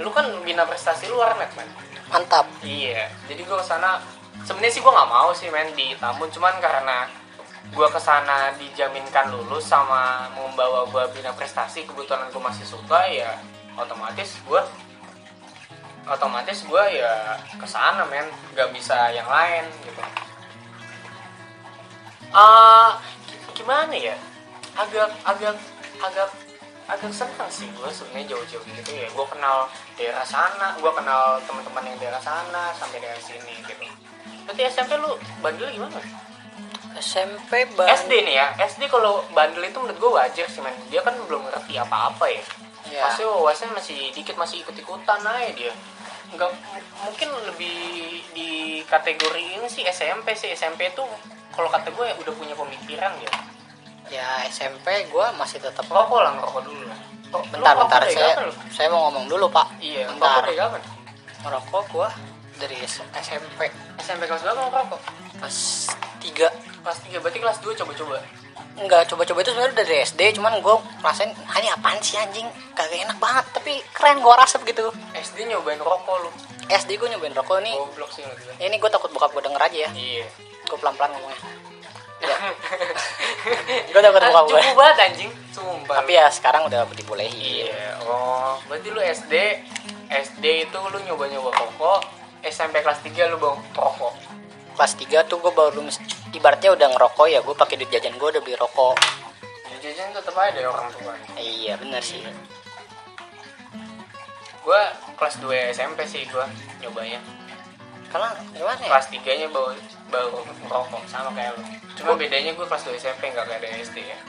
lu 0.03 0.11
kan 0.13 0.27
bina 0.43 0.67
prestasi 0.67 1.07
lu 1.07 1.17
warnet 1.17 1.49
men. 1.55 1.65
Mantap. 2.11 2.45
Iya, 2.61 3.07
jadi 3.31 3.41
gue 3.47 3.57
ke 3.57 3.65
sana 3.65 4.03
sebenarnya 4.45 4.73
sih 4.75 4.81
gue 4.83 4.91
nggak 4.91 5.09
mau 5.09 5.31
sih 5.33 5.47
main 5.49 5.71
di 5.73 5.95
Tambun, 5.97 6.29
cuman 6.29 6.55
karena 6.61 7.09
gue 7.67 7.87
ke 7.91 7.99
sana 7.99 8.55
dijaminkan 8.55 9.27
lulus 9.33 9.67
sama 9.67 10.31
membawa 10.31 10.87
gue 10.87 11.03
bina 11.11 11.35
prestasi, 11.35 11.83
kebetulan 11.83 12.31
gue 12.31 12.39
masih 12.39 12.63
suka 12.63 13.11
ya 13.11 13.35
otomatis 13.75 14.39
gue 14.47 14.61
otomatis 16.07 16.63
gue 16.63 16.83
ya 16.95 17.35
ke 17.59 17.67
sana 17.67 18.07
men, 18.07 18.25
nggak 18.55 18.71
bisa 18.71 19.11
yang 19.11 19.27
lain 19.27 19.67
gitu. 19.83 20.01
Ah, 22.31 22.99
gimana 23.51 23.95
ya? 23.95 24.15
Agak 24.77 25.11
agak 25.27 25.55
agak 25.99 26.29
agak 26.87 27.11
senang 27.11 27.51
sih 27.51 27.67
gue 27.67 27.89
sebenarnya 27.91 28.35
jauh-jauh 28.35 28.63
gitu 28.63 28.91
ya. 28.95 29.07
Gue 29.11 29.25
kenal 29.27 29.67
daerah 29.99 30.23
sana 30.23 30.75
gue 30.79 30.91
kenal 30.95 31.43
teman-teman 31.43 31.83
yang 31.91 31.97
daerah 31.99 32.21
sana 32.23 32.71
sampai 32.75 33.03
daerah 33.03 33.19
sini 33.19 33.59
gitu. 33.67 33.83
Berarti 34.47 34.61
SMP 34.71 34.95
lu 34.95 35.11
bandel 35.43 35.67
gimana? 35.75 35.99
SMP 36.97 37.67
ban 37.75 37.91
SD 37.91 38.11
nih 38.23 38.35
ya. 38.39 38.47
SD 38.63 38.87
kalau 38.87 39.27
bandel 39.35 39.67
itu 39.67 39.77
menurut 39.77 39.99
gue 39.99 40.11
wajar 40.15 40.47
sih 40.47 40.63
man 40.63 40.71
dia 40.87 41.03
kan 41.03 41.13
belum 41.27 41.43
ngerti 41.51 41.75
apa-apa 41.75 42.25
ya. 42.31 42.43
Ya. 42.87 43.03
pasti 43.03 43.27
wawasannya 43.27 43.75
masih 43.75 43.99
dikit 44.15 44.39
masih 44.39 44.63
ikut-ikutan 44.63 45.19
aja 45.19 45.51
dia 45.51 45.75
nggak 46.35 46.51
mungkin 47.03 47.29
lebih 47.47 47.77
di 48.35 48.81
kategori 48.83 49.43
ini 49.59 49.67
sih 49.71 49.83
SMP 49.87 50.35
sih. 50.35 50.51
SMP 50.51 50.91
tuh 50.91 51.07
kalau 51.55 51.71
kata 51.71 51.91
gue 51.93 52.05
ya 52.05 52.15
udah 52.19 52.33
punya 52.35 52.55
pemikiran 52.57 53.11
ya. 53.21 53.31
Ya 54.07 54.27
SMP 54.47 55.07
gue 55.11 55.25
masih 55.35 55.59
tetap 55.59 55.87
rokok 55.87 56.23
lah 56.23 56.31
ngerokok 56.35 56.63
dulu 56.63 56.83
lah 56.87 56.99
Oh, 57.27 57.43
lu 57.43 57.59
bentar 57.59 57.75
bentar. 57.75 58.07
saya 58.07 58.39
saya 58.71 58.87
mau 58.87 59.11
ngomong 59.11 59.27
dulu 59.27 59.51
pak. 59.51 59.67
Iya 59.83 60.07
bentar. 60.15 60.47
ngerokok 60.47 60.79
ngerokok 61.43 61.83
gue 61.91 62.07
dari 62.55 62.77
SMP 62.87 63.19
SMP 63.99 64.23
kelas 64.31 64.47
berapa 64.47 64.63
ngerokok? 64.71 65.01
Pas 65.43 65.57
tiga. 66.23 66.47
Kelas 66.87 67.03
3 67.03 67.19
berarti 67.19 67.39
kelas 67.43 67.59
2 67.59 67.79
coba-coba 67.83 68.23
Enggak, 68.77 69.09
coba-coba 69.09 69.41
itu 69.41 69.49
sebenarnya 69.49 69.75
dari 69.75 69.95
SD, 70.01 70.21
cuman 70.37 70.61
gue 70.61 70.75
rasain, 71.01 71.33
"Ah, 71.49 71.57
ini 71.57 71.67
apaan 71.67 71.97
sih 71.97 72.13
anjing? 72.13 72.45
Kagak 72.71 72.93
enak 73.01 73.17
banget, 73.17 73.45
tapi 73.51 73.81
keren 73.89 74.21
gue 74.21 74.29
rasep 74.29 74.61
gitu. 74.63 74.93
SD 75.13 75.49
nyobain 75.49 75.81
rokok 75.81 76.21
lu 76.21 76.29
SD 76.67 76.95
gue 76.95 77.07
nyobain 77.07 77.33
rokok 77.33 77.57
nih. 77.59 77.73
goblok 77.73 78.11
sih. 78.11 78.21
Ini 78.59 78.75
gue 78.75 78.89
takut 78.89 79.09
bokap 79.09 79.31
gue 79.31 79.41
denger 79.41 79.61
aja 79.61 79.77
ya. 79.87 79.91
iya 79.93 80.25
Gue 80.63 80.77
pelan-pelan 80.77 81.09
ngomongnya. 81.09 81.39
Ya. 82.17 82.33
gue 83.93 84.01
takut 84.03 84.21
bokap 84.21 84.45
gue. 84.45 84.59
cukup 84.59 84.75
banget 84.75 84.97
anjing 84.99 85.31
sumpah 85.53 85.95
Tapi 86.01 86.11
ya 86.13 86.25
sekarang 86.29 86.65
udah 86.65 86.85
dibolehin. 86.91 87.69
iya 87.69 87.93
oh 88.03 88.57
berarti 88.65 88.89
lu 88.89 88.97
SD 88.99 89.33
SD 90.09 90.45
itu 90.65 90.77
lu 90.81 90.97
nyoba-nyoba 90.99 91.49
rokok 91.51 92.01
SMP 92.41 92.81
kelas 92.81 93.01
3 93.01 93.13
lu 93.29 93.37
bang 93.37 93.57
rokok 93.71 94.13
Kelas 94.77 94.93
3 94.93 95.25
tuh 95.25 95.41
gue 95.41 95.49
baru 95.49 95.81
ibaratnya 96.31 96.69
udah 96.71 96.87
ngerokok 96.93 97.25
ya, 97.27 97.41
gue 97.41 97.55
pakai 97.57 97.75
duit 97.75 97.89
jajan 97.89 98.13
gue 98.13 98.29
udah 98.29 98.41
beli 98.41 98.53
rokok. 98.53 98.93
jajan 99.77 100.13
tetep 100.13 100.33
aja 100.33 100.51
dari 100.53 100.65
orang 100.65 100.89
tua 100.91 101.13
Iya 101.33 101.77
bener 101.77 102.01
sih. 102.01 102.21
gue 104.61 104.81
kelas 105.15 105.35
2 105.39 105.47
SMP 105.71 106.03
sih 106.03 106.27
gue 106.27 106.45
nyobanya 106.81 107.23
Karena 108.07 108.35
gimana 108.51 108.77
ya? 108.77 108.89
kelas 108.91 109.07
3 109.09 109.39
nya 109.39 109.47
baru 109.47 109.73
baru 110.07 110.27
ngerokok 110.43 111.01
sama 111.07 111.31
kayak 111.33 111.55
lu 111.55 111.63
cuma 111.95 112.13
bedanya 112.13 112.51
gue 112.51 112.65
kelas 112.65 112.83
2 112.83 112.99
SMP 112.99 113.31
nggak 113.31 113.45
kayak 113.47 113.59
ada 113.63 113.69
SD 113.79 113.97
ya 114.03 114.19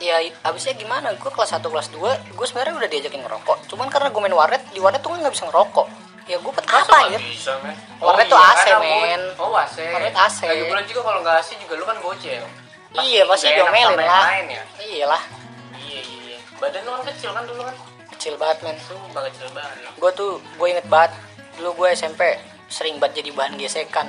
Ya 0.00 0.16
abisnya 0.42 0.72
gimana? 0.72 1.12
Gue 1.12 1.28
kelas 1.28 1.52
1 1.52 1.60
kelas 1.60 1.92
2 1.92 2.00
gue 2.32 2.46
sebenarnya 2.48 2.72
udah 2.72 2.88
diajakin 2.88 3.20
ngerokok. 3.20 3.68
Cuman 3.68 3.92
karena 3.92 4.08
gue 4.08 4.16
main 4.16 4.32
warnet 4.32 4.64
di 4.72 4.80
warnet 4.80 5.04
tuh 5.04 5.12
nggak 5.12 5.28
bisa 5.28 5.44
ngerokok. 5.44 5.84
Ya 6.24 6.36
gue 6.36 6.46
buat 6.46 6.62
Masa 6.62 6.84
apa 6.84 6.98
ya? 7.08 7.18
bisa 7.18 7.52
men 7.60 7.76
Warnet 7.98 8.26
tuh 8.26 8.36
AC, 8.36 8.64
karena 8.64 8.78
men. 8.80 9.22
oh 9.36 9.50
AC 9.52 9.76
Warnet 9.82 10.14
AC. 10.14 10.38
lagi 10.44 10.62
pula 10.64 10.82
juga 10.84 11.00
kalau 11.02 11.20
nggak 11.20 11.36
AC 11.36 11.48
juga 11.58 11.74
lu 11.74 11.84
kan 11.84 11.96
bocil 11.98 12.42
Iya 12.92 13.22
pasti 13.24 13.46
diomelin 13.48 13.94
lah. 13.96 14.22
lain 14.26 14.46
ya 14.50 14.62
Iyalah, 14.80 15.22
iya 15.76 16.00
iya 16.00 16.18
iya. 16.26 16.38
badan 16.56 16.82
lu 16.82 16.90
kan 16.92 17.02
kecil 17.06 17.30
kan 17.30 17.42
dulu 17.44 17.62
kan 17.62 17.76
kecil 18.10 18.34
banget 18.34 18.58
men. 18.60 18.76
sumpah 18.80 19.22
kecil 19.26 19.46
banget. 19.50 19.76
Gue 19.94 20.10
tuh 20.12 20.30
gue 20.38 20.66
inget 20.68 20.86
banget 20.86 21.12
dulu 21.54 21.70
gue 21.76 21.88
SMP 21.92 22.20
sering 22.66 22.98
banget 22.98 23.22
jadi 23.22 23.30
bahan 23.32 23.54
gesekan. 23.56 24.08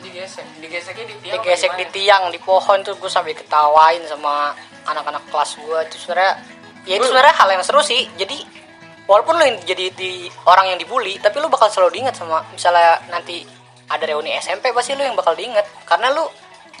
digesek 0.00 0.46
digeseknya 0.58 1.04
di 1.04 1.14
tiang 1.20 1.34
Digesek 1.36 1.72
di 1.76 1.86
tiang, 1.90 2.22
di 2.28 2.40
pohon 2.40 2.80
tuh 2.80 2.96
gue 2.96 3.06
sampai 3.06 3.36
ketawain 3.36 4.00
sama 4.04 4.56
anak-anak 4.84 5.20
kelas 5.28 5.54
gue. 5.56 5.78
Itu 5.86 5.96
sebenarnya 6.00 6.34
ya 6.82 6.94
itu 6.96 7.04
sebenarnya 7.04 7.34
hal 7.34 7.48
yang 7.50 7.60
seru 7.60 7.80
sih. 7.80 8.08
Jadi 8.16 8.40
walaupun 9.08 9.36
yang 9.40 9.56
jadi 9.64 9.92
di 9.94 10.28
orang 10.48 10.74
yang 10.74 10.78
dibully, 10.80 11.16
tapi 11.20 11.40
lu 11.40 11.48
bakal 11.48 11.68
selalu 11.72 12.00
diingat 12.00 12.16
sama 12.16 12.44
misalnya 12.52 13.00
nanti 13.08 13.44
ada 13.90 14.04
reuni 14.06 14.30
SMP 14.38 14.70
pasti 14.70 14.94
lu 14.94 15.02
yang 15.02 15.18
bakal 15.18 15.34
diingat. 15.34 15.66
Karena 15.88 16.12
lu 16.14 16.24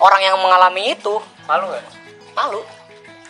orang 0.00 0.20
yang 0.22 0.36
mengalami 0.40 0.94
itu 0.94 1.18
malu 1.48 1.68
nggak? 1.68 1.86
malu. 2.32 2.62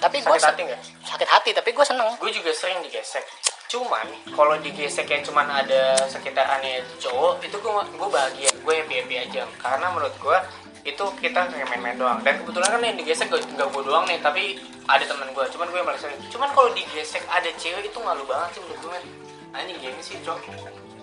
Tapi 0.00 0.24
gue 0.24 0.32
sakit 0.32 0.56
hati 0.56 0.62
nggak? 0.64 0.80
sakit 1.04 1.28
hati 1.28 1.50
tapi 1.52 1.76
gue 1.76 1.84
seneng. 1.84 2.08
gue 2.16 2.30
juga 2.32 2.50
sering 2.56 2.80
digesek. 2.80 3.24
Cuman 3.68 4.06
kalau 4.32 4.56
digesek 4.58 5.06
yang 5.06 5.22
cuman 5.22 5.46
ada 5.46 5.94
sekitarannya 6.08 6.82
cowok 6.96 7.44
itu 7.44 7.56
gue 7.60 7.72
gue 7.96 8.08
bahagia. 8.08 8.50
Gue 8.64 8.80
happy 8.80 8.94
happy 9.04 9.16
aja. 9.28 9.44
Karena 9.60 9.92
menurut 9.92 10.14
gue 10.16 10.38
itu 10.80 11.04
kita 11.20 11.40
kayak 11.46 11.66
main-main 11.68 11.96
doang. 11.96 12.18
Dan 12.24 12.40
kebetulan 12.40 12.68
kan 12.72 12.80
yang 12.80 12.96
digesek 12.96 13.28
gak, 13.28 13.44
gak 13.54 13.68
gue 13.68 13.82
doang 13.84 14.04
nih 14.08 14.18
tapi 14.18 14.56
ada 14.84 15.04
temen 15.04 15.28
gue 15.30 15.44
cuman 15.52 15.66
gue 15.68 15.78
yang 15.78 15.88
paling 15.88 16.00
sering. 16.00 16.18
Cuman 16.28 16.48
kalau 16.50 16.70
digesek 16.72 17.22
ada 17.28 17.50
cewek 17.54 17.84
itu 17.84 17.98
malu 18.00 18.24
banget 18.24 18.56
sih 18.56 18.60
menurut 18.64 18.80
gue 18.80 18.90
men. 18.90 19.04
Anjing 19.50 19.78
gini 19.78 20.00
sih 20.00 20.16
cok. 20.22 20.38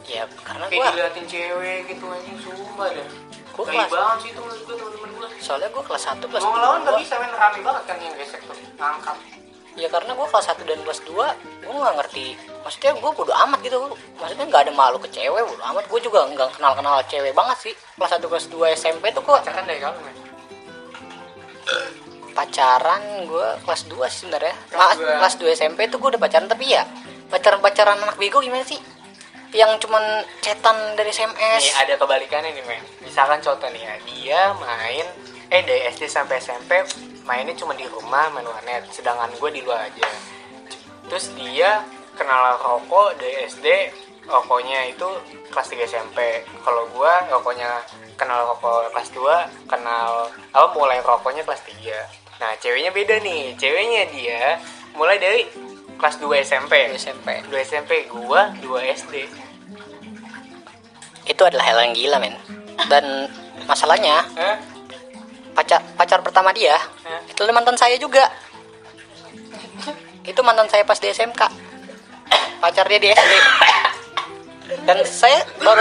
Ya 0.08 0.24
karena 0.40 0.66
kayak 0.66 0.80
gue 0.80 0.92
diliatin 0.96 1.26
cewek 1.28 1.80
gitu 1.92 2.06
anjing 2.08 2.38
sumpah 2.40 2.88
dah 2.90 3.10
Gua 3.58 3.66
Gaya 3.66 3.90
kelas- 3.90 3.92
banget 3.92 4.18
sih 4.22 4.30
itu 4.32 4.40
menurut 4.46 4.62
gue 4.64 4.76
temen-temen 4.78 5.10
gue 5.18 5.30
soalnya 5.42 5.70
gue 5.74 5.84
kelas 5.84 6.04
1 6.14 6.30
kelas 6.30 6.42
mau 6.46 6.54
ngelawan 6.54 6.80
gak 6.86 6.94
2 6.94 7.02
bisa 7.02 7.16
men 7.18 7.34
rame 7.34 7.60
banget 7.66 7.84
kan 7.90 7.98
yang 7.98 8.16
gesek 8.16 8.42
tuh 8.46 8.56
ngangkat 8.78 9.18
ya 9.78 9.88
karena 9.94 10.12
gue 10.18 10.28
kelas 10.28 10.50
1 10.50 10.66
dan 10.66 10.80
kelas 10.82 11.02
2 11.06 11.64
gue 11.64 11.76
nggak 11.78 11.96
ngerti. 12.02 12.28
Maksudnya 12.66 12.92
gue 12.98 13.12
bodo 13.14 13.34
amat 13.48 13.60
gitu. 13.62 13.78
Maksudnya 14.18 14.46
nggak 14.50 14.62
ada 14.68 14.74
malu 14.74 14.98
ke 14.98 15.08
cewek 15.14 15.42
bodo 15.46 15.64
amat. 15.72 15.86
Gue 15.86 16.00
juga 16.02 16.26
nggak 16.26 16.58
kenal 16.58 16.74
kenal 16.74 16.98
cewek 17.06 17.32
banget 17.38 17.58
sih. 17.70 17.74
Kelas 17.96 18.18
1 18.18 18.26
kelas 18.26 18.46
2 18.50 18.74
SMP 18.74 19.04
tuh 19.14 19.22
gue 19.22 19.34
pacaran 19.34 19.64
dari 19.64 19.80
men 19.80 20.28
pacaran 22.38 23.02
gue 23.26 23.48
kelas 23.66 23.82
2 23.90 23.98
sih 24.14 24.20
sebenarnya. 24.30 24.56
Kelas 24.70 24.98
dua. 25.02 25.14
kelas 25.26 25.36
2 25.42 25.58
SMP 25.58 25.80
tuh 25.90 25.98
gue 25.98 26.10
udah 26.14 26.22
pacaran 26.22 26.46
tapi 26.46 26.70
ya 26.70 26.86
pacaran 27.34 27.60
pacaran 27.66 27.98
anak 27.98 28.22
bego 28.22 28.38
gimana 28.46 28.62
sih? 28.62 28.78
Yang 29.58 29.88
cuman 29.88 30.22
cetan 30.46 30.94
dari 30.94 31.10
Nih 31.10 31.18
SMS 31.34 31.74
ada 31.74 31.98
kebalikannya 31.98 32.54
nih 32.54 32.64
men. 32.70 32.84
Misalkan 33.02 33.42
contoh 33.42 33.66
nih 33.74 33.82
ya 33.82 33.94
Dia 34.06 34.42
main 34.54 35.08
Eh 35.48 35.64
dari 35.64 35.88
SD 35.90 36.12
sampai 36.12 36.38
SMP 36.44 36.84
Mainnya 37.28 37.54
cuma 37.60 37.76
di 37.76 37.84
rumah 37.86 38.32
main 38.32 38.48
warnet. 38.48 38.88
Sedangkan 38.90 39.30
gue 39.36 39.50
di 39.52 39.62
luar 39.62 39.92
aja. 39.92 40.08
Terus 41.12 41.36
dia 41.36 41.84
kenal 42.16 42.58
rokok 42.60 43.16
dari 43.20 43.48
SD 43.48 43.68
Rokoknya 44.28 44.92
itu 44.92 45.08
kelas 45.48 45.72
3 45.72 45.88
SMP 45.88 46.44
Kalau 46.60 46.84
gue 46.92 47.14
rokoknya 47.32 47.80
kenal 48.20 48.44
rokok 48.44 48.92
kelas 48.92 49.08
2 49.16 49.72
Kenal 49.72 50.28
Apa 50.52 50.68
mulai 50.76 51.00
rokoknya 51.00 51.48
kelas 51.48 51.64
3 51.64 52.44
Nah 52.44 52.52
ceweknya 52.62 52.92
beda 52.94 53.18
nih. 53.22 53.56
Ceweknya 53.58 54.04
dia 54.14 54.42
mulai 54.94 55.18
dari 55.18 55.46
kelas 55.98 56.22
2 56.22 56.46
SMP 56.46 56.92
2 56.94 56.98
SMP 56.98 57.28
2 57.50 57.66
SMP 57.66 57.92
gua 58.10 58.54
2 58.62 58.94
SD 58.94 59.16
itu 61.28 61.44
adalah 61.44 61.68
hal 61.68 61.78
yang 61.84 61.94
gila 61.94 62.18
men. 62.24 62.36
Dan 62.88 63.28
masalahnya 63.68 64.24
Hah? 64.24 64.58
pacar 65.52 65.84
pacar 66.00 66.24
pertama 66.24 66.56
dia 66.56 66.80
Hah? 67.08 67.22
itu 67.24 67.42
mantan 67.56 67.78
saya 67.80 67.96
juga 67.96 68.28
itu 70.28 70.42
mantan 70.44 70.68
saya 70.68 70.84
pas 70.84 71.00
di 71.00 71.08
SMK 71.08 71.42
pacar 72.60 72.86
dia 72.92 73.00
di 73.00 73.10
SD 73.16 73.34
dan 74.84 75.00
saya 75.08 75.40
baru 75.64 75.80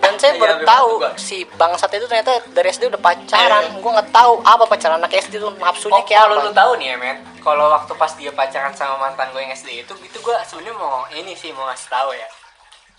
dan 0.00 0.14
saya 0.16 0.32
baru 0.40 0.56
Iya, 0.56 0.64
tahu 0.64 0.90
si 1.20 1.44
bangsat 1.60 1.92
itu 1.92 2.08
ternyata 2.08 2.40
dari 2.56 2.72
SD 2.72 2.88
udah 2.88 3.00
pacaran 3.00 3.64
gue 3.76 3.90
nggak 3.92 4.08
tahu 4.08 4.40
apa 4.40 4.64
pacaran 4.64 4.96
anak 4.96 5.12
SD 5.12 5.36
itu 5.36 5.48
nafsunya 5.60 6.00
Oh, 6.00 6.04
kayak 6.08 6.24
kalau 6.24 6.36
apa 6.40 6.48
lu 6.48 6.52
tahu 6.56 6.72
nih 6.80 6.86
ya, 6.92 6.96
men. 6.96 7.16
Kalau 7.42 7.66
waktu 7.68 7.92
pas 7.98 8.12
dia 8.16 8.32
pacaran 8.32 8.72
sama 8.72 8.96
mantan 8.96 9.28
gue 9.36 9.40
yang 9.44 9.52
SD 9.52 9.84
itu, 9.84 9.92
itu 10.00 10.18
gue 10.22 10.36
sebenarnya 10.48 10.74
mau 10.78 11.04
ini 11.12 11.32
sih 11.36 11.52
mau 11.52 11.68
ngasih 11.68 11.88
tahu 11.92 12.16
ya. 12.16 12.28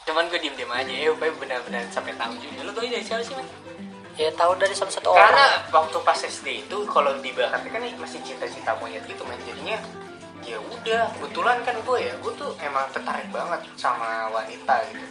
Cuman 0.06 0.28
gue 0.30 0.38
diem 0.38 0.54
diem 0.54 0.70
aja, 0.70 0.94
ya 0.94 1.10
upaya 1.16 1.32
benar-benar 1.38 1.88
sampai 1.90 2.14
tahu 2.20 2.36
juga. 2.38 2.60
Lu 2.68 2.72
ini 2.84 3.00
dari 3.00 3.06
siapa 3.08 3.24
sih, 3.24 3.34
men? 3.34 3.48
Ya 4.18 4.30
tahu 4.38 4.54
dari 4.58 4.74
salah 4.78 4.94
satu 4.94 5.10
Karena 5.14 5.46
orang. 5.66 5.74
waktu 5.74 5.98
pas 6.06 6.20
SD 6.22 6.48
itu, 6.68 6.78
kalau 6.86 7.18
di 7.22 7.34
Barat 7.34 7.66
kan 7.66 7.82
masih 7.98 8.20
cinta-cinta 8.22 8.78
monyet 8.78 9.02
gitu, 9.10 9.26
men. 9.26 9.40
Jadinya 9.46 9.78
ya 10.44 10.60
udah 10.60 11.08
kebetulan 11.18 11.58
kan 11.64 11.76
gue 11.80 11.98
ya 12.04 12.14
gue 12.20 12.34
tuh 12.36 12.52
emang 12.60 12.84
tertarik 12.92 13.28
banget 13.32 13.64
sama 13.80 14.28
wanita 14.30 14.76
gitu. 14.92 15.06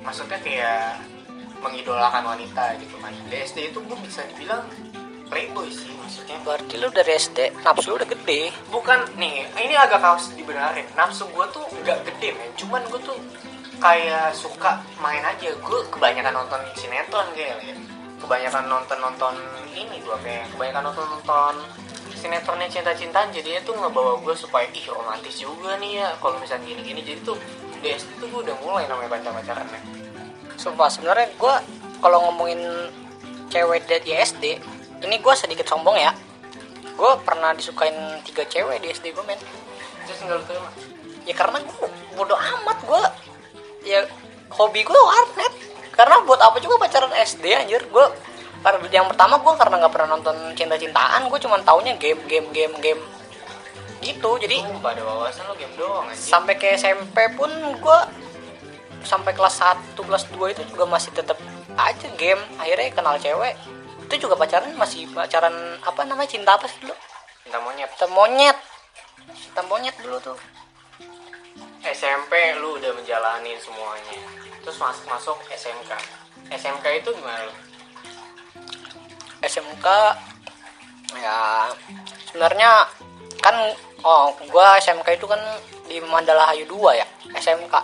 Maksudnya 0.00 0.38
kayak 0.40 1.00
mengidolakan 1.60 2.24
wanita 2.36 2.76
gitu 2.80 2.96
kan 3.00 3.12
di 3.28 3.36
SD 3.40 3.72
itu 3.72 3.78
gue 3.84 3.98
bisa 4.04 4.20
dibilang 4.32 4.64
playboy 5.28 5.68
sih 5.72 5.92
maksudnya. 5.96 6.36
Berarti 6.44 6.74
lu 6.76 6.88
dari 6.92 7.12
SD 7.16 7.38
nafsu 7.64 7.92
lu 7.92 8.00
udah 8.00 8.08
gede. 8.08 8.52
Bukan 8.68 9.16
nih 9.16 9.48
ini 9.60 9.74
agak 9.76 10.00
harus 10.00 10.32
dibenarin. 10.32 10.84
Nafsu 10.96 11.28
gue 11.28 11.46
tuh 11.52 11.64
nggak 11.84 11.98
gede 12.12 12.28
men. 12.36 12.50
Cuman 12.56 12.80
gue 12.88 13.00
tuh 13.04 13.16
kayak 13.78 14.34
suka 14.34 14.82
main 15.00 15.22
aja. 15.24 15.50
Gue 15.58 15.80
kebanyakan 15.90 16.34
nonton 16.34 16.60
sinetron 16.78 17.26
kayak 17.34 17.58
ya. 17.62 17.74
Kebanyakan 18.20 18.64
nonton 18.70 18.98
nonton 19.00 19.34
ini 19.74 20.00
gue 20.00 20.16
kayak 20.24 20.48
kebanyakan 20.54 20.92
nonton 20.92 21.06
nonton 21.08 21.54
sinetronnya 22.14 22.68
cinta-cintaan. 22.70 23.30
Jadinya 23.34 23.60
tuh 23.66 23.74
ngebawa 23.78 24.20
gue 24.22 24.34
supaya 24.36 24.66
ih 24.72 24.86
romantis 24.88 25.40
juga 25.40 25.76
nih 25.78 26.04
ya 26.04 26.08
kalau 26.18 26.38
misalnya 26.40 26.64
gini-gini. 26.68 27.00
Jadi 27.04 27.20
tuh 27.24 27.36
di 27.84 27.92
SD 27.92 28.16
tuh 28.16 28.28
gue 28.32 28.40
udah 28.48 28.56
mulai 28.64 28.88
namanya 28.88 29.12
pacar-pacaran 29.12 29.68
men 29.68 29.84
Sumpah 30.56 30.88
sebenarnya 30.88 31.28
gue 31.36 31.54
kalau 32.00 32.30
ngomongin 32.30 32.64
cewek 33.52 33.84
dari 33.84 34.16
SD 34.24 34.44
ini 35.04 35.16
gue 35.20 35.34
sedikit 35.36 35.68
sombong 35.68 36.00
ya. 36.00 36.16
Gue 36.96 37.12
pernah 37.26 37.52
disukain 37.52 37.92
tiga 38.24 38.48
cewek 38.48 38.80
di 38.80 38.88
SD 38.88 39.12
gue 39.12 39.24
men. 39.28 39.36
Terus 40.08 40.20
lu 40.24 40.40
terima? 40.48 40.70
Ya 41.28 41.34
karena 41.36 41.60
gue 41.60 41.88
bodo 42.16 42.36
amat 42.36 42.78
gue 42.84 43.02
ya 43.84 44.08
hobi 44.50 44.80
gue 44.82 44.96
warnet. 44.96 45.54
Karena 45.94 46.18
buat 46.26 46.42
apa 46.42 46.58
juga 46.58 46.80
pacaran 46.82 47.14
SD 47.14 47.54
anjir? 47.54 47.86
Gue 47.86 48.02
yang 48.90 49.06
pertama 49.06 49.38
gue 49.38 49.52
karena 49.60 49.76
nggak 49.84 49.92
pernah 49.92 50.08
nonton 50.16 50.36
cinta-cintaan 50.56 51.28
gue 51.28 51.38
cuma 51.38 51.60
taunya 51.62 51.94
game 52.00 52.18
game 52.26 52.48
game 52.50 52.74
game. 52.80 53.02
Gitu 54.02 54.30
jadi 54.40 54.64
Lu 54.64 54.80
pada 54.82 55.00
wawasan 55.04 55.46
lo 55.46 55.54
game 55.54 55.72
doang 55.78 56.10
aja 56.10 56.18
sampai 56.18 56.58
ke 56.58 56.74
SMP 56.74 57.30
pun 57.38 57.48
gue 57.78 57.98
sampai 59.04 59.36
kelas 59.36 59.60
1 59.60 60.00
kelas 60.00 60.24
2 60.32 60.54
itu 60.56 60.62
juga 60.72 60.84
masih 60.88 61.12
tetap 61.12 61.36
aja 61.76 62.08
game. 62.16 62.40
Akhirnya 62.58 62.90
kenal 62.90 63.16
cewek. 63.20 63.54
Itu 64.08 64.28
juga 64.28 64.34
pacaran 64.36 64.72
masih 64.76 65.08
pacaran 65.12 65.54
apa 65.84 66.00
namanya 66.08 66.28
cinta 66.32 66.56
apa 66.56 66.66
sih 66.66 66.80
dulu? 66.82 66.96
Cinta 67.44 67.60
monyet. 67.60 67.88
Cinta 67.94 68.08
monyet. 68.10 68.58
Cinta 69.36 69.60
monyet 69.68 69.96
dulu 70.00 70.16
tuh 70.20 70.36
SMP 71.84 72.32
lu 72.60 72.80
udah 72.80 72.92
menjalani 72.96 73.52
semuanya. 73.60 74.18
Terus 74.64 74.80
masuk 74.80 75.04
masuk 75.12 75.36
SMK 75.52 75.92
SMK 76.52 76.84
itu 77.04 77.08
gimana 77.12 77.40
lu? 77.48 77.54
SMK 79.44 79.86
ya 81.20 81.68
sebenarnya 82.28 82.88
kan 83.44 83.54
oh 84.00 84.32
gua 84.48 84.80
SMK 84.80 85.20
itu 85.20 85.28
kan 85.28 85.40
di 85.84 86.00
Mandala 86.00 86.48
Hayu 86.48 86.64
2 86.64 86.96
ya 86.96 87.06
SMK 87.36 87.74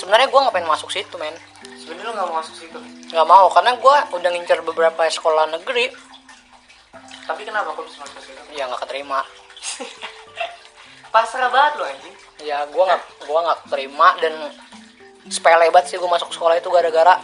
sebenarnya 0.00 0.32
gua 0.32 0.48
ngapain 0.48 0.64
masuk 0.64 0.88
situ 0.88 1.12
men. 1.20 1.36
Sebenarnya 1.76 2.08
lu 2.08 2.12
nggak 2.16 2.28
mau 2.28 2.36
masuk 2.40 2.56
situ? 2.56 2.78
Nggak 3.12 3.28
mau 3.28 3.46
karena 3.52 3.72
gua 3.80 3.96
udah 4.16 4.30
ngincer 4.32 4.60
beberapa 4.64 5.04
sekolah 5.08 5.48
negeri. 5.52 5.92
Tapi 7.28 7.42
kenapa 7.44 7.76
kok 7.76 7.84
bisa 7.84 8.00
masuk 8.00 8.20
situ? 8.24 8.42
Ya 8.56 8.64
nggak 8.64 8.80
keterima. 8.88 9.20
Pasrah 11.12 11.48
banget 11.48 11.72
lu 11.80 11.84
anjing 11.84 12.16
ya 12.42 12.68
gua 12.72 12.84
nggak 12.92 13.02
gua 13.24 13.38
nggak 13.48 13.60
terima 13.72 14.08
dan 14.20 14.34
sepele 15.32 15.72
banget 15.72 15.86
sih 15.94 15.96
gua 15.96 16.10
masuk 16.12 16.30
sekolah 16.32 16.60
itu 16.60 16.68
gara-gara 16.68 17.20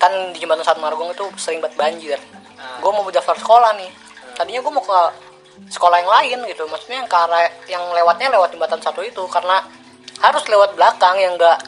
kan 0.00 0.12
di 0.32 0.38
jembatan 0.40 0.64
Satu 0.64 0.80
Margong 0.80 1.12
itu 1.12 1.26
sering 1.36 1.60
banget 1.60 1.76
banjir. 1.76 2.18
Ah. 2.56 2.80
gua 2.80 2.92
mau 2.96 3.04
daftar 3.10 3.36
sekolah 3.36 3.76
nih. 3.76 3.90
Tadinya 4.36 4.60
gua 4.64 4.72
mau 4.80 4.84
ke 4.84 5.00
sekolah 5.68 5.96
yang 6.00 6.10
lain 6.10 6.38
gitu 6.48 6.64
maksudnya 6.72 7.04
yang 7.04 7.08
arah 7.12 7.44
yang 7.68 7.84
lewatnya 7.92 8.32
lewat 8.32 8.56
jembatan 8.56 8.80
satu 8.80 9.04
itu 9.04 9.20
karena 9.28 9.60
harus 10.24 10.44
lewat 10.48 10.72
belakang 10.72 11.20
yang 11.20 11.36
enggak 11.36 11.60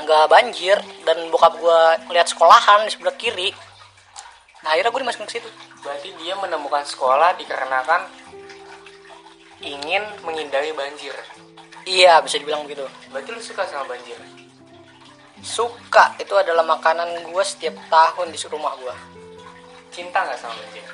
nggak 0.00 0.24
banjir 0.30 0.78
dan 1.04 1.18
bokap 1.28 1.58
gua 1.60 1.98
lihat 2.08 2.30
sekolahan 2.30 2.88
di 2.88 2.90
sebelah 2.94 3.16
kiri. 3.18 3.50
Nah 4.64 4.74
akhirnya 4.74 4.90
gue 4.90 5.02
dimasukin 5.06 5.28
ke 5.30 5.34
situ. 5.38 5.50
Berarti 5.86 6.10
dia 6.18 6.34
menemukan 6.34 6.82
sekolah 6.82 7.38
dikarenakan 7.38 8.10
ingin 9.62 10.02
menghindari 10.22 10.70
banjir 10.74 11.14
iya 11.88 12.20
bisa 12.20 12.36
dibilang 12.36 12.68
begitu. 12.68 12.84
Berarti 13.08 13.28
lu 13.32 13.40
suka 13.40 13.64
sama 13.64 13.88
banjir? 13.88 14.20
Suka. 15.40 16.12
Itu 16.20 16.36
adalah 16.36 16.62
makanan 16.68 17.32
gue 17.32 17.44
setiap 17.44 17.74
tahun 17.88 18.28
di 18.28 18.38
rumah 18.52 18.76
gue 18.76 19.18
cinta 19.98 20.22
nggak 20.22 20.38
sama 20.38 20.54
banjir? 20.54 20.84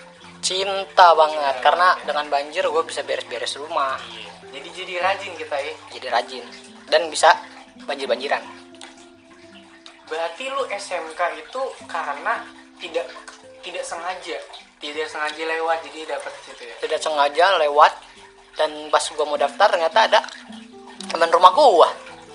Cinta 0.41 1.07
banget 1.13 1.57
karena 1.61 1.89
dengan 2.09 2.27
banjir 2.33 2.65
gue 2.65 2.83
bisa 2.89 3.05
beres-beres 3.05 3.61
rumah. 3.61 4.01
Iya. 4.09 4.33
Jadi 4.57 4.69
jadi 4.73 4.95
rajin 5.05 5.33
kita 5.37 5.57
ya? 5.61 5.75
Jadi 5.93 6.07
rajin. 6.09 6.45
Dan 6.89 7.13
bisa 7.13 7.29
banjir-banjiran. 7.85 8.41
Berarti 10.09 10.45
lu 10.49 10.63
SMK 10.73 11.21
itu 11.41 11.63
karena 11.85 12.45
tidak 12.81 13.09
tidak 13.61 13.85
sengaja? 13.85 14.37
Tidak 14.81 15.07
sengaja 15.09 15.43
lewat 15.49 15.81
jadi 15.89 16.17
dapat 16.17 16.33
situ 16.45 16.63
ya? 16.65 16.77
Tidak 16.81 17.01
sengaja 17.01 17.57
lewat 17.61 17.93
dan 18.55 18.71
pas 18.89 19.05
gue 19.05 19.27
mau 19.27 19.37
daftar 19.41 19.69
ternyata 19.69 19.99
ada 20.07 20.21
teman 21.11 21.29
rumah 21.31 21.53
gue 21.53 21.89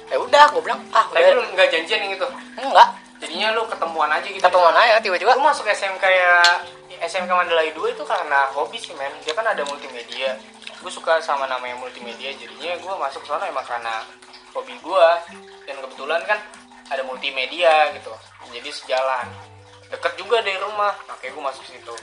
ya 0.09 0.17
udah 0.17 0.45
gue 0.49 0.61
bilang 0.65 0.81
ah 0.89 1.05
tapi 1.13 1.29
lu 1.37 1.41
nggak 1.53 1.69
janjian 1.69 1.99
yang 2.09 2.13
itu? 2.17 2.27
Enggak. 2.57 2.89
Jadinya 3.19 3.51
lu 3.51 3.67
ketemuan 3.67 4.09
aja 4.09 4.25
gitu. 4.25 4.39
Kita 4.39 4.49
temuan 4.49 4.73
aja 4.73 4.97
tiba-tiba. 5.03 5.35
Lu 5.35 5.43
masuk 5.43 5.67
SMK 5.67 6.03
ya 6.07 6.39
SMK 7.03 7.31
Mandalay 7.31 7.71
2 7.75 7.93
itu 7.93 8.03
karena 8.07 8.47
hobi 8.55 8.79
sih 8.79 8.95
men. 8.95 9.11
Dia 9.27 9.35
kan 9.35 9.45
ada 9.45 9.61
multimedia. 9.67 10.39
Gue 10.79 10.89
suka 10.89 11.19
sama 11.19 11.45
namanya 11.45 11.75
multimedia 11.77 12.31
jadinya 12.33 12.79
gue 12.79 12.93
masuk 12.95 13.21
sana 13.27 13.45
emang 13.51 13.67
karena 13.67 14.01
hobi 14.55 14.73
gue 14.79 15.07
dan 15.67 15.75
kebetulan 15.83 16.21
kan 16.25 16.39
ada 16.89 17.03
multimedia 17.05 17.93
gitu. 17.93 18.13
Jadi 18.49 18.69
sejalan. 18.71 19.27
Deket 19.91 20.13
juga 20.17 20.41
dari 20.41 20.57
rumah 20.57 20.95
makanya 21.05 21.31
gue 21.35 21.43
masuk 21.43 21.65
situ. 21.67 21.95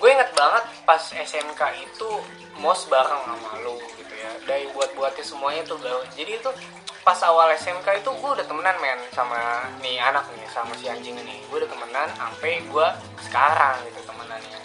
Gue 0.00 0.08
inget 0.10 0.34
banget 0.34 0.64
pas 0.82 0.98
SMK 0.98 1.60
itu 1.78 2.10
mos 2.58 2.88
bareng 2.90 3.22
sama 3.22 3.52
lu 3.62 3.78
gitu 4.00 4.11
ya 4.22 4.30
dari 4.46 4.70
buat-buatnya 4.70 5.24
semuanya 5.26 5.66
tuh 5.66 5.82
jadi 6.14 6.38
itu 6.38 6.50
pas 7.02 7.18
awal 7.26 7.50
SMK 7.58 7.98
itu 7.98 8.10
gue 8.14 8.30
udah 8.38 8.46
temenan 8.46 8.78
men 8.78 8.98
sama 9.10 9.66
nih 9.82 9.98
anak 9.98 10.22
nih 10.38 10.46
sama 10.54 10.70
si 10.78 10.86
anjing 10.86 11.18
ini. 11.18 11.42
Gue 11.50 11.58
udah 11.58 11.70
temenan 11.74 12.08
sampai 12.14 12.62
gue 12.62 12.86
sekarang 13.26 13.74
gitu 13.90 14.00
temenannya. 14.06 14.60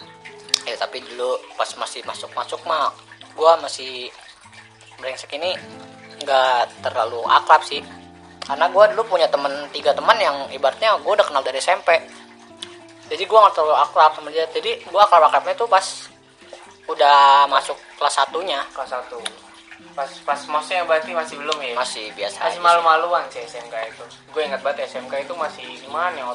Ya 0.70 0.76
tapi 0.78 1.02
dulu 1.02 1.42
pas 1.58 1.70
masih 1.82 2.06
masuk 2.06 2.30
masuk 2.38 2.62
mah 2.70 2.94
gue 3.34 3.52
masih 3.66 4.14
brengsek 5.02 5.34
ini 5.34 5.58
nggak 6.22 6.86
terlalu 6.86 7.26
akrab 7.26 7.66
sih. 7.66 7.82
Karena 8.46 8.70
gue 8.70 8.84
dulu 8.94 9.18
punya 9.18 9.26
temen 9.28 9.52
tiga 9.74 9.98
teman 9.98 10.22
yang 10.22 10.46
ibaratnya 10.54 10.94
gue 11.02 11.12
udah 11.12 11.26
kenal 11.26 11.42
dari 11.42 11.58
SMP 11.58 11.98
jadi 13.08 13.24
gue 13.24 13.38
nggak 13.40 13.56
terlalu 13.56 13.76
akrab 13.80 14.12
sama 14.20 14.30
dia. 14.30 14.46
Jadi 14.52 14.84
gue 14.84 15.02
akrab 15.02 15.26
akrabnya 15.32 15.56
tuh 15.56 15.66
pas 15.66 15.84
udah 16.92 17.48
masuk 17.48 17.80
kelas 17.96 18.14
satunya. 18.14 18.60
Kelas 18.76 18.94
1 18.94 19.47
pas 19.98 20.10
pas 20.26 20.40
mosnya 20.50 20.86
berarti 20.86 21.14
masih 21.14 21.36
belum 21.42 21.58
ya? 21.62 21.74
Masih 21.78 22.10
biasa 22.14 22.38
masih 22.42 22.62
malu-maluan 22.62 23.24
sih 23.34 23.42
SMK 23.46 23.76
itu. 23.94 24.04
Gue 24.34 24.46
ingat 24.46 24.62
banget 24.62 24.90
SMK 24.90 25.14
itu 25.26 25.34
masih 25.38 25.66
gimana 25.82 26.14
ya 26.14 26.26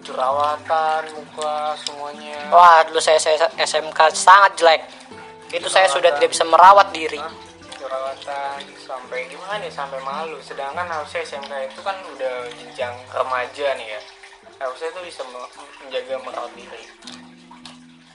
jerawatan 0.00 1.02
muka 1.12 1.76
semuanya. 1.76 2.36
Wah 2.50 2.82
dulu 2.88 2.98
saya, 2.98 3.20
saya 3.20 3.36
SMK 3.60 3.98
sangat 4.16 4.56
jelek. 4.56 4.82
Itu 5.50 5.68
saya 5.68 5.86
sudah 5.90 6.14
tidak 6.16 6.30
bisa 6.32 6.44
merawat 6.46 6.90
diri. 6.94 7.18
Hah? 7.20 7.32
jerawatan 7.80 8.60
sampai 8.76 9.26
gimana 9.26 9.62
ya 9.64 9.72
sampai 9.72 9.98
malu. 10.04 10.38
Sedangkan 10.44 10.86
harusnya 10.86 11.26
SMK 11.26 11.52
itu 11.74 11.80
kan 11.82 11.96
udah 12.16 12.34
jenjang 12.54 12.94
remaja 13.10 13.66
nih 13.74 13.88
ya. 13.98 14.00
Harusnya 14.60 14.88
itu 14.92 15.00
bisa 15.10 15.22
me- 15.32 15.50
menjaga 15.84 16.16
merawat 16.22 16.52
diri. 16.54 16.82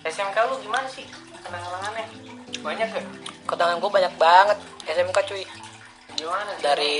SMK 0.06 0.38
lu 0.48 0.56
gimana 0.62 0.86
sih? 0.88 1.04
Kenangan-kenangannya 1.44 2.06
banyak 2.62 2.88
gak 2.94 3.06
kenangan 3.46 3.78
gue 3.80 3.92
banyak 3.92 4.14
banget. 4.18 4.58
SMK 4.86 5.18
cuy. 5.30 5.44
Gimana 6.18 6.50
sih? 6.58 6.62
Dari 6.62 6.98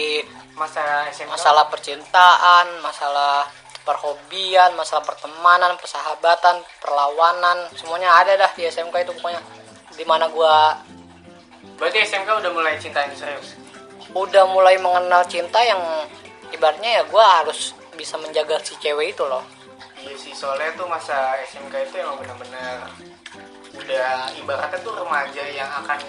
masa 0.56 1.10
SMK 1.12 1.30
masalah 1.30 1.66
percintaan, 1.68 2.80
masalah 2.82 3.50
perhobian, 3.86 4.74
masalah 4.74 5.06
pertemanan, 5.06 5.78
persahabatan, 5.78 6.66
perlawanan, 6.82 7.70
semuanya 7.78 8.10
ada 8.18 8.34
dah 8.34 8.52
di 8.58 8.66
SMK 8.66 8.96
itu 9.06 9.14
pokoknya. 9.14 9.42
Di 9.94 10.04
mana 10.04 10.26
gua 10.32 10.80
berarti 11.78 12.02
SMK 12.08 12.30
udah 12.42 12.52
mulai 12.56 12.80
cinta 12.80 13.04
yang 13.04 13.14
serius? 13.14 13.66
udah 14.16 14.48
mulai 14.48 14.80
mengenal 14.80 15.28
cinta 15.28 15.60
yang 15.60 15.82
ibaratnya 16.56 17.02
ya 17.02 17.04
gua 17.12 17.44
harus 17.44 17.76
bisa 18.00 18.16
menjaga 18.16 18.56
si 18.64 18.80
cewek 18.80 19.12
itu 19.12 19.24
loh. 19.28 19.44
Iya 20.00 20.16
sih 20.16 20.32
soalnya 20.32 20.72
tuh 20.80 20.88
masa 20.88 21.36
SMK 21.44 21.92
itu 21.92 21.96
emang 22.00 22.16
benar-benar 22.24 22.88
udah 23.76 24.32
ibaratnya 24.40 24.80
tuh 24.80 24.94
remaja 24.96 25.44
yang 25.52 25.68
akan 25.84 26.00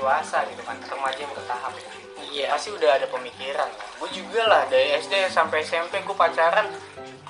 dewasa 0.00 0.48
gitu 0.48 0.62
kan 0.64 0.80
remaja 0.80 1.20
yang 1.20 1.32
bertahap 1.36 1.72
ya. 1.76 1.90
Iya. 2.30 2.46
pasti 2.56 2.72
udah 2.72 2.90
ada 2.96 3.06
pemikiran. 3.12 3.68
Lah 3.68 3.88
gue 4.00 4.10
juga 4.16 4.42
lah 4.48 4.62
dari 4.72 4.96
SD 4.96 5.28
sampai 5.28 5.60
SMP 5.60 6.00
gue 6.00 6.16
pacaran 6.16 6.72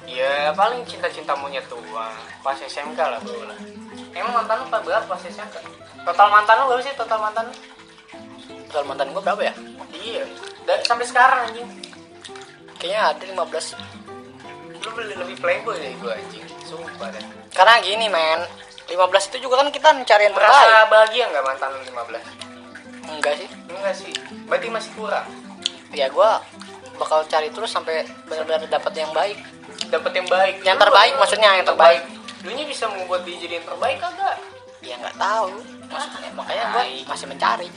ya 0.07 0.55
paling 0.55 0.87
cinta-cinta 0.87 1.35
monyet 1.35 1.67
doang. 1.67 2.15
Pas 2.47 2.55
SMK 2.55 2.99
lah 2.99 3.19
bro 3.19 3.43
lah. 3.43 3.59
Emang 4.15 4.33
mantan 4.39 4.63
lu 4.63 4.67
berapa 4.71 5.05
pas 5.11 5.19
SMK 5.19 5.59
total 6.07 6.29
mantan 6.31 6.55
lu 6.63 6.65
berapa 6.71 6.83
sih? 6.87 6.95
Total 6.95 7.19
mantan 7.19 7.45
lu? 7.51 7.55
Total 8.71 8.85
mantan 8.87 9.11
gua 9.11 9.23
berapa 9.23 9.43
ya? 9.51 9.55
iya. 9.99 10.23
Dari 10.63 10.83
sampai 10.87 11.07
sekarang 11.07 11.51
anjing. 11.51 11.67
Kayaknya 12.79 13.03
ada 13.13 13.25
15. 13.27 13.75
lu 14.81 14.91
lebih, 14.97 15.17
lebih 15.21 15.37
playboy 15.43 15.77
dari 15.77 15.97
gue 15.99 16.13
anjing. 16.15 16.45
Sumpah 16.65 17.11
deh. 17.13 17.25
Karena 17.51 17.83
gini 17.83 18.07
men, 18.09 18.47
15 18.87 19.29
itu 19.35 19.37
juga 19.47 19.61
kan 19.61 19.69
kita 19.75 19.91
mencari 19.93 20.31
yang 20.31 20.35
merasa 20.35 20.63
terbaik. 20.67 20.89
bahagia 20.91 21.25
nggak 21.35 21.45
mantan 21.45 21.69
lu 21.75 21.83
15 21.83 22.50
Enggak 23.13 23.35
sih. 23.37 23.49
enggak 23.67 23.95
sih 23.95 24.13
berarti 24.45 24.67
masih 24.69 24.91
kurang 24.95 25.27
Ya 25.91 26.07
gua 26.07 26.39
bakal 26.95 27.25
cari 27.25 27.49
terus 27.49 27.69
sampai 27.69 28.03
benar-benar 28.25 28.63
dapat 28.65 28.93
yang 28.95 29.11
baik. 29.11 29.39
dapat 29.87 30.13
yang 30.13 30.29
baik 30.29 30.55
Yang 30.61 30.77
Lu- 30.77 30.83
terbaik 30.83 31.13
maksudnya, 31.17 31.51
yang 31.53 31.67
terbaik. 31.67 32.03
lu 32.41 32.51
nya 32.51 32.65
bisa 32.65 32.85
membuat 32.87 33.23
dia 33.23 33.37
jadi 33.37 33.55
yang 33.55 33.67
terbaik 33.67 33.99
kagak 33.99 34.37
Ya 34.81 34.95
nggak 34.97 35.13
tahu. 35.15 35.51
Maksudnya 35.85 36.31
makanya 36.33 36.65
gua 36.69 36.81
Baik. 36.81 37.05
masih 37.05 37.27
mencari. 37.27 37.69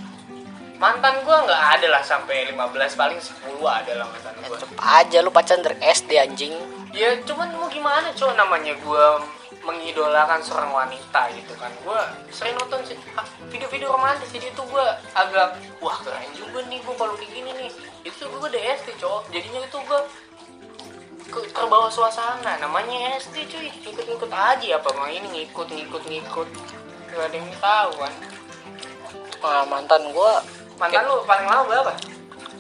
mantan 0.76 1.16
gua 1.22 1.38
nggak 1.42 1.62
ada 1.74 1.88
lah 1.90 2.04
sampai 2.04 2.50
15 2.50 2.60
paling 2.94 3.16
10 3.16 3.32
ada 3.64 3.94
lah 3.96 4.06
mantan 4.06 4.34
Ya, 4.36 4.46
gua 4.46 4.58
tetep 4.58 4.78
aja 4.78 5.18
lu 5.20 5.32
pacaran 5.32 5.62
dari 5.62 5.78
SD 5.82 6.12
anjing. 6.18 6.54
ya 6.92 7.10
cuman 7.24 7.50
mau 7.54 7.66
gimana 7.68 8.12
cowok 8.12 8.36
namanya 8.36 8.74
gua 8.80 9.18
mengidolakan 9.64 10.44
seorang 10.44 10.72
wanita 10.72 11.32
gitu 11.36 11.54
kan. 11.56 11.72
Gua 11.88 12.12
sering 12.30 12.56
nonton 12.60 12.84
sih. 12.84 13.00
Ah, 13.16 13.26
video-video 13.48 13.92
romantis 13.92 14.30
jadi 14.32 14.52
itu 14.52 14.64
gua 14.68 15.00
agak 15.16 15.60
wah 15.80 15.98
keren 16.04 16.30
juga 16.36 16.64
nih 16.68 16.80
gua 16.84 16.96
kalau 17.00 17.14
kayak 17.16 17.32
gini 17.32 17.52
nih. 17.56 17.72
Itu 18.04 18.28
gua 18.32 18.52
udah 18.52 18.64
SD 18.80 19.00
cowok 19.00 19.22
jadinya 19.32 19.62
itu 19.64 19.78
gua 19.88 20.00
ke 21.32 21.40
terbawa 21.56 21.88
suasana. 21.88 22.60
Namanya 22.60 23.18
SD 23.24 23.48
cuy. 23.48 23.68
Ikut-ikut 23.72 24.32
aja 24.32 24.68
apa 24.78 24.90
mau 24.94 25.08
ini 25.08 25.28
ngikut 25.32 25.68
ngikut 25.72 26.48
gak 27.14 27.30
ada 27.30 27.36
yang 27.38 27.50
tahu 27.62 27.92
kan. 28.04 28.14
Nah, 29.44 29.64
mantan 29.68 30.04
gua 30.12 30.44
mantan 30.76 31.04
lu 31.08 31.24
paling 31.24 31.48
lama 31.48 31.64
berapa? 31.68 31.92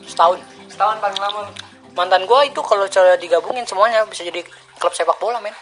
Setahun. 0.03 0.39
setahun 0.67 0.97
paling 0.97 1.21
lama 1.21 1.53
Mantan 1.93 2.25
gua 2.25 2.41
itu 2.41 2.57
kalau 2.65 2.89
cara 2.89 3.13
digabungin 3.13 3.61
semuanya 3.69 4.01
bisa 4.09 4.25
jadi 4.25 4.41
klub 4.81 4.93
sepak 4.97 5.13
bola 5.21 5.37
men. 5.37 5.53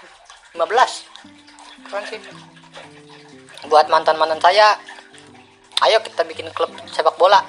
15. 0.53 1.87
Keren 1.87 2.05
sih. 2.05 2.19
Buat 3.63 3.87
mantan-mantan 3.87 4.41
saya, 4.41 4.75
ayo 5.81 6.01
kita 6.01 6.23
bikin 6.23 6.49
klub 6.51 6.69
sepak 6.87 7.15
bola. 7.15 7.39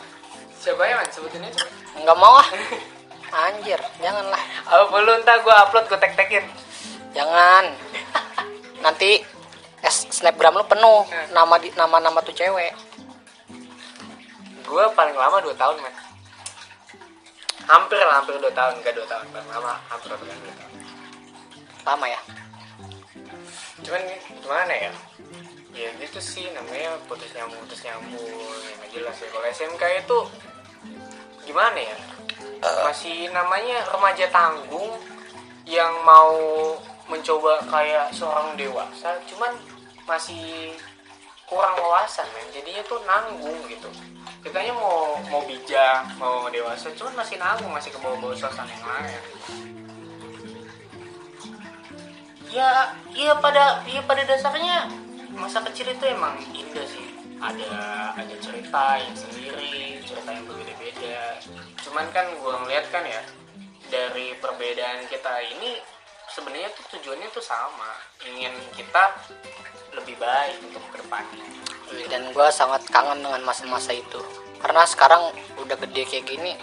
siapa 0.55 0.79
ya 0.81 0.95
man 0.95 1.11
sebutinnya 1.11 1.51
coba 1.51 1.67
Enggak 1.93 2.17
mau 2.17 2.39
ah. 2.39 2.47
Anjir, 3.43 3.81
janganlah. 3.99 4.39
apa 4.63 4.95
lu 4.97 5.13
ntar 5.19 5.43
gua 5.43 5.67
upload 5.67 5.91
gua 5.91 5.99
tag 5.99 6.15
tagin 6.15 6.47
Jangan. 7.11 7.75
nanti 8.85 9.27
es 9.83 10.07
snapgram 10.09 10.55
lu 10.55 10.63
penuh 10.63 11.03
Hmm. 11.03 11.27
nama 11.35 11.59
di 11.59 11.75
nama 11.75 11.99
nama 11.99 12.23
tuh 12.23 12.31
cewek 12.33 12.71
gue 14.63 14.85
paling 14.95 15.13
lama 15.13 15.43
2 15.43 15.53
tahun 15.53 15.77
men 15.77 15.93
hampir 17.65 17.99
lah 17.99 18.17
hampir 18.17 18.39
2 18.39 18.47
tahun 18.49 18.73
enggak 18.79 18.95
2 18.95 19.05
tahun 19.05 19.25
paling 19.29 19.51
lama 19.51 19.73
hampir 19.85 20.09
2 20.09 20.17
tahun, 20.17 20.39
2 20.39 20.55
tahun. 20.55 20.71
lama 21.85 22.07
ya 22.07 22.21
cuman 23.83 24.03
gimana 24.43 24.75
ya? 24.75 24.93
Ya 25.73 25.89
gitu 25.99 26.21
sih 26.21 26.47
namanya 26.53 27.01
putus 27.09 27.33
nyambung 27.33 27.59
putus 27.65 27.81
nyambung 27.85 28.21
ya 28.63 28.73
nggak 28.79 28.91
jelas 28.93 29.17
ya. 29.19 29.29
Kalau 29.33 29.47
SMK 29.51 29.83
itu 30.05 30.19
gimana 31.49 31.79
ya? 31.81 31.97
Masih 32.87 33.29
namanya 33.35 33.83
remaja 33.91 34.27
tanggung 34.31 34.99
yang 35.67 35.93
mau 36.07 36.37
mencoba 37.11 37.63
kayak 37.67 38.15
seorang 38.15 38.55
dewasa 38.55 39.19
cuman 39.27 39.53
masih 40.07 40.77
kurang 41.51 41.75
wawasan 41.81 42.27
men. 42.33 42.49
Jadinya 42.55 42.83
tuh 42.87 43.01
nanggung 43.05 43.59
gitu. 43.67 43.91
Kitanya 44.43 44.75
mau 44.75 45.19
mau 45.31 45.43
bijak 45.47 46.19
mau 46.19 46.51
dewasa 46.51 46.91
cuman 46.99 47.23
masih 47.23 47.39
nanggung 47.39 47.71
masih 47.71 47.95
ke 47.95 47.99
bawah-bawah 48.03 48.35
suasana 48.35 48.71
yang 48.71 48.87
lain 48.87 49.23
ya 52.53 52.93
iya 53.17 53.33
pada 53.41 53.81
iya 53.89 54.05
pada 54.05 54.23
dasarnya 54.29 54.87
masa 55.33 55.65
kecil 55.65 55.89
itu 55.89 56.05
emang 56.05 56.37
indah 56.53 56.85
sih. 56.85 57.09
Ada 57.43 57.73
ada 58.15 58.35
cerita 58.39 59.01
yang 59.01 59.17
sendiri 59.17 59.99
cerita 60.05 60.31
yang 60.31 60.45
berbeda-beda. 60.47 61.41
Cuman 61.83 62.07
kan 62.13 62.29
gua 62.39 62.63
ngeliat 62.63 62.87
kan 62.93 63.03
ya 63.09 63.25
dari 63.89 64.37
perbedaan 64.39 65.09
kita 65.09 65.33
ini 65.57 65.81
sebenarnya 66.31 66.71
tuh 66.77 66.85
tujuannya 66.97 67.29
tuh 67.33 67.43
sama. 67.43 67.97
Ingin 68.29 68.53
kita 68.77 69.17
lebih 69.97 70.21
baik 70.21 70.61
untuk 70.69 70.85
ke 70.93 70.97
depannya. 71.03 71.45
Dan 72.09 72.33
gue 72.33 72.49
sangat 72.49 72.89
kangen 72.89 73.21
dengan 73.21 73.45
masa-masa 73.45 73.93
itu. 73.93 74.17
Karena 74.57 74.89
sekarang 74.89 75.29
udah 75.61 75.77
gede 75.77 76.09
kayak 76.09 76.25
gini 76.25 76.57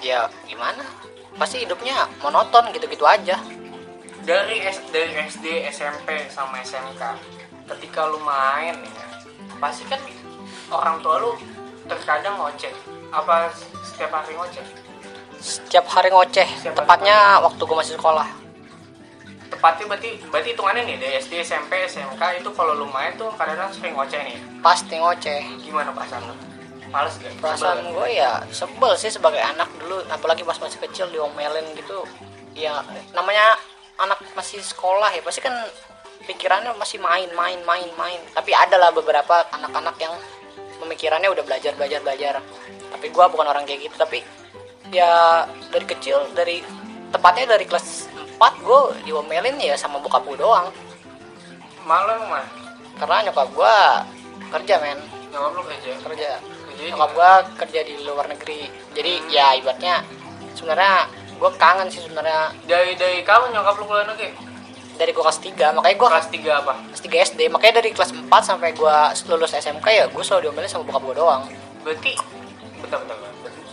ya 0.00 0.30
gimana? 0.48 0.80
Pasti 1.36 1.60
hidupnya 1.68 2.08
monoton 2.24 2.72
gitu-gitu 2.72 3.04
aja 3.04 3.36
dari 4.28 4.60
S, 4.60 4.84
dari 4.92 5.16
SD 5.24 5.72
SMP 5.72 6.28
sama 6.28 6.60
SMK 6.60 7.00
ketika 7.64 8.04
lu 8.04 8.20
main 8.20 8.76
ya 8.76 9.08
pasti 9.56 9.88
kan 9.88 9.96
orang 10.68 11.00
tua 11.00 11.16
lu 11.16 11.32
terkadang 11.88 12.36
ngoceh. 12.36 12.68
Apa 13.08 13.48
setiap 13.80 14.20
hari 14.20 14.36
ngoceh? 14.36 14.64
Setiap 15.40 15.88
hari 15.88 16.12
ngoceh. 16.12 16.44
Setiap 16.44 16.76
hari 16.76 16.84
tepatnya 16.84 17.40
waktu 17.40 17.62
gue 17.64 17.76
masih 17.80 17.96
sekolah. 17.96 18.28
Tepatnya 19.48 19.84
berarti 19.88 20.20
berarti 20.28 20.48
hitungannya 20.52 20.82
nih 20.84 20.96
dari 21.00 21.14
SD 21.24 21.32
SMP 21.40 21.88
SMK 21.88 22.44
itu 22.44 22.52
kalau 22.52 22.76
lu 22.76 22.84
main 22.92 23.16
tuh 23.16 23.32
kadang-kadang 23.32 23.72
sering 23.72 23.96
ngoceh 23.96 24.20
nih. 24.20 24.36
Pasti 24.60 25.00
ngoceh. 25.00 25.40
Gimana 25.64 25.88
perasaan 25.96 26.28
lu? 26.28 26.36
Males 26.92 27.16
gak? 27.16 27.32
Perasaan 27.40 27.80
Sebel 27.80 27.96
gue 27.96 28.08
ya 28.12 28.32
sebel 28.52 28.92
sih 29.00 29.08
sebagai 29.08 29.40
anak 29.40 29.72
dulu. 29.80 30.04
Apalagi 30.12 30.44
pas 30.44 30.60
masih 30.60 30.76
kecil 30.84 31.08
diomelin 31.08 31.64
gitu. 31.72 32.04
Ya 32.52 32.84
namanya 33.16 33.56
anak 33.98 34.18
masih 34.34 34.62
sekolah 34.62 35.10
ya 35.10 35.22
pasti 35.22 35.42
kan 35.42 35.54
pikirannya 36.24 36.74
masih 36.78 37.02
main 37.02 37.28
main 37.34 37.58
main 37.66 37.90
main. 37.98 38.20
Tapi 38.34 38.54
ada 38.54 38.78
lah 38.78 38.90
beberapa 38.94 39.46
anak-anak 39.54 39.96
yang 39.98 40.14
pemikirannya 40.78 41.28
udah 41.30 41.44
belajar 41.44 41.74
belajar 41.74 42.00
belajar. 42.02 42.34
Tapi 42.94 43.06
gue 43.10 43.24
bukan 43.28 43.46
orang 43.46 43.66
kayak 43.66 43.90
gitu 43.90 43.96
tapi 43.98 44.22
ya 44.88 45.44
dari 45.68 45.86
kecil 45.86 46.30
dari 46.32 46.64
tepatnya 47.12 47.58
dari 47.58 47.64
kelas 47.68 48.08
4 48.38 48.64
gue 48.64 48.80
diomelin 49.04 49.58
ya 49.60 49.74
sama 49.74 49.98
bokap 49.98 50.24
gue 50.24 50.38
doang. 50.38 50.70
Malu 51.84 52.14
emang 52.16 52.40
mah 52.40 52.46
karena 52.98 53.30
nyokap 53.30 53.48
gue 53.52 53.76
kerja 54.48 54.74
men. 54.80 55.00
Nyokap 55.34 55.50
lu 55.52 55.62
kerja? 55.66 55.92
Kerja. 56.02 56.30
Kerja 56.40 56.82
nyokap 56.94 57.10
gua 57.10 57.32
kerja 57.58 57.80
di 57.82 57.94
luar 58.06 58.30
negeri. 58.30 58.70
Jadi 58.94 59.12
ya 59.34 59.58
ibaratnya 59.58 60.06
sebenarnya 60.54 61.10
gue 61.38 61.50
kangen 61.54 61.86
sih 61.86 62.02
sebenarnya. 62.02 62.50
Dari 62.66 62.98
dari 62.98 63.22
kamu 63.22 63.54
nyokap 63.54 63.74
lu 63.78 63.86
keluar 63.86 64.06
negeri 64.10 64.58
dari 64.98 65.14
gua 65.14 65.30
kelas 65.30 65.40
3 65.40 65.76
makanya 65.78 65.96
gua 65.96 66.08
kelas 66.10 66.28
3 66.34 66.60
apa? 66.66 66.74
Kelas 66.90 67.02
3 67.06 67.26
SD 67.30 67.40
makanya 67.54 67.74
dari 67.80 67.90
kelas 67.94 68.10
4 68.10 68.26
sampai 68.42 68.74
gua 68.74 69.14
lulus 69.30 69.54
SMK 69.54 69.86
ya 69.86 70.04
gue 70.10 70.22
selalu 70.26 70.50
diomelin 70.50 70.68
sama 70.68 70.84
bokap 70.90 71.02
gua 71.06 71.16
doang. 71.16 71.42
Berarti 71.86 72.12
bentar 72.82 72.98
bentar 73.06 73.16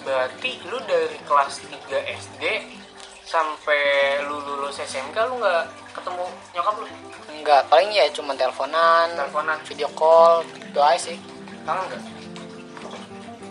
berarti 0.06 0.62
lu 0.69 0.78
dari 0.86 1.17
kelas 1.25 1.65
3 1.65 2.13
SD 2.30 2.43
sampai 3.25 3.82
lu 4.30 4.38
lulus 4.38 4.78
SMK 4.78 5.17
lu 5.34 5.41
nggak 5.41 5.65
ketemu 5.97 6.25
nyokap 6.54 6.73
lu? 6.78 6.86
Enggak 7.34 7.62
paling 7.73 7.89
ya 7.89 8.06
cuma 8.13 8.38
teleponan 8.38 9.10
teleponan. 9.17 9.58
video 9.65 9.89
call 9.97 10.45
gitu 10.62 10.78
aja 10.78 11.10
sih. 11.10 11.17
Kangen 11.65 11.84
nggak? 11.89 12.01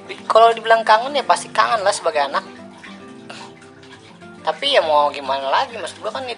Di- 0.07 0.23
kalau 0.31 0.55
dibilang 0.55 0.87
kangen 0.87 1.11
ya 1.11 1.27
pasti 1.27 1.51
kangen 1.51 1.83
lah 1.83 1.91
sebagai 1.91 2.23
anak 2.23 2.47
tapi 4.45 4.77
ya 4.77 4.85
mau 4.85 5.09
gimana 5.09 5.49
lagi 5.49 5.73
maksud 5.81 6.05
gua 6.05 6.13
kan 6.13 6.29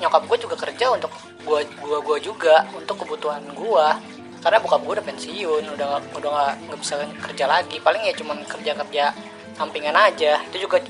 nyokap 0.00 0.24
gue 0.24 0.38
juga 0.40 0.56
kerja 0.56 0.88
untuk 0.88 1.12
gua 1.44 1.60
gua 1.84 1.98
gua 2.00 2.18
juga 2.18 2.64
untuk 2.72 3.04
kebutuhan 3.04 3.44
gua. 3.52 4.00
Karena 4.42 4.58
bokap 4.58 4.82
gue 4.82 4.98
udah 4.98 5.06
pensiun 5.06 5.62
udah 5.78 6.02
udah 6.18 6.30
nggak 6.66 6.80
bisa 6.80 6.98
kerja 7.30 7.44
lagi. 7.46 7.78
Paling 7.78 8.02
ya 8.02 8.16
cuman 8.16 8.42
kerja 8.42 8.74
kerja 8.74 9.04
sampingan 9.54 9.94
aja. 9.94 10.42
Itu 10.50 10.66
juga 10.66 10.82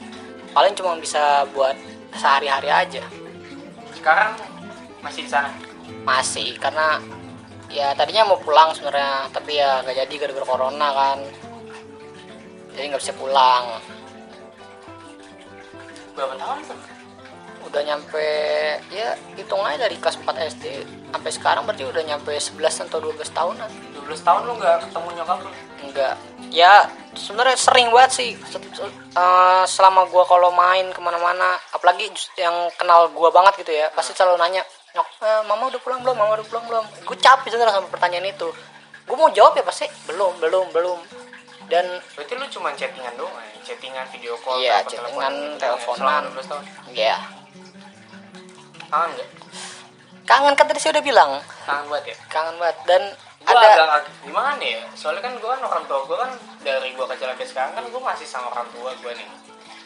paling 0.57 0.73
cuma 0.73 0.97
bisa 0.97 1.45
buat 1.53 1.77
sehari-hari 2.17 2.73
aja. 2.73 3.05
Sekarang 3.93 4.41
masih 5.05 5.29
di 5.29 5.31
sana? 5.35 5.53
Masih 6.09 6.57
karena 6.57 6.97
ya 7.69 7.93
tadinya 7.93 8.33
mau 8.33 8.41
pulang 8.41 8.73
sebenarnya. 8.73 9.29
Tapi 9.29 9.61
ya 9.61 9.85
gak 9.85 10.01
jadi 10.01 10.15
gara-gara 10.17 10.47
corona 10.49 10.89
kan. 10.97 11.19
Jadi 12.73 12.85
nggak 12.89 13.03
bisa 13.05 13.13
pulang 13.21 13.65
berapa 16.13 16.35
tahun 16.37 16.59
tuh 16.69 16.79
udah 17.73 17.83
nyampe 17.89 18.27
ya 18.93 19.17
hitung 19.33 19.65
aja 19.65 19.89
dari 19.89 19.97
kelas 19.97 20.21
4 20.21 20.29
SD 20.53 20.65
sampai 21.09 21.31
sekarang 21.33 21.63
berarti 21.65 21.89
udah 21.89 22.03
nyampe 22.05 22.35
11 22.35 22.85
atau 22.85 22.99
12 23.01 23.33
tahunan. 23.33 23.71
12 23.97 24.27
tahun 24.27 24.41
lu 24.45 24.53
nggak 24.61 24.77
ketemu 24.89 25.09
nyokap 25.17 25.39
lu? 25.41 25.51
Enggak 25.89 26.15
ya 26.53 26.85
sebenarnya 27.17 27.57
sering 27.57 27.89
banget 27.89 28.13
sih. 28.13 28.31
Eh, 28.37 29.65
selama 29.65 30.05
gua 30.13 30.29
kalau 30.29 30.53
main 30.53 30.93
ke 30.93 31.01
mana-mana 31.01 31.57
apalagi 31.73 32.13
yang 32.37 32.69
kenal 32.77 33.09
gua 33.15 33.33
banget 33.33 33.65
gitu 33.65 33.73
ya 33.73 33.89
pasti 33.97 34.13
selalu 34.13 34.37
nanya 34.37 34.61
nyok 34.93 35.09
eh, 35.25 35.43
mama 35.49 35.73
udah 35.73 35.81
pulang 35.81 36.01
belum? 36.05 36.17
Mama 36.19 36.37
udah 36.37 36.47
pulang 36.53 36.65
belum? 36.69 36.85
Gue 37.09 37.17
capek 37.17 37.49
sebenarnya 37.49 37.81
sama 37.81 37.89
pertanyaan 37.89 38.29
itu. 38.29 38.53
Gue 39.09 39.17
mau 39.17 39.33
jawab 39.33 39.57
ya 39.57 39.65
pasti. 39.65 39.89
Belum 40.05 40.37
belum 40.37 40.69
belum 40.77 40.99
dan 41.73 41.85
berarti 42.13 42.33
lu 42.37 42.47
cuma 42.53 42.69
chattingan 42.77 43.17
doang 43.17 43.33
ya 43.33 43.57
chattingan 43.65 44.05
video 44.13 44.37
call 44.45 44.61
Iya, 44.61 44.85
chattingan, 44.85 45.57
teleponan. 45.57 45.97
selama 45.97 46.37
12 46.37 46.51
tahun? 46.53 46.65
Ya 46.93 47.17
kangen 48.93 49.11
nggak? 49.17 49.29
Kangen 50.29 50.55
kan 50.55 50.65
tadi 50.69 50.79
saya 50.79 50.93
udah 51.01 51.05
bilang. 51.05 51.31
Kangen 51.65 51.87
banget 51.89 52.05
ya? 52.13 52.17
Kangen 52.29 52.55
banget. 52.61 52.77
Dan 52.85 53.03
gua 53.43 53.59
ada 53.59 53.69
agak, 53.99 54.05
gimana 54.23 54.63
ya? 54.63 54.85
Soalnya 54.93 55.25
kan 55.25 55.33
gua 55.41 55.57
kan 55.57 55.61
orang 55.65 55.85
tua 55.89 56.01
gua 56.05 56.17
kan 56.29 56.31
dari 56.61 56.93
gua 56.95 57.09
kecil 57.09 57.33
sampai 57.33 57.49
sekarang 57.49 57.73
kan 57.75 57.85
gua 57.89 58.01
masih 58.13 58.29
sama 58.29 58.53
orang 58.53 58.69
tua 58.71 58.93
gua 59.01 59.13
nih. 59.17 59.27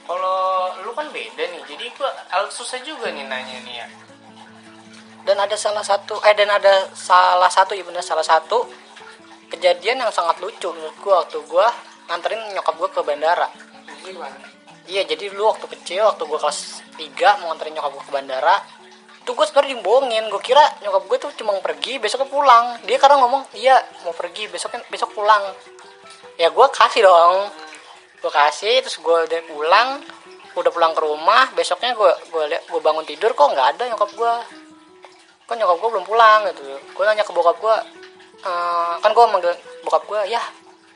Kalau 0.06 0.38
lu 0.82 0.90
kan 0.92 1.06
beda 1.14 1.44
nih 1.54 1.62
jadi 1.70 1.86
gua 1.94 2.10
agak 2.34 2.50
susah 2.50 2.82
juga 2.82 3.14
nih 3.14 3.24
nanya 3.30 3.56
nih 3.62 3.74
ya. 3.80 3.86
Dan 5.26 5.38
ada 5.38 5.54
salah 5.58 5.82
satu 5.82 6.18
eh 6.22 6.34
dan 6.34 6.50
ada 6.50 6.90
salah 6.94 7.50
satu 7.50 7.74
ya 7.74 7.82
benar 7.82 8.02
salah 8.02 8.22
satu 8.22 8.66
kejadian 9.52 10.02
yang 10.02 10.12
sangat 10.12 10.38
lucu 10.42 10.68
menurut 10.72 10.96
gua 11.02 11.14
waktu 11.22 11.38
gua 11.46 11.66
nganterin 12.10 12.40
nyokap 12.54 12.74
gua 12.78 12.88
ke 12.90 13.00
bandara. 13.02 13.48
Iya 14.86 15.02
jadi 15.02 15.34
dulu 15.34 15.50
waktu 15.50 15.66
kecil 15.78 16.06
waktu 16.06 16.22
gua 16.26 16.38
kelas 16.38 16.82
3 16.94 17.40
mau 17.42 17.50
nganterin 17.50 17.74
nyokap 17.74 17.92
gua 17.94 18.04
ke 18.06 18.12
bandara 18.14 18.56
itu 19.26 19.34
gue 19.34 19.42
sebenarnya 19.42 19.74
dibohongin. 19.74 20.24
Gue 20.30 20.38
kira 20.38 20.62
nyokap 20.86 21.02
gue 21.10 21.18
tuh 21.18 21.30
cuma 21.34 21.58
pergi 21.58 21.98
besoknya 21.98 22.30
pulang. 22.30 22.78
Dia 22.86 22.94
karena 22.94 23.18
ngomong 23.18 23.42
iya 23.58 23.74
mau 24.06 24.14
pergi 24.14 24.46
besok 24.46 24.78
besok 24.86 25.18
pulang. 25.18 25.50
Ya 26.38 26.46
gue 26.46 26.66
kasih 26.70 27.02
dong. 27.02 27.50
Gue 28.22 28.30
kasih 28.30 28.86
terus 28.86 29.02
gue 29.02 29.18
udah 29.26 29.40
pulang 29.50 29.88
udah 30.56 30.72
pulang 30.72 30.94
ke 30.94 31.02
rumah 31.02 31.50
besoknya 31.58 31.92
gue 31.98 32.12
gue 32.32 32.44
gue 32.48 32.80
bangun 32.80 33.02
tidur 33.02 33.34
kok 33.34 33.50
nggak 33.50 33.76
ada 33.76 33.92
nyokap 33.92 34.08
gue 34.14 34.32
kok 35.44 35.56
nyokap 35.58 35.74
gue 35.74 35.88
belum 35.98 36.06
pulang 36.06 36.40
gitu. 36.54 36.62
Gue 36.94 37.02
nanya 37.02 37.26
ke 37.26 37.34
bokap 37.34 37.58
gue 37.58 37.76
"Eh, 38.46 38.94
kan 39.02 39.10
gue 39.10 39.24
manggil 39.26 39.52
bokap 39.82 40.06
gue 40.06 40.20
ya 40.30 40.42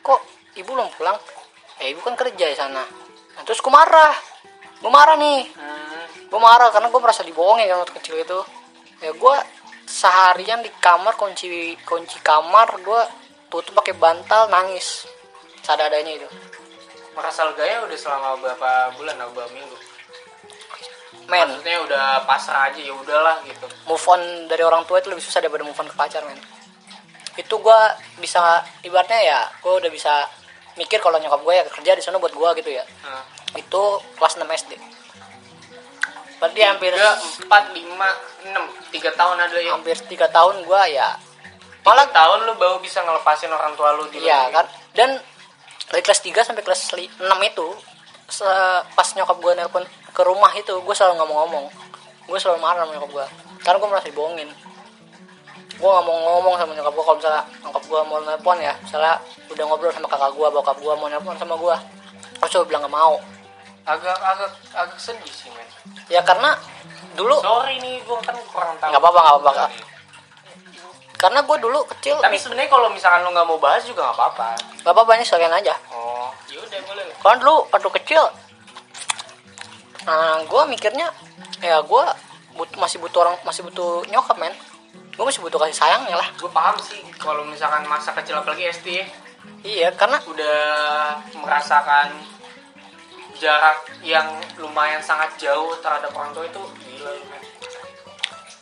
kok 0.06 0.22
ibu 0.54 0.70
belum 0.70 0.86
pulang? 0.94 1.18
Ya 1.82 1.90
ibu 1.90 1.98
kan 2.06 2.14
kerja 2.14 2.46
di 2.46 2.54
sana. 2.54 2.86
Nah, 3.34 3.42
terus 3.42 3.58
gue 3.58 3.72
marah. 3.72 4.14
Gue 4.78 4.92
marah 4.92 5.18
nih. 5.18 5.50
Hmm, 5.58 6.30
gue 6.30 6.40
marah 6.40 6.70
karena 6.70 6.88
gue 6.92 7.00
merasa 7.02 7.26
dibohongin 7.26 7.66
kan 7.66 7.82
waktu 7.82 7.94
kecil 7.98 8.16
itu. 8.22 8.40
Ya 9.02 9.10
gue 9.10 9.36
seharian 9.90 10.62
di 10.62 10.70
kamar 10.78 11.18
kunci 11.18 11.74
kunci 11.82 12.22
kamar 12.22 12.78
gue 12.78 13.02
tutup 13.50 13.82
pakai 13.82 13.98
bantal 13.98 14.46
nangis. 14.46 15.10
Sadadanya 15.66 16.22
itu. 16.22 16.28
Merasa 17.18 17.42
lega 17.50 17.66
ya 17.66 17.82
udah 17.82 17.98
selama 17.98 18.38
berapa 18.38 18.70
bulan 18.94 19.18
atau 19.18 19.34
berapa 19.34 19.50
minggu? 19.50 19.76
Men. 21.26 21.50
Maksudnya 21.50 21.78
udah 21.82 22.04
pasrah 22.30 22.70
aja 22.70 22.78
ya 22.78 22.94
udahlah 22.94 23.42
gitu. 23.42 23.66
Move 23.90 24.06
on 24.06 24.22
dari 24.46 24.62
orang 24.62 24.86
tua 24.86 25.02
itu 25.02 25.10
lebih 25.10 25.24
susah 25.24 25.42
daripada 25.42 25.66
move 25.66 25.78
on 25.78 25.90
ke 25.90 25.98
pacar 25.98 26.22
men 26.22 26.38
itu 27.40 27.54
gue 27.56 27.80
bisa 28.18 28.40
ibaratnya 28.80 29.16
ya 29.18 29.40
gue 29.56 29.72
udah 29.72 29.88
bisa 29.88 30.28
mikir 30.76 31.00
kalau 31.00 31.16
nyokap 31.16 31.40
gue 31.40 31.54
ya 31.54 31.64
kerja 31.66 31.92
di 31.92 32.02
sana 32.02 32.16
buat 32.16 32.30
gue 32.30 32.48
gitu 32.60 32.70
ya. 32.70 32.84
Nah, 33.02 33.24
itu 33.54 33.82
kelas 34.14 34.36
6 34.36 34.44
SD 34.46 34.72
berarti 36.40 36.60
hampir 36.64 36.88
tiga 36.96 37.12
empat 37.44 37.64
lima 37.76 38.08
enam. 38.48 38.64
Tiga 38.88 39.12
tahun 39.12 39.36
ada 39.36 39.60
ya? 39.60 39.76
Hampir 39.76 39.92
tiga 40.08 40.24
tahun 40.26 40.64
gue 40.64 40.82
ya. 40.88 41.12
Malah 41.84 42.08
tahun 42.08 42.48
lu 42.48 42.56
baru 42.56 42.80
bisa 42.80 43.04
ngelepasin 43.04 43.52
orang 43.52 43.76
tua 43.76 43.92
lu 43.92 44.08
di 44.08 44.24
Iya 44.24 44.48
kan? 44.48 44.64
Dan 44.96 45.20
dari 45.84 46.00
kelas 46.00 46.24
3 46.24 46.40
sampai 46.40 46.64
kelas 46.64 46.96
6 46.96 47.20
itu 47.20 47.66
se- 48.24 48.82
pas 48.88 49.08
nyokap 49.12 49.36
gue 49.36 49.52
nelpon 49.52 49.84
ke 50.10 50.22
rumah 50.24 50.48
itu 50.54 50.72
gue 50.72 50.94
selalu 50.94 51.20
ngomong-ngomong 51.20 51.66
gue 52.24 52.38
selalu 52.38 52.62
marah 52.62 52.86
sama 52.86 52.94
nyokap 52.94 53.10
gue 53.10 53.26
karena 53.60 53.76
gue 53.76 53.88
merasa 53.90 54.06
dibohongin 54.06 54.48
gue 55.80 55.88
nggak 55.88 56.04
mau 56.04 56.16
ngomong 56.20 56.54
sama 56.60 56.72
nyokap 56.76 56.92
gue 56.92 57.04
kalau 57.08 57.16
misalnya 57.16 57.42
nyokap 57.64 57.82
gue 57.88 58.00
mau 58.04 58.18
nelpon 58.20 58.58
ya 58.60 58.74
misalnya 58.84 59.14
udah 59.48 59.64
ngobrol 59.64 59.92
sama 59.96 60.08
kakak 60.12 60.30
gue 60.36 60.46
bokap 60.52 60.76
gue 60.76 60.92
mau 61.00 61.08
nelpon 61.08 61.36
sama 61.40 61.54
gue 61.56 61.74
gue 62.40 62.48
coba 62.52 62.64
bilang 62.68 62.82
nggak 62.84 62.96
mau. 62.96 63.14
Agak 63.80 64.16
agak 64.20 64.50
agak 64.76 64.98
sedih 65.00 65.32
sih 65.32 65.48
men. 65.56 65.66
Ya 66.12 66.20
karena 66.20 66.52
dulu 67.16 67.40
sorry 67.40 67.80
nih 67.80 68.04
gue 68.04 68.16
kan 68.20 68.36
kurang 68.52 68.76
tahu. 68.76 68.92
Nggak 68.92 69.00
apa-apa 69.00 69.20
nggak 69.20 69.36
apa-apa 69.40 69.66
karena 71.20 71.44
gue 71.44 71.56
dulu 71.60 71.84
kecil 71.84 72.16
tapi 72.16 72.40
sebenarnya 72.40 72.72
kalau 72.72 72.88
misalkan 72.88 73.20
lu 73.20 73.36
nggak 73.36 73.44
mau 73.44 73.60
bahas 73.60 73.84
juga 73.84 74.08
nggak 74.08 74.16
apa-apa. 74.16 74.48
Nggak 74.84 74.94
apa-apa 74.96 75.10
ini 75.20 75.24
sekalian 75.28 75.52
aja. 75.52 75.76
Oh 75.92 76.10
yaudah 76.50 76.80
boleh 76.86 77.04
kan 77.22 77.36
dulu 77.38 77.56
waktu 77.70 77.90
kecil 78.02 78.24
nah 80.08 80.40
gue 80.42 80.62
mikirnya 80.72 81.12
ya 81.60 81.84
gue 81.84 82.04
but, 82.56 82.70
masih 82.80 82.98
butuh 82.98 83.20
orang 83.22 83.36
masih 83.44 83.62
butuh 83.68 84.02
nyokap 84.08 84.36
men 84.40 84.54
gue 85.20 85.28
masih 85.28 85.44
butuh 85.44 85.60
kasih 85.60 85.76
sayangnya 85.76 86.16
lah. 86.16 86.32
Gue 86.40 86.48
paham 86.48 86.80
sih 86.80 86.96
kalau 87.20 87.44
misalkan 87.44 87.84
masa 87.84 88.16
kecil 88.16 88.40
apalagi 88.40 88.72
SD 88.72 88.88
ya. 88.88 89.06
Iya 89.60 89.88
karena 89.92 90.16
udah 90.24 90.56
merasakan 91.36 92.08
jarak 93.36 93.84
yang 94.00 94.24
lumayan 94.56 95.04
sangat 95.04 95.36
jauh 95.36 95.76
terhadap 95.84 96.08
orang 96.16 96.32
tua 96.32 96.48
itu 96.48 96.56
gila 96.56 97.12
lu 97.12 97.24
men. 97.28 97.42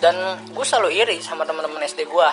Dan 0.03 0.19
gue 0.51 0.65
selalu 0.67 0.99
iri 0.99 1.23
sama 1.23 1.47
teman-teman 1.47 1.79
SD 1.87 2.11
gue 2.11 2.29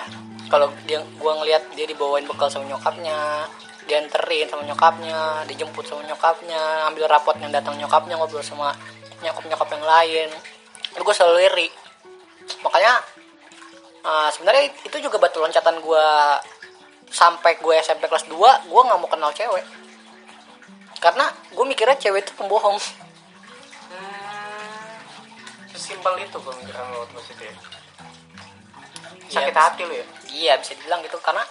kalau 0.49 0.73
dia 0.89 1.05
gue 1.05 1.31
ngelihat 1.45 1.77
dia 1.77 1.85
dibawain 1.85 2.25
bekal 2.25 2.49
sama 2.49 2.65
nyokapnya 2.65 3.45
dianterin 3.85 4.49
sama 4.49 4.65
nyokapnya 4.65 5.45
dijemput 5.45 5.85
sama 5.85 6.01
nyokapnya 6.01 6.89
ambil 6.89 7.05
rapot 7.05 7.37
yang 7.37 7.53
datang 7.53 7.77
nyokapnya 7.77 8.17
ngobrol 8.17 8.41
sama 8.41 8.73
nyokap 9.21 9.45
nyokap 9.45 9.69
yang 9.69 9.85
lain. 9.85 10.29
Itu 10.97 11.05
gue 11.05 11.13
selalu 11.13 11.45
iri. 11.45 11.69
Makanya 12.65 13.05
uh, 14.05 14.29
sebenarnya 14.29 14.69
itu 14.85 14.97
juga 15.01 15.17
batu 15.17 15.41
loncatan 15.41 15.81
gue 15.81 16.07
sampai 17.09 17.57
gue 17.57 17.75
SMP 17.81 18.05
kelas 18.05 18.29
2 18.29 18.69
gue 18.69 18.81
nggak 18.85 18.99
mau 19.01 19.09
kenal 19.09 19.33
cewek. 19.33 19.65
Karena 21.01 21.25
gue 21.51 21.65
mikirnya 21.65 21.97
cewek 21.97 22.23
itu 22.25 22.31
pembohong. 22.37 22.77
Hmm, 23.89 24.95
sesimpel 25.73 26.21
itu 26.21 26.37
pemikiran 26.37 26.85
lo 26.93 27.05
waktu 27.05 27.19
itu 27.33 27.43
ya 27.45 27.55
sakit 29.25 29.51
bisa. 29.51 29.61
hati 29.67 29.81
lo 29.83 29.93
ya? 29.93 30.05
Iya 30.31 30.53
bisa 30.61 30.71
dibilang 30.77 31.01
gitu. 31.03 31.17
Karena 31.19 31.43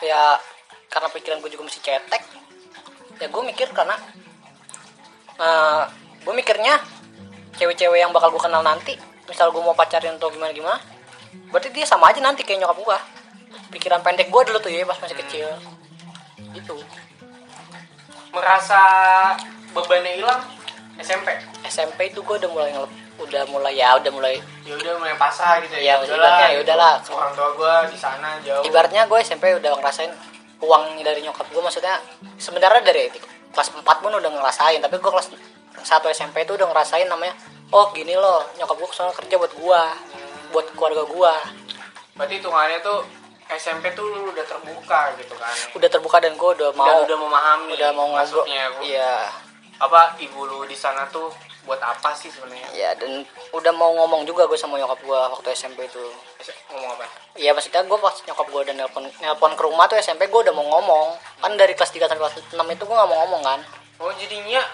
ya 0.00 0.40
karena 0.88 1.08
pikiran 1.12 1.38
gue 1.44 1.50
juga 1.52 1.68
masih 1.68 1.82
cetek. 1.84 2.22
Ya 3.20 3.26
gue 3.28 3.42
mikir 3.44 3.68
karena 3.72 3.96
eh 5.36 5.82
gue 6.24 6.34
mikirnya 6.34 6.80
cewek-cewek 7.56 8.00
yang 8.00 8.12
bakal 8.12 8.32
gue 8.32 8.42
kenal 8.42 8.60
nanti 8.60 8.96
misal 9.24 9.50
gue 9.52 9.62
mau 9.62 9.74
pacarin 9.76 10.16
atau 10.16 10.28
gimana 10.28 10.52
gimana 10.52 10.78
berarti 11.48 11.68
dia 11.70 11.84
sama 11.84 12.10
aja 12.10 12.20
nanti 12.20 12.42
kayak 12.42 12.62
nyokap 12.62 12.78
gue 12.78 12.98
pikiran 13.72 14.00
pendek 14.00 14.28
gue 14.28 14.42
dulu 14.46 14.58
tuh 14.58 14.70
ya 14.70 14.84
pas 14.84 14.98
masih 14.98 15.16
kecil. 15.16 15.48
Itu 16.52 16.76
merasa 18.32 18.80
bebannya 19.72 20.20
hilang 20.20 20.42
SMP 20.96 21.28
SMP 21.64 22.12
itu 22.12 22.20
gue 22.20 22.36
udah 22.36 22.50
mulai 22.50 22.70
ngelep 22.72 22.92
udah 23.16 23.42
mulai 23.48 23.72
ya 23.72 23.96
udah 23.96 24.12
mulai 24.12 24.36
ya 24.64 24.76
udah 24.76 24.92
mulai 25.00 25.16
pasrah 25.16 25.56
gitu 25.64 25.72
Iya, 25.76 25.96
ya 26.00 26.04
ibaratnya 26.04 26.48
ya 26.52 26.58
udahlah. 26.60 26.94
orang 27.08 27.32
tua 27.32 27.48
gue 27.56 27.74
di 27.92 27.98
sana 27.98 28.36
jauh. 28.44 28.60
Ibaratnya 28.64 29.08
gue 29.08 29.18
SMP 29.24 29.56
udah 29.56 29.72
ngerasain 29.80 30.12
uang 30.60 31.00
dari 31.00 31.20
nyokap 31.24 31.48
gue 31.48 31.62
maksudnya 31.64 31.96
sebenarnya 32.36 32.80
dari 32.84 33.08
kelas 33.52 33.72
4 33.72 33.80
pun 33.84 34.12
udah 34.12 34.30
ngerasain 34.32 34.80
tapi 34.84 35.00
gue 35.00 35.12
kelas 35.12 35.32
1 35.32 35.36
SMP 36.12 36.44
itu 36.44 36.52
udah 36.56 36.68
ngerasain 36.68 37.08
namanya 37.08 37.32
oh 37.72 37.88
gini 37.92 38.12
loh 38.16 38.44
nyokap 38.60 38.76
gue 38.76 38.88
ke 38.88 38.96
sana 38.96 39.12
kerja 39.16 39.34
buat 39.36 39.52
gue 39.52 39.82
buat 40.56 40.72
keluarga 40.72 41.04
gue 41.04 41.34
berarti 42.16 42.40
hitungannya 42.40 42.80
tuh 42.80 43.04
SMP 43.52 43.92
tuh 43.92 44.08
lu 44.08 44.32
udah 44.34 44.42
terbuka 44.42 45.14
gitu 45.22 45.36
kan? 45.38 45.54
Udah 45.78 45.86
terbuka 45.86 46.16
dan 46.18 46.34
gue 46.34 46.50
udah 46.56 46.74
mau 46.74 46.82
udah 46.82 47.06
udah 47.06 47.18
memahami 47.20 47.78
udah 47.78 47.90
mau 47.94 48.08
maksudnya 48.10 48.72
gua. 48.74 48.82
iya. 48.82 49.14
Apa 49.76 50.16
ibu 50.18 50.48
lu 50.48 50.66
di 50.66 50.74
sana 50.74 51.06
tuh 51.12 51.30
buat 51.62 51.78
apa 51.78 52.10
sih 52.18 52.26
sebenarnya? 52.26 52.66
Ya 52.74 52.90
dan 52.98 53.22
udah 53.54 53.72
mau 53.76 53.94
ngomong 53.94 54.26
juga 54.26 54.50
gue 54.50 54.58
sama 54.58 54.80
nyokap 54.82 54.98
gue 54.98 55.14
waktu 55.14 55.54
SMP 55.54 55.86
itu. 55.86 56.02
Ngomong 56.74 56.98
apa? 56.98 57.06
Iya 57.38 57.54
maksudnya 57.54 57.86
gue 57.86 57.98
pas 58.02 58.16
nyokap 58.18 58.46
gue 58.50 58.60
udah 58.66 58.74
nelpon 58.74 59.04
nelpon 59.22 59.52
ke 59.54 59.62
rumah 59.62 59.86
tuh 59.86 60.00
SMP 60.02 60.26
gue 60.26 60.40
udah 60.42 60.54
mau 60.56 60.66
ngomong. 60.66 61.14
Kan 61.38 61.54
dari 61.54 61.78
kelas 61.78 61.94
3 61.94 62.10
sampai 62.10 62.22
kelas 62.26 62.34
6 62.50 62.58
itu 62.58 62.82
gue 62.82 62.96
gak 62.98 63.10
mau 63.12 63.18
ngomong 63.28 63.42
kan. 63.46 63.60
Oh 64.02 64.10
jadinya 64.18 64.64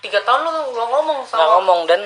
tiga 0.00 0.18
tahun 0.24 0.48
lu 0.48 0.50
nggak 0.74 0.88
ngomong 0.96 1.18
sama 1.28 1.60
ngomong 1.60 1.80
dan 1.86 2.00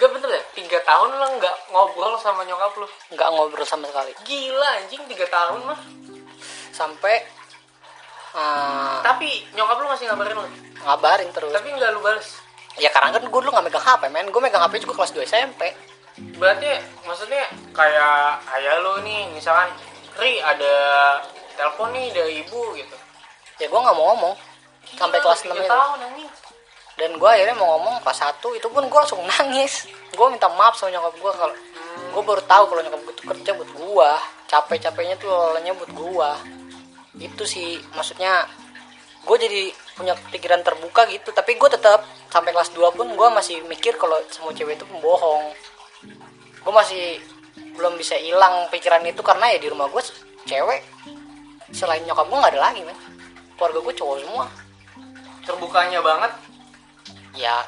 Gak 0.00 0.10
bener 0.16 0.30
ya 0.32 0.42
tiga 0.56 0.80
tahun 0.80 1.12
lu 1.12 1.26
nggak 1.36 1.56
ngobrol 1.76 2.16
sama 2.16 2.40
nyokap 2.48 2.72
lu. 2.80 2.88
Nggak 3.12 3.28
ngobrol 3.36 3.66
sama 3.68 3.84
sekali. 3.84 4.16
Gila 4.24 4.68
anjing 4.80 5.04
tiga 5.04 5.28
tahun 5.28 5.60
mah. 5.68 5.80
Sampai 6.72 7.20
eh, 8.32 8.98
tapi 9.04 9.44
nyokap 9.52 9.76
lu 9.76 9.86
masih 9.92 10.08
ngabarin 10.08 10.40
lu? 10.40 10.48
Ngabarin 10.80 11.28
terus. 11.36 11.52
Tapi 11.52 11.68
nggak 11.76 11.92
lu 11.92 12.00
balas 12.00 12.40
ya 12.78 12.88
karena 12.94 13.18
kan 13.18 13.26
gue 13.26 13.40
dulu 13.44 13.50
gak 13.52 13.66
megang 13.66 13.84
HP 13.84 14.02
men. 14.08 14.32
Gue 14.32 14.40
megang 14.40 14.62
HP 14.64 14.88
juga 14.88 15.04
kelas 15.04 15.12
2 15.12 15.28
SMP 15.28 15.62
berarti 16.20 16.68
maksudnya 17.08 17.48
kayak 17.72 18.44
ayah 18.58 18.76
lu 18.84 19.00
nih 19.00 19.30
misalkan 19.32 19.72
Ri 20.20 20.36
ada 20.42 20.74
telepon 21.56 21.96
nih 21.96 22.12
dari 22.12 22.44
ibu 22.44 22.76
gitu. 22.76 22.96
Ya 23.56 23.66
gue 23.68 23.80
gak 23.80 23.96
mau 23.96 24.12
ngomong. 24.12 24.34
Sampai 24.96 25.22
kelas 25.22 25.46
6 25.46 25.48
tiga 25.48 25.64
itu. 25.64 25.70
tahun 25.70 25.98
anjing 26.02 26.28
dan 27.00 27.16
gue 27.16 27.30
akhirnya 27.32 27.56
mau 27.56 27.80
ngomong 27.80 28.04
kelas 28.04 28.20
1 28.44 28.60
itu 28.60 28.68
pun 28.68 28.84
gue 28.84 28.98
langsung 29.00 29.24
nangis. 29.24 29.88
Gue 30.12 30.26
minta 30.28 30.52
maaf 30.52 30.76
sama 30.76 30.92
nyokap 30.92 31.16
gue 31.16 31.32
kalau 31.32 31.56
gue 32.12 32.22
baru 32.28 32.42
tahu 32.44 32.64
kalau 32.68 32.80
nyokap 32.84 33.00
gue 33.08 33.14
tuh 33.16 33.26
kerja 33.32 33.50
buat 33.56 33.70
gue 33.72 34.10
capek-capeknya 34.52 35.16
tuh 35.16 35.32
lelahnya 35.32 35.72
buat 35.72 35.90
gue 35.96 36.30
itu 37.24 37.44
sih 37.48 37.80
maksudnya 37.96 38.44
gue 39.24 39.36
jadi 39.40 39.62
punya 39.96 40.12
pikiran 40.28 40.60
terbuka 40.60 41.08
gitu. 41.08 41.32
Tapi 41.32 41.56
gue 41.56 41.68
tetap 41.72 42.04
sampai 42.28 42.52
kelas 42.52 42.76
2 42.76 42.92
pun 42.92 43.08
gue 43.08 43.28
masih 43.32 43.64
mikir 43.64 43.96
kalau 43.96 44.20
semua 44.28 44.52
cewek 44.52 44.76
itu 44.76 44.84
pembohong. 44.84 45.56
Gue 46.60 46.72
masih 46.76 47.16
belum 47.80 47.96
bisa 47.96 48.12
hilang 48.20 48.68
pikiran 48.68 49.00
itu 49.08 49.24
karena 49.24 49.56
ya 49.56 49.58
di 49.58 49.72
rumah 49.72 49.88
gue 49.88 50.04
cewek. 50.44 50.84
Selain 51.72 52.04
nyokap 52.04 52.28
gue 52.28 52.36
nggak 52.36 52.52
ada 52.52 52.60
lagi 52.60 52.84
men. 52.84 52.96
Keluarga 53.56 53.80
gue 53.88 53.94
cowok 53.96 54.16
semua. 54.20 54.44
Terbukanya 55.48 56.04
banget 56.04 56.49
ya 57.32 57.62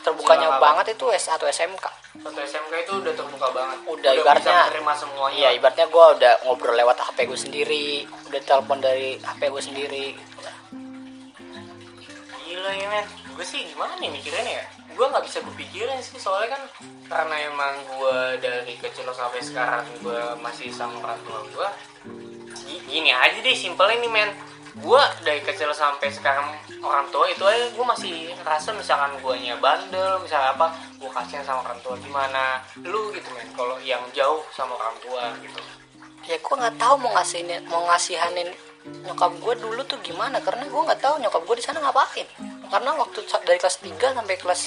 terbukanya 0.00 0.48
Silakan. 0.48 0.62
banget 0.62 0.86
itu 0.94 1.04
S1 1.06 1.40
SMK 1.42 1.86
satu 2.12 2.36
SMK 2.36 2.72
itu 2.80 2.92
udah 2.98 3.14
terbuka 3.14 3.48
banget. 3.50 3.78
Udah, 3.86 4.10
bisa 4.10 4.20
ibaratnya- 4.20 4.66
menerima 4.66 4.92
semuanya. 4.98 5.36
Iya 5.36 5.48
ibaratnya 5.54 5.86
gue 5.86 6.04
udah 6.18 6.32
ngobrol 6.42 6.74
lewat 6.74 6.98
HP 7.00 7.18
gue 7.24 7.38
sendiri 7.38 7.86
udah 8.26 8.40
telepon 8.42 8.78
dari 8.78 9.14
HP 9.16 9.40
gue 9.46 9.62
sendiri. 9.62 10.06
Gila 12.42 12.70
ya 12.72 12.86
men. 12.90 13.06
Gue 13.30 13.46
sih 13.46 13.62
gimana 13.64 13.94
nih 13.96 14.10
mikirnya 14.10 14.42
ya? 14.42 14.64
Gue 14.90 15.06
nggak 15.06 15.22
bisa 15.22 15.38
kepikiran 15.40 15.96
sih 16.02 16.18
soalnya 16.18 16.58
kan 16.58 16.62
karena 17.06 17.36
emang 17.46 17.74
gue 17.88 18.18
dari 18.38 18.74
kecil 18.76 19.06
sampai 19.08 19.40
sekarang 19.40 19.86
gue 19.96 20.18
masih 20.38 20.68
sama 20.68 20.98
orang 21.00 21.20
tua 21.22 21.38
gue 21.46 21.68
Gi- 22.60 22.82
gini 22.84 23.10
aja 23.10 23.38
deh 23.38 23.54
simpelnya 23.54 23.96
nih 23.96 24.10
men 24.10 24.30
gue 24.70 25.02
dari 25.26 25.42
kecil 25.42 25.74
sampai 25.74 26.06
sekarang 26.14 26.46
orang 26.78 27.06
tua 27.10 27.26
itu 27.26 27.42
aja 27.42 27.66
gue 27.74 27.86
masih 27.86 28.30
rasa 28.46 28.70
misalkan 28.70 29.18
guanya 29.18 29.58
bandel 29.58 30.22
misalnya 30.22 30.54
apa 30.54 30.70
gue 30.94 31.10
kasihan 31.10 31.42
sama 31.42 31.66
orang 31.66 31.80
tua 31.82 31.98
gimana 31.98 32.62
lu? 32.86 33.10
Gitu 33.10 33.26
men. 33.34 33.50
Kalau 33.58 33.76
yang 33.82 34.02
jauh 34.14 34.46
sama 34.54 34.78
orang 34.78 34.96
tua 35.02 35.22
gitu. 35.42 35.60
Ya 36.30 36.38
gue 36.38 36.54
nggak 36.54 36.78
tahu 36.78 36.94
mau 37.02 37.10
ngasihin 37.18 37.50
mau 37.66 37.82
ngasihanin 37.90 38.48
nyokap 38.80 39.32
gue 39.42 39.54
dulu 39.58 39.80
tuh 39.84 39.98
gimana 40.00 40.38
karena 40.38 40.64
gue 40.64 40.82
nggak 40.86 41.00
tahu 41.02 41.18
nyokap 41.18 41.42
gue 41.42 41.56
di 41.58 41.64
sana 41.66 41.82
ngapain. 41.82 42.26
Karena 42.70 42.90
waktu 42.94 43.18
dari 43.42 43.58
kelas 43.58 43.76
3 43.82 44.18
sampai 44.22 44.36
kelas 44.38 44.62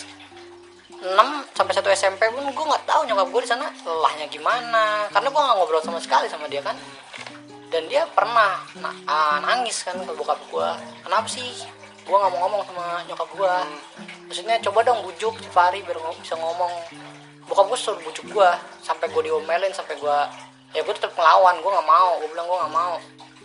6 1.04 1.56
sampai 1.56 1.74
1 1.80 1.84
SMP 1.96 2.22
pun 2.28 2.44
gue 2.44 2.66
nggak 2.68 2.86
tahu 2.88 3.08
nyokap 3.08 3.28
gue 3.32 3.42
di 3.48 3.50
sana 3.50 3.72
lelahnya 3.88 4.28
gimana. 4.28 5.08
Karena 5.16 5.32
gue 5.32 5.42
nggak 5.42 5.56
ngobrol 5.56 5.80
sama 5.80 6.04
sekali 6.04 6.28
sama 6.28 6.52
dia 6.52 6.60
kan 6.60 6.76
dan 7.74 7.90
dia 7.90 8.06
pernah 8.06 8.62
na- 8.78 8.94
ah, 9.10 9.38
nangis 9.42 9.82
kan 9.82 9.98
ke 9.98 10.14
bokap 10.14 10.38
gue 10.46 10.70
kenapa 11.02 11.26
sih? 11.26 11.50
Gue 12.06 12.14
nggak 12.14 12.32
mau 12.38 12.46
ngomong 12.46 12.62
sama 12.70 13.02
nyokap 13.10 13.30
gue 13.34 13.54
maksudnya 14.30 14.62
coba 14.62 14.86
dong 14.86 15.02
bujuk 15.02 15.34
si 15.42 15.50
Fahri 15.50 15.82
biar 15.82 15.98
ngo- 15.98 16.22
bisa 16.22 16.38
ngomong. 16.38 16.70
Bokap 17.50 17.66
gue 17.66 17.80
suruh 17.80 17.98
bujuk 18.06 18.30
gue 18.30 18.50
sampai 18.80 19.10
gue 19.10 19.22
diomelin 19.26 19.74
sampai 19.74 19.98
gue 19.98 20.18
ya 20.78 20.86
gue 20.86 20.94
tetap 20.94 21.18
ngelawan 21.18 21.58
gue 21.58 21.72
nggak 21.74 21.90
mau. 21.90 22.10
Gue 22.22 22.30
bilang 22.30 22.46
gue 22.46 22.58
nggak 22.62 22.76
mau. 22.78 22.96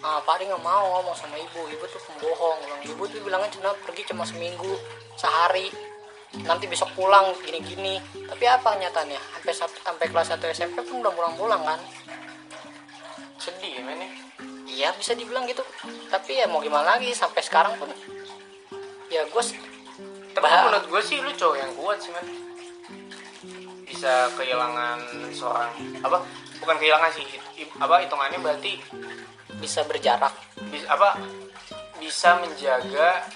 Ah 0.05 0.21
Fahri 0.23 0.45
nggak 0.45 0.61
mau 0.61 0.85
ngomong 1.01 1.17
sama 1.17 1.41
ibu 1.41 1.65
ibu 1.65 1.85
tuh 1.89 2.03
pembohong. 2.05 2.59
Bilang 2.61 2.83
ibu 2.85 3.03
tuh 3.09 3.19
bilangnya 3.25 3.49
cuma 3.57 3.73
pergi 3.81 4.03
cuma 4.13 4.29
seminggu 4.29 4.77
sehari. 5.17 5.73
Nanti 6.45 6.69
besok 6.69 6.93
pulang 6.93 7.33
gini-gini. 7.41 7.97
Tapi 8.29 8.45
apa 8.45 8.77
kenyataannya 8.77 9.17
sampai 9.49 9.55
sampai 9.57 10.07
kelas 10.13 10.29
1 10.37 10.45
SMP 10.53 10.85
pun 10.85 11.01
udah 11.01 11.15
pulang-pulang 11.17 11.63
kan 11.65 11.81
sedih 13.39 13.79
ya 13.79 13.83
men 13.87 14.03
ya. 14.03 14.11
Iya 14.69 14.89
bisa 14.99 15.15
dibilang 15.15 15.47
gitu. 15.49 15.63
Tapi 16.11 16.39
ya 16.39 16.47
mau 16.51 16.61
gimana 16.61 16.99
lagi 16.99 17.15
sampai 17.15 17.41
sekarang 17.41 17.79
pun. 17.79 17.89
Ya 19.09 19.25
gue 19.25 19.43
tapi 20.37 20.45
Bah- 20.45 20.71
menurut 20.71 20.87
gue 20.87 21.03
sih 21.03 21.19
lu 21.19 21.33
cowok 21.35 21.57
yang 21.57 21.73
kuat 21.79 21.99
sih 21.99 22.13
men. 22.13 22.27
Bisa 23.89 24.29
kehilangan 24.37 25.01
seorang 25.33 25.73
apa 26.05 26.23
bukan 26.61 26.77
kehilangan 26.77 27.11
sih 27.17 27.25
apa 27.81 27.95
hitungannya 28.05 28.39
berarti 28.43 28.79
bisa 29.59 29.83
berjarak. 29.87 30.35
Bisa 30.71 30.87
apa 30.91 31.19
bisa 31.99 32.39
menjaga 32.39 33.27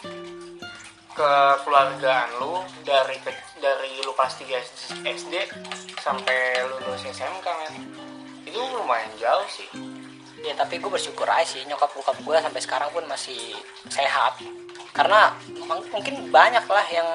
kekeluargaan 1.12 2.28
lu 2.40 2.62
dari 2.86 3.18
dari 3.60 3.90
lu 4.00 4.12
kelas 4.16 4.34
3 4.40 5.04
SD 5.04 5.34
sampai 6.00 6.64
lulus 6.66 7.04
SMK 7.04 7.46
men 7.46 7.74
itu 8.52 8.60
lumayan 8.60 9.08
jauh 9.16 9.48
sih. 9.48 9.64
Ya 10.44 10.52
tapi 10.52 10.76
gue 10.76 10.90
bersyukur 10.92 11.24
aja 11.24 11.48
sih 11.48 11.64
nyokap 11.64 11.88
bokap 11.96 12.20
gue 12.20 12.36
sampai 12.36 12.60
sekarang 12.60 12.92
pun 12.92 13.00
masih 13.08 13.56
sehat. 13.88 14.36
Karena 14.92 15.32
mung- 15.64 15.88
mungkin 15.88 16.28
banyak 16.28 16.68
lah 16.68 16.86
yang 16.92 17.08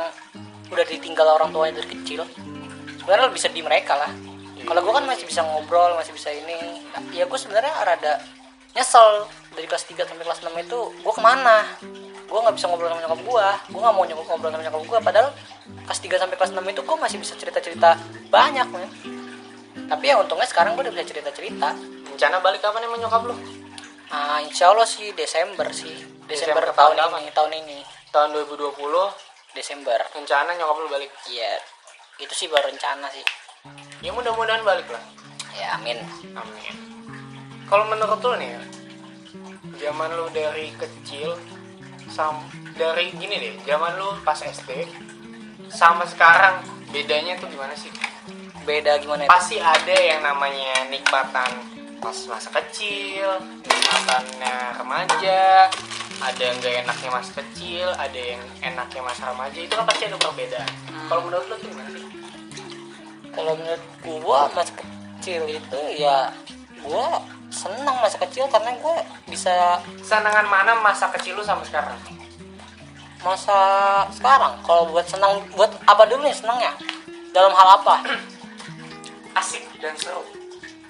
udah 0.74 0.86
ditinggal 0.90 1.38
orang 1.38 1.54
tuanya 1.54 1.78
dari 1.78 1.94
kecil. 1.94 2.26
Sebenarnya 2.98 3.30
lebih 3.30 3.38
sedih 3.38 3.62
mereka 3.62 3.94
lah. 3.94 4.10
Kalau 4.66 4.82
gue 4.82 4.94
kan 4.98 5.06
masih 5.06 5.30
bisa 5.30 5.46
ngobrol 5.46 5.94
masih 5.94 6.18
bisa 6.18 6.34
ini. 6.34 6.82
Ya 7.14 7.30
gue 7.30 7.38
sebenarnya 7.38 7.72
rada 7.86 8.18
nyesel. 8.74 9.30
Dari 9.54 9.66
kelas 9.70 9.86
3 9.86 10.06
sampai 10.10 10.26
kelas 10.26 10.42
6 10.42 10.54
itu 10.58 10.80
gue 10.98 11.14
ke 11.14 11.22
mana? 11.22 11.78
Gue 12.28 12.40
nggak 12.42 12.56
bisa 12.58 12.66
ngobrol 12.68 12.90
sama 12.90 13.00
nyokap 13.06 13.22
gue 13.24 13.48
gue 13.72 13.80
nggak 13.80 13.96
mau 13.96 14.04
nyokap 14.04 14.26
ngobrol 14.28 14.52
sama 14.52 14.64
nyokap 14.66 14.84
gue 14.84 15.00
padahal 15.00 15.30
kelas 15.88 16.00
3 16.04 16.20
sampai 16.20 16.36
kelas 16.36 16.52
6 16.52 16.74
itu 16.74 16.82
gue 16.84 16.98
masih 17.00 17.18
bisa 17.24 17.34
cerita 17.40 17.60
cerita 17.64 17.90
banyak 18.28 18.68
men 18.68 18.84
tapi 19.88 20.04
ya 20.06 20.16
untungnya 20.18 20.46
sekarang 20.46 20.76
gue 20.76 20.84
udah 20.84 20.94
bisa 20.94 21.06
cerita 21.06 21.32
cerita 21.32 21.72
rencana 22.08 22.40
balik 22.40 22.60
kapan 22.60 22.84
emang 22.84 23.00
nyokap 23.00 23.24
lu 23.24 23.36
Ah, 24.08 24.40
insya 24.40 24.72
Allah 24.72 24.88
sih 24.88 25.12
Desember 25.12 25.68
sih. 25.70 25.92
Desember, 26.24 26.64
Desember 26.64 26.72
tahun 26.72 26.96
tahun 26.96 27.20
ini, 27.20 27.32
tahun 27.36 27.52
ini. 27.58 27.80
tahun 28.08 28.30
2020 28.32 28.80
Desember. 29.52 30.00
rencana 30.10 30.56
nyokap 30.56 30.78
lu 30.78 30.88
balik 30.88 31.12
Iya. 31.28 31.60
Itu 32.18 32.32
sih 32.32 32.48
baru 32.48 32.68
rencana 32.68 33.12
sih. 33.12 33.24
ya 34.00 34.12
mudah-mudahan 34.12 34.64
balik 34.64 34.88
lah 34.88 35.04
Ya, 35.54 35.76
amin. 35.76 36.00
amin 36.32 36.76
kalau 37.66 37.84
menurut 37.84 38.22
lu 38.22 38.38
nih 38.38 38.56
zaman 39.76 40.10
lu 40.14 40.32
dari 40.32 40.72
kecil 40.74 41.36
sam 42.08 42.40
dari 42.74 43.12
gini 43.12 43.36
deh 43.36 43.54
zaman 43.66 44.00
lu 44.00 44.16
pas 44.24 44.40
SD 44.40 44.88
sama 45.68 46.08
sekarang 46.08 46.64
bedanya 46.88 47.36
tuh 47.36 47.52
gimana 47.52 47.76
sih 47.76 47.92
Beda 48.68 48.99
gimana 48.99 49.24
ya? 49.24 49.30
pasti 49.32 49.55
ada 49.63 49.95
yang 49.95 50.20
namanya 50.28 50.91
nikmatan 50.91 51.51
pas 52.03 52.18
masa 52.28 52.51
kecil 52.51 53.39
nikmatannya 53.63 54.76
remaja 54.76 55.72
ada 56.20 56.41
yang 56.43 56.55
gak 56.59 56.84
enaknya 56.84 57.09
masa 57.15 57.32
kecil 57.39 57.88
ada 57.95 58.20
yang 58.20 58.43
enaknya 58.59 59.01
masa 59.07 59.32
remaja 59.32 59.55
itu 59.55 59.72
kan 59.72 59.88
pasti 59.88 60.03
ada 60.11 60.20
perbedaan 60.20 60.72
kalau 61.07 61.22
menurut 61.24 61.47
tuh 61.47 61.57
gimana 61.63 61.89
sih 61.95 62.05
Kalau 63.32 63.53
menurut 63.55 63.84
gua 64.03 64.39
masa 64.51 64.74
kecil 64.76 65.47
itu 65.47 65.80
ya 65.95 66.36
gua 66.84 67.24
senang 67.47 67.95
masa 68.03 68.20
kecil 68.20 68.51
karena 68.51 68.76
gua 68.84 68.99
bisa 69.32 69.80
senangan 70.03 70.43
mana 70.43 70.76
masa 70.84 71.07
kecil 71.15 71.39
lu 71.39 71.43
sama 71.45 71.63
sekarang 71.63 71.95
masa 73.26 73.59
sekarang. 74.13 74.55
Kalau 74.61 74.88
buat 74.93 75.05
senang 75.09 75.41
buat 75.57 75.74
apa 75.89 76.05
dulu 76.05 76.24
nih 76.24 76.38
senangnya? 76.38 76.72
Dalam 77.34 77.51
hal 77.51 77.82
apa? 77.82 77.95
asik 79.38 79.64
dan 79.80 79.94
seru. 79.98 80.24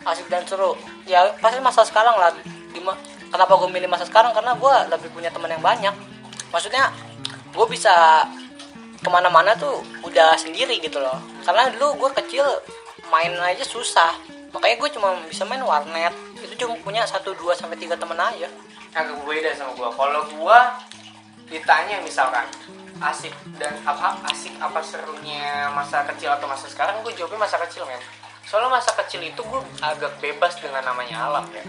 Asik 0.08 0.28
dan 0.32 0.44
seru. 0.48 0.74
Ya 1.04 1.28
pasti 1.40 1.60
masa 1.60 1.84
sekarang 1.84 2.16
lah. 2.16 2.32
Kenapa 3.28 3.54
gue 3.60 3.70
milih 3.70 3.92
masa 3.92 4.08
sekarang? 4.08 4.32
Karena 4.32 4.56
gue 4.56 4.74
lebih 4.94 5.10
punya 5.12 5.28
teman 5.28 5.52
yang 5.52 5.64
banyak. 5.64 5.92
Maksudnya 6.52 6.92
gue 7.52 7.66
bisa 7.68 8.24
ke 9.04 9.10
mana-mana 9.12 9.52
tuh 9.60 9.84
udah 10.08 10.40
sendiri 10.40 10.80
gitu 10.80 11.04
loh. 11.04 11.20
Karena 11.44 11.68
dulu 11.76 12.08
gue 12.08 12.10
kecil 12.24 12.46
main 13.12 13.36
aja 13.36 13.68
susah. 13.68 14.16
Makanya 14.56 14.76
gue 14.80 14.90
cuma 14.96 15.10
bisa 15.28 15.44
main 15.44 15.60
warnet. 15.60 16.16
Itu 16.40 16.56
cuma 16.66 16.80
punya 16.80 17.04
satu 17.04 17.36
dua 17.36 17.52
sampai 17.52 17.76
tiga 17.76 18.00
temen 18.00 18.16
aja. 18.16 18.48
Agak 18.96 19.20
beda 19.28 19.52
sama 19.54 19.76
gua. 19.76 19.92
Kalau 19.94 20.22
gua 20.40 20.60
ditanya 21.48 22.00
misalkan 22.02 22.44
asik 22.98 23.32
dan 23.62 23.72
apa 23.86 24.20
asik 24.34 24.52
apa 24.58 24.82
serunya 24.82 25.70
masa 25.72 26.02
kecil 26.12 26.34
atau 26.34 26.50
masa 26.50 26.66
sekarang 26.68 27.00
gue 27.06 27.14
jawabnya 27.14 27.46
masa 27.46 27.62
kecil 27.62 27.86
men 27.86 28.02
soalnya 28.48 28.80
masa 28.80 28.96
kecil 29.04 29.20
itu 29.28 29.44
gue 29.44 29.62
agak 29.84 30.24
bebas 30.24 30.56
dengan 30.64 30.88
namanya 30.88 31.28
alam 31.28 31.46
ya. 31.52 31.66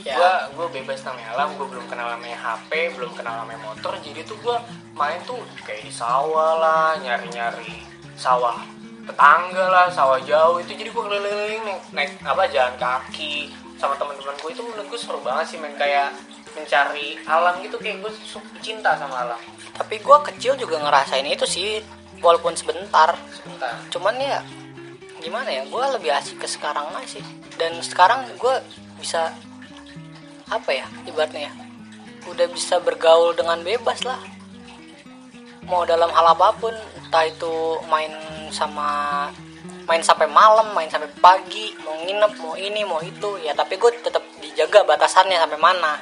Ya. 0.00 0.14
gue 0.16 0.32
gue 0.54 0.66
bebas 0.80 1.02
namanya 1.02 1.34
alam 1.34 1.58
gue 1.58 1.66
belum 1.66 1.84
kenal 1.90 2.14
namanya 2.14 2.38
HP 2.38 2.94
belum 2.94 3.12
kenal 3.18 3.42
namanya 3.42 3.60
motor 3.66 3.98
jadi 3.98 4.22
tuh 4.22 4.38
gue 4.38 4.56
main 4.94 5.18
tuh 5.26 5.42
kayak 5.66 5.82
di 5.84 5.92
sawah 5.92 6.56
lah 6.56 6.96
nyari 7.02 7.28
nyari 7.34 7.82
sawah 8.14 8.62
tetangga 9.10 9.64
lah 9.66 9.86
sawah 9.90 10.20
jauh 10.22 10.62
itu. 10.62 10.78
Jadi 10.78 10.90
gue 10.94 11.04
keliling 11.04 11.62
naik, 11.66 11.82
naik 11.90 12.12
apa 12.22 12.46
jalan 12.52 12.74
kaki 12.78 13.50
sama 13.80 13.96
teman-teman 13.96 14.36
gue 14.38 14.50
itu 14.52 14.62
menurut 14.62 14.86
gue 14.86 15.00
seru 15.00 15.20
banget 15.24 15.56
sih 15.56 15.58
main 15.58 15.74
kayak 15.74 16.12
mencari 16.52 17.16
alam 17.24 17.58
gitu 17.64 17.76
kayak 17.80 18.04
gue 18.04 18.12
cinta 18.62 18.94
sama 18.94 19.26
alam. 19.26 19.40
Tapi 19.74 19.98
gue 19.98 20.18
kecil 20.30 20.54
juga 20.60 20.78
ngerasain 20.78 21.26
itu 21.26 21.46
sih 21.48 21.80
walaupun 22.20 22.54
sebentar. 22.54 23.16
Sebentar. 23.32 23.74
Cuman 23.88 24.14
ya 24.20 24.44
gimana 25.20 25.48
ya 25.52 25.62
gue 25.68 25.84
lebih 26.00 26.10
asik 26.16 26.40
ke 26.40 26.48
sekarang 26.48 26.88
aja 26.96 27.20
sih. 27.20 27.24
Dan 27.60 27.78
sekarang 27.84 28.24
gue 28.40 28.54
bisa 28.96 29.32
apa 30.50 30.70
ya 30.74 30.86
ibaratnya 31.06 31.46
ya 31.46 31.52
udah 32.26 32.46
bisa 32.50 32.80
bergaul 32.80 33.36
dengan 33.36 33.60
bebas 33.60 34.02
lah. 34.02 34.18
Mau 35.68 35.86
dalam 35.86 36.10
hal 36.10 36.34
apa 36.34 36.56
pun 36.58 36.72
entah 36.72 37.24
itu 37.28 37.78
main 37.86 38.10
sama 38.50 39.28
main 39.86 40.02
sampai 40.02 40.26
malam 40.30 40.70
main 40.74 40.86
sampai 40.86 41.10
pagi 41.18 41.74
mau 41.82 41.94
nginep 42.06 42.32
mau 42.38 42.54
ini 42.54 42.82
mau 42.86 43.02
itu 43.02 43.38
ya 43.42 43.54
tapi 43.54 43.74
gue 43.78 43.90
tetap 44.02 44.22
dijaga 44.40 44.82
batasannya 44.88 45.36
sampai 45.36 45.60
mana. 45.60 46.00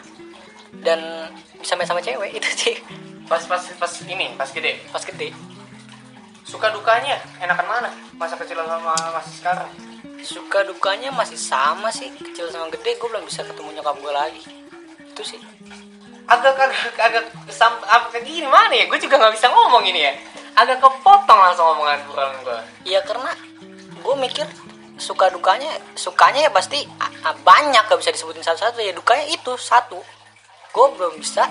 Dan 0.79 1.29
bisa 1.59 1.75
main 1.75 1.91
sama 1.91 2.01
cewek 2.01 2.35
itu 2.39 2.51
sih. 2.55 2.77
Pas 3.29 3.43
pas 3.45 3.61
pas 3.61 3.93
ini 4.09 4.33
pas 4.39 4.49
gede? 4.49 4.81
Pas 4.89 5.05
gede 5.05 5.58
suka 6.49 6.73
dukanya? 6.73 7.21
Enakan 7.45 7.67
mana? 7.69 7.89
Masa 8.17 8.41
kecil 8.41 8.57
sama 8.65 8.97
masa 8.97 9.31
sekarang? 9.37 9.69
Suka 10.25 10.65
dukanya 10.65 11.13
masih 11.13 11.37
sama 11.37 11.93
sih. 11.93 12.09
Kecil 12.17 12.49
sama 12.49 12.73
gede 12.73 12.97
gue 12.97 13.09
belum 13.13 13.29
bisa 13.29 13.45
ketemu 13.45 13.77
nyokap 13.77 14.01
gue 14.01 14.13
lagi. 14.17 14.43
Itu 15.05 15.23
sih. 15.23 15.39
Agak 16.29 16.57
agak 16.57 16.97
agak 17.01 17.25
sam, 17.53 17.73
apa 17.85 18.13
kayak 18.13 18.25
gini 18.25 18.49
mana 18.49 18.73
ya? 18.73 18.89
Gue 18.89 18.97
juga 19.01 19.21
nggak 19.21 19.37
bisa 19.37 19.53
ngomong 19.53 19.85
ini 19.85 20.09
ya. 20.09 20.13
Agak 20.59 20.83
kepotong 20.83 21.39
langsung 21.39 21.71
omongan 21.71 22.01
gue 22.43 22.59
ya 22.91 22.99
karena 23.07 23.31
gue 24.03 24.15
mikir 24.19 24.43
suka 24.99 25.31
dukanya 25.31 25.71
sukanya 25.95 26.49
ya 26.49 26.51
pasti 26.51 26.83
banyak 27.47 27.87
gak 27.87 28.01
bisa 28.03 28.11
disebutin 28.11 28.43
satu-satu. 28.43 28.83
Ya 28.83 28.91
dukanya 28.91 29.31
itu 29.31 29.55
satu. 29.55 30.03
Gue 30.75 30.87
belum 30.99 31.23
bisa 31.23 31.47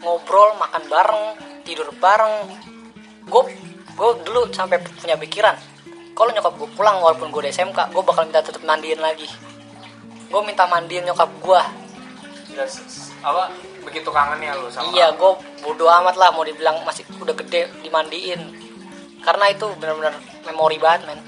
ngobrol 0.00 0.56
makan 0.56 0.82
bareng 0.88 1.24
tidur 1.68 1.92
bareng. 2.00 2.48
Gue 3.28 3.52
gue 3.98 4.10
dulu 4.22 4.46
sampai 4.54 4.78
punya 4.78 5.18
pikiran 5.18 5.58
kalau 6.18 6.34
nyokap 6.34 6.54
gue 6.58 6.68
pulang 6.74 6.98
walaupun 6.98 7.30
gue 7.30 7.46
di 7.46 7.54
SMK 7.54 7.94
gue 7.94 8.02
bakal 8.02 8.26
minta 8.26 8.42
tetep 8.42 8.58
mandiin 8.66 8.98
lagi. 8.98 9.30
Gue 10.26 10.42
minta 10.42 10.66
mandiin 10.66 11.06
nyokap 11.06 11.30
gue 11.38 11.62
Udah 12.58 12.66
apa 13.22 13.54
begitu 13.86 14.10
kangennya 14.10 14.58
lu 14.58 14.66
sama 14.66 14.90
iya 14.94 15.14
gue 15.14 15.32
bodo 15.62 15.86
amat 15.86 16.18
lah 16.18 16.34
mau 16.34 16.42
dibilang 16.42 16.82
masih 16.82 17.06
udah 17.22 17.38
gede 17.38 17.70
dimandiin. 17.86 18.50
Karena 19.22 19.46
itu 19.46 19.70
benar-benar 19.78 20.18
memori 20.42 20.82
banget 20.82 21.06
men. 21.06 21.22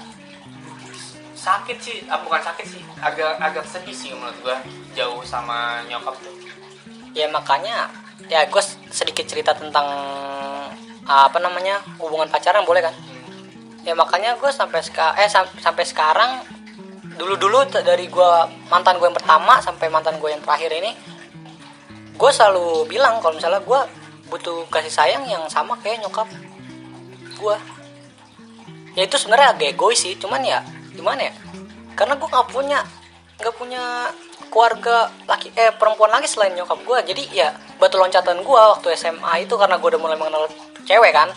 Sakit 1.39 1.77
sih 1.79 2.03
ah, 2.11 2.19
bukan 2.19 2.43
sakit 2.43 2.67
sih 2.67 2.83
agak 2.99 3.39
agak 3.39 3.63
sedih 3.63 3.95
sih 3.95 4.11
menurut 4.11 4.35
gue 4.43 4.57
jauh 4.99 5.23
sama 5.23 5.87
nyokap 5.87 6.19
tuh. 6.19 6.35
Ya 7.15 7.31
makanya 7.31 7.87
ya 8.27 8.43
gue 8.43 8.63
sedikit 8.91 9.23
cerita 9.23 9.55
tentang 9.55 9.87
apa 11.11 11.37
namanya 11.43 11.83
hubungan 11.99 12.31
pacaran 12.31 12.63
boleh 12.63 12.81
kan? 12.83 12.95
Ya 13.81 13.97
makanya 13.97 14.37
gue 14.37 14.51
sampai 14.53 14.79
seka 14.85 15.17
eh 15.17 15.27
sam- 15.27 15.57
sampai 15.57 15.83
sekarang 15.83 16.41
dulu 17.17 17.35
dulu 17.37 17.59
dari 17.69 18.07
gue 18.07 18.31
mantan 18.71 18.97
gue 18.97 19.07
yang 19.09 19.17
pertama 19.17 19.59
sampai 19.59 19.91
mantan 19.91 20.17
gue 20.21 20.29
yang 20.31 20.41
terakhir 20.41 20.71
ini 20.71 20.95
gue 22.15 22.31
selalu 22.31 22.85
bilang 22.87 23.17
kalau 23.19 23.35
misalnya 23.35 23.61
gue 23.61 23.79
butuh 24.31 24.63
kasih 24.71 24.93
sayang 24.93 25.23
yang 25.27 25.43
sama 25.51 25.75
kayak 25.81 26.01
nyokap 26.05 26.29
gue 27.35 27.55
ya 28.95 29.03
itu 29.03 29.15
sebenarnya 29.19 29.57
agak 29.57 29.75
egois 29.75 29.99
sih 29.99 30.15
cuman 30.15 30.41
ya 30.45 30.59
gimana 30.95 31.31
ya? 31.31 31.33
Karena 31.97 32.15
gue 32.15 32.27
nggak 32.27 32.47
punya 32.53 32.79
nggak 33.41 33.55
punya 33.57 33.83
keluarga 34.51 35.09
laki 35.25 35.49
eh 35.55 35.71
perempuan 35.75 36.11
lagi 36.11 36.27
selain 36.27 36.53
nyokap 36.53 36.79
gue 36.83 36.97
jadi 37.11 37.23
ya 37.31 37.49
batu 37.79 37.97
loncatan 37.97 38.43
gue 38.43 38.61
waktu 38.77 38.93
SMA 38.93 39.47
itu 39.47 39.55
karena 39.57 39.79
gue 39.79 39.87
udah 39.89 40.01
mulai 40.01 40.17
mengenal 40.19 40.45
cewek 40.87 41.11
kan? 41.13 41.29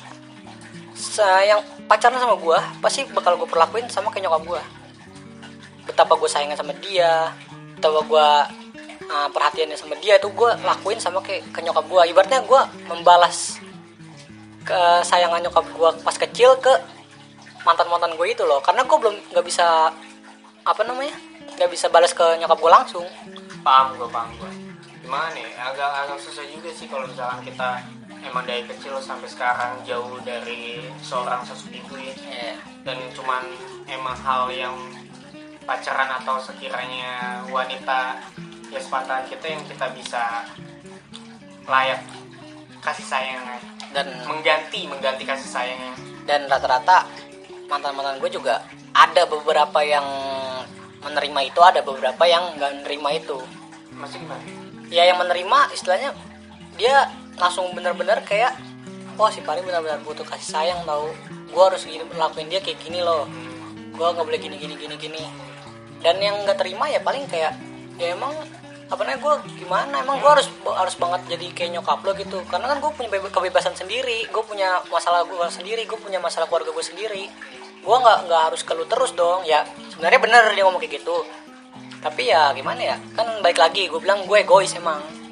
Yang 1.45 1.61
pacaran 1.87 2.19
sama 2.19 2.35
gue 2.41 2.59
pasti 2.81 3.05
bakal 3.13 3.37
gue 3.37 3.49
perlakuin 3.49 3.87
sama 3.93 4.09
kayak 4.09 4.27
nyokap 4.27 4.43
gue 4.57 4.63
betapa 5.85 6.17
gue 6.17 6.29
sayangnya 6.33 6.57
sama 6.57 6.73
dia 6.81 7.29
betapa 7.77 8.01
gue 8.09 8.29
uh, 9.05 9.29
perhatiannya 9.29 9.77
sama 9.77 10.01
dia 10.01 10.17
itu 10.17 10.33
gue 10.33 10.51
lakuin 10.65 10.97
sama 10.97 11.21
kayak 11.21 11.45
ke 11.53 11.61
nyokap 11.61 11.85
gue 11.85 12.03
ibaratnya 12.09 12.41
gue 12.41 12.61
membalas 12.89 13.61
ke 14.65 14.81
sayangan 15.05 15.45
nyokap 15.45 15.69
gue 15.69 15.91
pas 16.01 16.17
kecil 16.17 16.57
ke 16.57 16.73
mantan 17.65 17.89
mantan 17.89 18.13
gue 18.17 18.27
itu 18.29 18.45
loh. 18.45 18.61
Karena 18.61 18.85
gue 18.85 18.97
belum 18.97 19.17
nggak 19.33 19.45
bisa 19.45 19.93
apa 20.65 20.83
namanya 20.89 21.17
nggak 21.61 21.71
bisa 21.73 21.93
balas 21.93 22.13
ke 22.17 22.25
nyokap 22.41 22.59
gue 22.61 22.71
langsung. 22.73 23.07
Paham 23.65 23.97
gue 23.97 24.09
paham 24.09 24.31
gue 24.41 24.51
gimana 25.05 25.29
nih? 25.37 25.49
Agak 25.61 25.91
agak 26.05 26.19
susah 26.21 26.45
juga 26.49 26.73
sih 26.73 26.89
kalau 26.89 27.05
misalkan 27.09 27.41
kita 27.45 27.69
emang 28.25 28.45
dari 28.49 28.65
kecil 28.65 28.97
sampai 28.99 29.29
sekarang 29.29 29.81
jauh 29.85 30.19
dari 30.25 30.81
seorang 31.05 31.45
sosok 31.45 31.71
ibu 31.73 31.95
ya 32.01 32.15
yeah. 32.29 32.57
dan 32.83 32.99
cuman 33.13 33.45
emang 33.87 34.17
hal 34.25 34.49
yang 34.51 34.75
pacaran 35.65 36.11
atau 36.21 36.41
sekiranya 36.41 37.45
wanita 37.49 38.21
ya 38.69 38.81
sepatan 38.81 39.25
kita 39.29 39.47
yang 39.49 39.63
kita 39.65 39.87
bisa 39.97 40.45
layak 41.65 42.01
kasih 42.85 43.07
sayangnya 43.07 43.61
dan 43.97 44.07
mengganti 44.29 44.85
mengganti 44.85 45.25
kasih 45.25 45.49
sayangnya 45.49 45.95
dan 46.29 46.45
rata-rata 46.49 47.09
mantan-mantan 47.69 48.21
gue 48.21 48.29
juga 48.33 48.61
ada 48.95 49.25
beberapa 49.27 49.81
yang 49.83 50.05
menerima 51.05 51.41
itu 51.45 51.61
ada 51.61 51.81
beberapa 51.85 52.25
yang 52.25 52.57
nggak 52.57 52.71
menerima 52.81 53.09
itu. 53.21 53.39
Masih 53.93 54.25
gimana? 54.25 54.43
Ya 54.89 55.05
yang 55.05 55.21
menerima 55.21 55.59
istilahnya 55.77 56.11
dia 56.81 57.13
langsung 57.39 57.71
bener-bener 57.75 58.23
kayak 58.23 58.55
oh 59.19 59.31
si 59.31 59.41
Pari 59.43 59.63
benar-benar 59.63 60.03
butuh 60.03 60.27
kasih 60.27 60.49
sayang 60.59 60.81
tau. 60.87 61.11
Gue 61.51 61.63
harus 61.63 61.87
gini 61.87 62.03
lakuin 62.19 62.51
dia 62.51 62.59
kayak 62.59 62.83
gini 62.83 63.03
loh. 63.03 63.31
Gue 63.95 64.07
nggak 64.11 64.27
boleh 64.27 64.41
gini 64.43 64.57
gini 64.59 64.75
gini 64.75 64.95
gini. 64.99 65.23
Dan 66.03 66.19
yang 66.19 66.43
nggak 66.43 66.59
terima 66.59 66.91
ya 66.91 66.99
paling 67.01 67.25
kayak 67.31 67.55
ya 67.99 68.15
emang 68.15 68.35
apa 68.91 69.01
namanya 69.01 69.21
gue 69.23 69.35
gimana? 69.63 69.95
Emang 70.03 70.19
gue 70.19 70.31
harus 70.31 70.51
harus 70.67 70.95
banget 70.99 71.21
jadi 71.31 71.47
kayak 71.55 71.71
nyokap 71.79 72.01
lo 72.03 72.13
gitu. 72.19 72.39
Karena 72.51 72.67
kan 72.75 72.79
gue 72.83 72.91
punya 72.91 73.09
kebebasan 73.31 73.75
sendiri. 73.79 74.27
Gue 74.31 74.43
punya 74.43 74.83
masalah 74.91 75.23
gue 75.23 75.47
sendiri 75.51 75.87
gue 75.87 75.99
punya 75.99 76.19
masalah 76.19 76.51
keluarga 76.51 76.75
gue 76.75 76.85
sendiri. 76.85 77.25
Gue 77.85 77.97
nggak 77.97 78.19
nggak 78.27 78.43
harus 78.51 78.61
ke 78.67 78.73
terus 78.91 79.15
dong. 79.15 79.47
Ya 79.47 79.63
sebenarnya 79.95 80.21
bener 80.21 80.43
dia 80.59 80.63
ngomong 80.67 80.83
kayak 80.83 81.03
gitu. 81.03 81.23
Tapi 82.03 82.35
ya 82.35 82.51
gimana 82.53 82.83
ya? 82.83 82.97
Kan 83.15 83.41
baik 83.41 83.63
lagi 83.63 83.87
gue 83.87 84.01
bilang 84.03 84.27
gue 84.27 84.43
egois 84.43 84.75
emang 84.75 85.24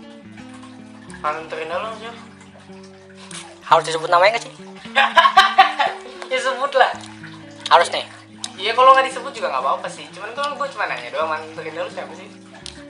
Anun 1.23 1.47
terindah 1.47 1.79
lo 1.79 1.91
sih 1.97 2.11
harus 3.63 3.85
disebut 3.87 4.09
namanya 4.09 4.37
gak 4.37 4.45
sih 4.45 4.53
ya 6.33 6.39
sebut 6.39 6.73
lah 6.75 6.93
harus 7.69 7.89
nih 7.91 8.05
Iya 8.53 8.77
kalau 8.77 8.93
nggak 8.93 9.09
disebut 9.09 9.33
juga 9.33 9.49
nggak 9.49 9.65
apa-apa 9.65 9.89
sih. 9.89 10.05
Cuman 10.13 10.29
kalau 10.37 10.53
gue 10.55 10.69
cuma 10.69 10.85
nanya 10.85 11.09
doang 11.09 11.25
mantan 11.27 11.57
terindah 11.57 11.83
lu 11.83 11.91
siapa 11.91 12.13
sih? 12.13 12.29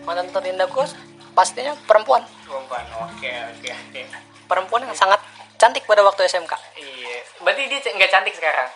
mantan 0.03 0.27
terindah 0.29 0.67
gue 0.67 0.85
pastinya 1.33 1.73
perempuan 1.87 2.27
Perempuan. 2.43 2.83
Oke 3.01 3.31
oke 3.31 3.71
oke. 3.71 4.01
perempuan 4.45 4.83
yang 4.83 4.93
sangat 4.93 5.23
cantik 5.57 5.87
pada 5.87 6.03
waktu 6.03 6.27
SMK 6.27 6.53
Iya. 6.75 7.17
Berarti 7.41 7.63
dia 7.71 7.91
nggak 7.91 8.11
cantik 8.11 8.35
sekarang? 8.35 8.69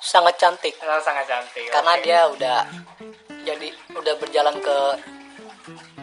sangat 0.00 0.34
cantik 0.38 0.74
Oh, 0.80 0.96
sangat 0.98 1.28
cantik. 1.28 1.68
karena 1.68 1.92
oke. 1.92 2.02
dia 2.02 2.18
udah 2.26 2.58
jadi 3.44 3.68
udah 3.92 4.14
berjalan 4.16 4.56
ke 4.58 4.76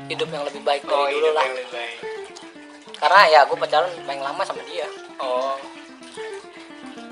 hidup 0.05 0.30
yang 0.30 0.43
lebih 0.45 0.61
baik 0.61 0.84
dari 0.84 0.93
oh, 0.93 1.07
dulu 1.09 1.17
hidup 1.17 1.34
lah 1.34 1.43
yang 1.43 1.55
lebih 1.57 1.71
baik. 1.73 1.97
Karena 3.05 3.21
ya 3.29 3.39
gue 3.45 3.53
pacaran 3.55 3.85
paling 4.01 4.17
lama 4.19 4.41
sama 4.41 4.65
dia 4.65 4.89
Oh. 5.15 5.53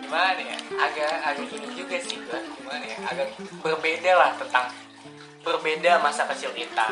Gimana 0.03 0.37
ya? 0.37 0.57
Agak 0.75 1.13
agak 1.23 1.45
gini 1.47 1.67
juga 1.71 1.95
sih 1.97 2.17
gue. 2.17 2.35
Gimana 2.35 2.83
ya? 2.83 2.97
Agak 3.07 3.27
berbeda 3.61 4.11
lah 4.13 4.31
tentang 4.35 4.67
berbeda 5.39 5.97
masa 5.99 6.27
kecil 6.29 6.51
kita, 6.51 6.87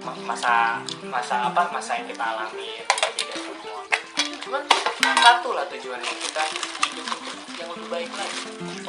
Ma- 0.00 0.20
masa 0.24 0.78
masa 1.02 1.46
apa 1.46 1.66
masa 1.70 1.96
yang 1.96 2.06
kita 2.06 2.20
alami 2.22 2.78
berbeda 2.84 3.34
semua. 3.36 3.80
Cuman 4.40 4.62
satu 5.16 5.48
lah 5.50 5.64
tujuannya 5.66 6.12
kita 6.20 6.42
hidup 6.86 7.06
yang 7.56 7.68
lebih 7.70 7.88
baik 7.88 8.10
lagi. 8.12 8.40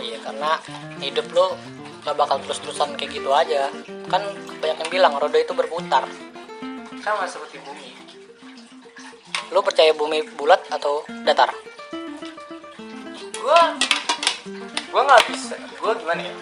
iya 0.01 0.18
karena 0.20 0.51
hidup 0.97 1.28
lo 1.32 1.47
gak 2.01 2.16
bakal 2.16 2.38
terus-terusan 2.41 2.95
kayak 2.95 3.12
gitu 3.14 3.30
aja 3.30 3.70
kan 4.07 4.22
banyak 4.57 4.78
yang 4.78 4.89
bilang 4.89 5.14
roda 5.16 5.38
itu 5.38 5.53
berputar 5.53 6.01
Sama 6.99 7.26
seperti 7.26 7.57
lo 9.52 9.60
percaya 9.60 9.91
bumi 9.91 10.24
bulat 10.39 10.64
atau 10.72 11.04
datar 11.28 11.52
Gua 13.41 13.74
gua 14.93 15.02
nggak 15.02 15.24
bisa. 15.34 15.56
Gua 15.82 15.97
gimana 15.97 16.22
ya? 16.22 16.34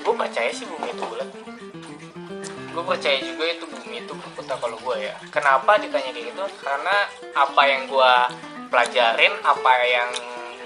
Gue 0.00 0.14
percaya 0.16 0.50
sih 0.50 0.66
bumi 0.66 0.90
itu 0.90 1.04
bulat. 1.06 1.28
Gue 2.74 2.82
percaya 2.82 3.18
juga 3.22 3.44
itu 3.46 3.64
bumi 3.68 4.02
itu 4.02 4.12
berputar 4.16 4.56
kalau 4.58 4.74
gue 4.80 4.96
ya. 5.06 5.14
Kenapa 5.30 5.78
ditanya 5.78 6.10
kayak 6.10 6.34
gitu? 6.34 6.44
Karena 6.64 7.06
apa 7.36 7.62
yang 7.68 7.86
gue 7.86 8.12
pelajarin, 8.72 9.34
apa 9.46 9.72
yang 9.86 10.10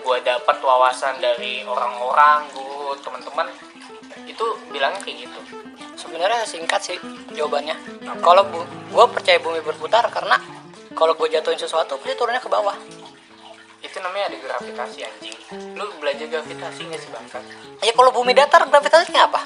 gue 0.01 0.19
dapat 0.25 0.57
wawasan 0.63 1.21
dari 1.21 1.67
orang-orang, 1.69 2.49
guru, 2.55 2.97
teman-teman 3.03 3.51
itu 4.25 4.47
bilangnya 4.73 5.01
kayak 5.03 5.29
gitu. 5.29 5.41
sebenarnya 5.95 6.43
singkat 6.47 6.81
sih 6.83 6.99
jawabannya 7.35 7.75
kalau 8.23 8.43
bu 8.47 8.67
gue 8.67 9.05
percaya 9.15 9.39
bumi 9.39 9.63
berputar 9.63 10.07
karena 10.11 10.37
kalau 10.95 11.13
gue 11.13 11.29
jatuhin 11.29 11.57
sesuatu 11.57 11.95
pasti 11.97 12.15
turunnya 12.15 12.39
ke 12.39 12.49
bawah 12.49 12.75
Itu 13.81 14.01
namanya 14.01 14.33
ada 14.33 14.39
gravitasi 14.39 14.99
anjing. 15.03 15.37
Lu 15.75 15.85
belajar 15.99 16.25
gravitasi 16.25 16.81
nggak 16.85 16.99
sih 16.99 17.11
bangsa? 17.11 17.39
ya 17.79 17.93
kalau 17.93 18.11
bumi 18.11 18.33
datar 18.33 18.65
gravitasinya 18.65 19.29
apa 19.29 19.45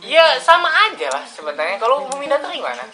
Iya 0.00 0.38
sama 0.38 0.68
aja 0.86 1.08
lah 1.08 1.24
sebenarnya. 1.24 1.76
Kalau 1.76 2.06
bumi 2.06 2.26
datar 2.26 2.46
gimana? 2.48 2.84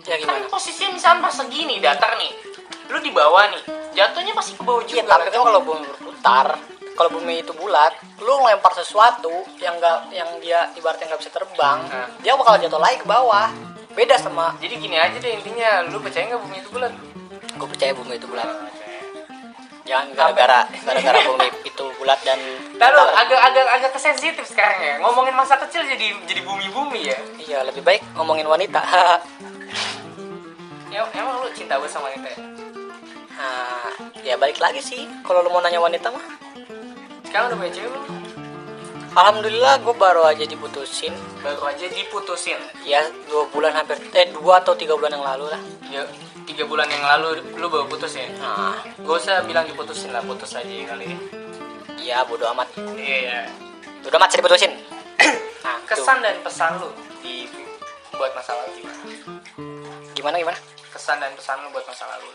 ya 0.00 0.14
kan 0.16 0.38
gimana 0.38 0.48
posisinya 0.48 0.94
misalnya 0.94 1.20
pas 1.20 1.34
segini 1.34 1.76
datar 1.78 2.16
nih 2.16 2.32
lu 2.88 2.96
di 2.98 3.10
bawah 3.10 3.44
nih 3.48 3.60
jatuhnya 3.92 4.32
pasti 4.32 4.54
ke 4.54 4.62
bawah 4.62 4.80
Iya, 4.80 5.02
juga 5.02 5.02
tapi 5.10 5.20
lah. 5.20 5.30
kan 5.30 5.40
kalau 5.42 5.60
bumi 5.60 5.82
berputar, 5.84 6.46
kalau 6.94 7.10
bumi 7.12 7.34
itu 7.38 7.52
bulat, 7.52 7.92
lu 8.18 8.34
lempar 8.40 8.72
sesuatu 8.72 9.28
yang 9.58 9.76
enggak 9.76 10.08
yang 10.08 10.28
dia 10.40 10.72
ibaratnya 10.72 11.12
nggak 11.12 11.20
bisa 11.20 11.28
terbang, 11.30 11.78
Nah. 11.84 12.08
dia 12.18 12.32
bakal 12.34 12.56
jatuh 12.56 12.78
lagi 12.78 12.96
ke 12.96 13.06
bawah. 13.06 13.48
Beda 13.96 14.16
sama 14.20 14.56
jadi 14.60 14.74
gini 14.76 14.96
aja 14.96 15.16
deh 15.16 15.32
intinya 15.36 15.88
lu 15.88 16.00
percaya 16.00 16.28
nggak 16.28 16.42
bumi 16.44 16.56
itu 16.60 16.70
bulat 16.72 16.92
gue 17.58 17.68
percaya 17.68 17.92
bumi 17.92 18.14
itu 18.14 18.26
bulat. 18.30 18.48
Jangan 19.88 20.06
gara-gara 20.14 20.60
gara-gara 20.84 21.18
bumi 21.26 21.48
itu 21.66 21.84
bulat 21.98 22.20
dan 22.22 22.38
Tahu 22.78 23.04
agak 23.18 23.40
agak 23.40 23.66
agak 23.66 23.90
kesensitif 23.98 24.46
sekarang 24.46 24.78
ya. 24.78 24.94
Ngomongin 25.02 25.34
masa 25.34 25.58
kecil 25.58 25.82
jadi 25.82 26.14
jadi 26.28 26.40
bumi 26.46 26.70
bumi 26.70 27.00
ya. 27.10 27.18
Iya, 27.42 27.58
lebih 27.66 27.82
baik 27.82 28.04
ngomongin 28.14 28.46
wanita. 28.46 28.78
ya 30.94 31.02
emang 31.18 31.42
lu 31.42 31.50
cinta 31.52 31.80
banget 31.80 31.98
sama 31.98 32.06
wanita 32.12 32.28
ya? 32.30 32.38
Nah, 33.38 33.90
ya 34.22 34.34
balik 34.38 34.62
lagi 34.62 34.78
sih. 34.78 35.10
Kalau 35.26 35.42
lu 35.42 35.50
mau 35.50 35.62
nanya 35.62 35.82
wanita 35.82 36.10
mah, 36.10 36.26
sekarang 37.26 37.54
udah 37.54 37.58
punya 37.58 37.72
cewek 37.74 37.90
belum 37.90 38.17
alhamdulillah 39.18 39.82
gue 39.82 39.94
baru 39.98 40.22
aja 40.22 40.46
diputusin. 40.46 41.10
baru 41.42 41.66
aja 41.66 41.90
diputusin 41.90 42.54
Ya 42.86 43.02
dua 43.26 43.50
bulan 43.50 43.74
hampir 43.74 43.98
eh 44.14 44.30
dua 44.30 44.62
atau 44.62 44.78
tiga 44.78 44.94
bulan 44.94 45.18
yang 45.18 45.26
lalu 45.26 45.50
lah. 45.50 45.60
ya 45.90 46.06
tiga 46.46 46.62
bulan 46.64 46.86
yang 46.86 47.02
lalu 47.02 47.42
lu 47.58 47.66
baru 47.66 47.90
putus 47.90 48.14
ya 48.14 48.30
Nah, 48.38 48.78
gak 49.02 49.16
usah 49.18 49.42
bilang 49.42 49.66
diputusin 49.66 50.14
lah 50.14 50.22
putus 50.22 50.54
aja 50.54 50.64
kali 50.64 51.10
ya 51.10 51.18
ya 51.98 52.18
bodo 52.24 52.46
amat. 52.54 52.70
iya 52.94 53.50
Udah 54.06 54.16
amat 54.22 54.28
sih 54.30 54.38
diputusin. 54.38 54.72
Nah, 55.66 55.74
tuh. 55.84 55.98
kesan 55.98 56.22
dan 56.22 56.38
pesan 56.40 56.78
lu 56.78 56.88
di 57.18 57.50
buat 58.14 58.30
masa 58.32 58.54
lalu 58.54 58.78
gimana 58.78 59.02
gimana 60.14 60.36
gimana? 60.38 60.58
kesan 60.94 61.18
dan 61.18 61.34
pesan 61.34 61.58
lu 61.66 61.68
buat 61.74 61.82
masa 61.84 62.06
lalu 62.06 62.30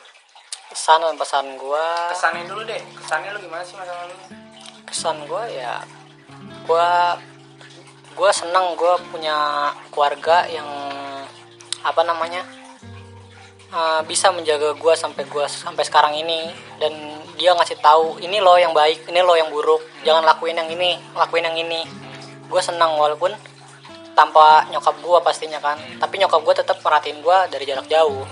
Pesan 0.69 0.99
dan 0.99 1.15
pesan 1.15 1.45
gue 1.55 1.85
kesannya 2.11 2.43
dulu 2.45 2.61
deh 2.67 2.81
kesannya 2.99 3.29
lu 3.31 3.39
gimana 3.39 3.63
sih 3.63 3.79
masa 3.79 3.95
lalu 3.95 4.15
kesan 4.83 5.15
gue 5.23 5.43
ya 5.55 5.79
gue 6.63 6.89
gue 8.13 8.31
senang 8.31 8.77
gue 8.77 8.93
punya 9.09 9.69
keluarga 9.89 10.45
yang 10.45 10.67
apa 11.83 12.01
namanya 12.05 12.45
uh, 13.73 13.99
bisa 14.07 14.29
menjaga 14.31 14.77
gue 14.77 14.93
sampai 14.95 15.23
gue 15.27 15.45
sampai 15.49 15.83
sekarang 15.83 16.13
ini. 16.15 16.51
Dan 16.79 16.93
dia 17.35 17.51
ngasih 17.57 17.81
tahu 17.81 18.21
ini 18.21 18.37
loh 18.39 18.55
yang 18.55 18.71
baik 18.71 19.09
ini 19.09 19.19
loh 19.25 19.33
yang 19.33 19.49
buruk 19.49 19.81
jangan 20.05 20.21
lakuin 20.21 20.53
yang 20.53 20.69
ini 20.69 20.99
lakuin 21.17 21.45
yang 21.45 21.57
ini. 21.57 21.83
Gue 22.47 22.61
senang 22.61 22.95
walaupun 22.95 23.33
tanpa 24.13 24.69
nyokap 24.69 24.95
gue 25.01 25.19
pastinya 25.25 25.57
kan. 25.57 25.75
Tapi 25.99 26.21
nyokap 26.21 26.41
gue 26.45 26.55
tetap 26.61 26.77
merhatiin 26.79 27.19
gue 27.19 27.37
dari 27.49 27.65
jarak 27.65 27.89
jauh. 27.89 28.23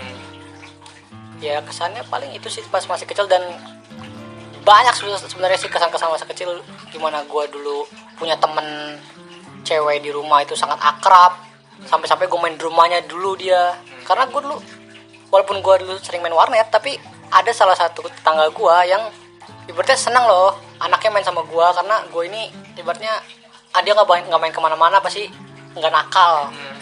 Ya 1.41 1.57
kesannya 1.65 2.05
paling 2.05 2.37
itu 2.37 2.53
sih 2.53 2.61
pas 2.69 2.85
masih 2.85 3.09
kecil 3.09 3.25
dan 3.25 3.41
banyak 4.61 4.93
sebe- 4.93 5.17
sebenarnya 5.17 5.57
sih 5.57 5.73
kesan-kesan 5.73 6.13
masa 6.13 6.29
kecil 6.29 6.61
gimana 6.93 7.25
gue 7.25 7.43
dulu 7.49 7.81
punya 8.21 8.37
temen 8.37 9.01
cewek 9.65 10.05
di 10.05 10.13
rumah 10.13 10.45
itu 10.45 10.53
sangat 10.53 10.77
akrab. 10.77 11.33
Sampai-sampai 11.89 12.29
gue 12.29 12.37
main 12.37 12.53
di 12.53 12.61
rumahnya 12.61 13.01
dulu 13.09 13.33
dia. 13.33 13.73
Karena 14.05 14.29
gue 14.29 14.37
dulu 14.37 14.61
walaupun 15.33 15.65
gue 15.65 15.75
dulu 15.81 15.97
sering 15.97 16.21
main 16.21 16.35
warnet 16.35 16.69
tapi 16.69 17.01
ada 17.33 17.49
salah 17.49 17.73
satu 17.73 18.05
tetangga 18.05 18.51
gue 18.51 18.75
yang 18.85 18.99
ibaratnya 19.71 19.95
senang 19.95 20.27
loh 20.27 20.51
anaknya 20.83 21.07
main 21.15 21.23
sama 21.23 21.39
gue 21.47 21.67
karena 21.71 22.03
gue 22.11 22.23
ini 22.27 22.51
ibaratnya 22.75 23.15
ah, 23.71 23.79
dia 23.79 23.95
nggak 23.95 24.03
main 24.11 24.27
nggak 24.27 24.41
main 24.43 24.51
ke 24.51 24.59
mana-mana 24.61 24.99
pasti 24.99 25.25
nggak 25.71 25.89
nakal. 25.89 26.51
Hmm. 26.51 26.75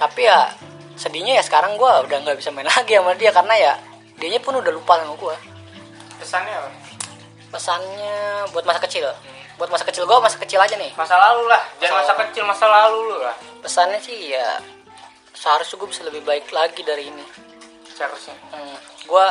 tapi 0.00 0.24
ya 0.24 0.48
sedihnya 0.96 1.36
ya 1.36 1.42
sekarang 1.44 1.76
gue 1.76 1.92
udah 2.08 2.18
nggak 2.24 2.40
bisa 2.40 2.50
main 2.50 2.66
lagi 2.72 2.96
sama 2.98 3.14
dia. 3.14 3.30
Karena 3.30 3.54
ya 3.54 3.72
dianya 4.16 4.40
pun 4.42 4.58
udah 4.58 4.72
lupa 4.72 5.00
sama 5.00 5.14
gue 5.16 5.36
Pesannya 6.20 6.52
apa? 6.52 6.70
pesannya 7.50 8.46
buat 8.54 8.62
masa 8.62 8.78
kecil 8.86 9.10
buat 9.60 9.68
masa 9.68 9.84
kecil 9.84 10.08
gue 10.08 10.16
masa 10.16 10.40
kecil 10.40 10.56
aja 10.56 10.72
nih. 10.80 10.88
Masa 10.96 11.20
lalu 11.20 11.44
lah, 11.52 11.60
jangan 11.76 12.00
masa 12.00 12.12
Masa- 12.16 12.20
kecil, 12.32 12.44
masa 12.48 12.64
lalu 12.64 12.98
lu 13.12 13.16
lah. 13.20 13.36
pesannya 13.60 14.00
sih 14.00 14.32
ya 14.32 14.56
seharusnya 15.36 15.76
gue 15.76 15.88
bisa 15.92 16.02
lebih 16.08 16.24
baik 16.24 16.48
lagi 16.48 16.80
dari 16.80 17.12
ini. 17.12 17.24
Seharusnya. 17.92 18.32
hmm, 18.56 18.76
gue 19.04 19.26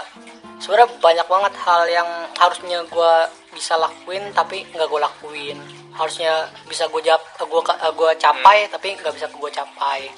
sebenarnya 0.61 0.89
banyak 1.01 1.25
banget 1.25 1.53
hal 1.65 1.81
yang 1.89 2.09
harusnya 2.37 2.85
gue 2.85 3.13
bisa 3.49 3.73
lakuin 3.73 4.29
tapi 4.37 4.69
nggak 4.69 4.85
gue 4.85 5.01
lakuin. 5.01 5.57
Harusnya 5.97 6.45
bisa 6.69 6.85
gue 6.85 7.01
jap 7.01 7.17
gue 7.35 7.61
gue 7.65 8.11
capai 8.21 8.69
tapi 8.69 8.93
nggak 8.93 9.17
bisa 9.17 9.25
gue 9.25 9.49
capai. 9.49 10.13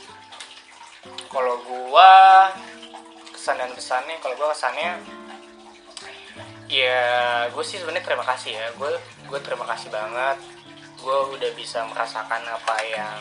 Kalau 1.31 1.57
gua 1.65 2.51
kesan 3.33 3.57
dan 3.57 3.73
pesannya, 3.73 4.21
kalau 4.21 4.37
gua 4.37 4.53
kesannya 4.53 5.01
ya 6.71 7.03
gue 7.51 7.63
sih 7.67 7.83
sebenarnya 7.83 8.07
terima 8.07 8.23
kasih 8.23 8.55
ya. 8.55 8.67
Gue 8.79 8.95
gue 9.27 9.39
terima 9.43 9.67
kasih 9.67 9.91
banget. 9.91 10.39
Gue 11.03 11.17
udah 11.35 11.51
bisa 11.59 11.83
merasakan 11.91 12.41
apa 12.47 12.75
yang 12.87 13.19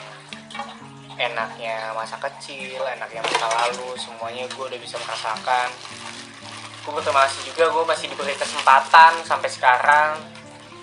enaknya 1.20 1.92
masa 1.92 2.16
kecil 2.16 2.80
enaknya 2.80 3.20
masa 3.20 3.44
lalu 3.44 3.92
semuanya 4.01 4.46
gue 4.46 4.64
udah 4.64 4.80
bisa 4.80 4.96
merasakan. 5.03 5.68
Gue 6.86 6.92
berterima 6.94 7.26
kasih 7.26 7.42
juga 7.51 7.64
gue 7.68 7.84
masih 7.84 8.07
diberi 8.14 8.34
kesempatan 8.38 9.12
sampai 9.26 9.51
sekarang. 9.51 10.11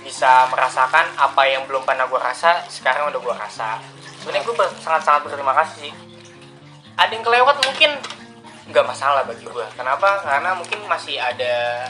Bisa 0.04 0.46
merasakan 0.52 1.16
apa 1.18 1.42
yang 1.48 1.64
belum 1.66 1.88
pernah 1.88 2.06
gue 2.06 2.20
rasa 2.20 2.68
sekarang 2.68 3.10
udah 3.16 3.22
gue 3.24 3.36
rasa. 3.36 3.80
Sebenarnya 4.22 4.44
gue 4.44 4.56
ber- 4.56 4.78
sangat-sangat 4.84 5.24
berterima 5.24 5.56
kasih 5.56 5.90
sih. 5.90 5.94
Ada 7.00 7.12
yang 7.16 7.24
kelewat 7.24 7.64
mungkin 7.64 7.92
nggak 8.68 8.84
masalah 8.84 9.24
bagi 9.24 9.48
gue 9.48 9.68
kenapa? 9.80 10.20
Karena 10.22 10.52
mungkin 10.60 10.84
masih 10.92 11.16
ada 11.16 11.88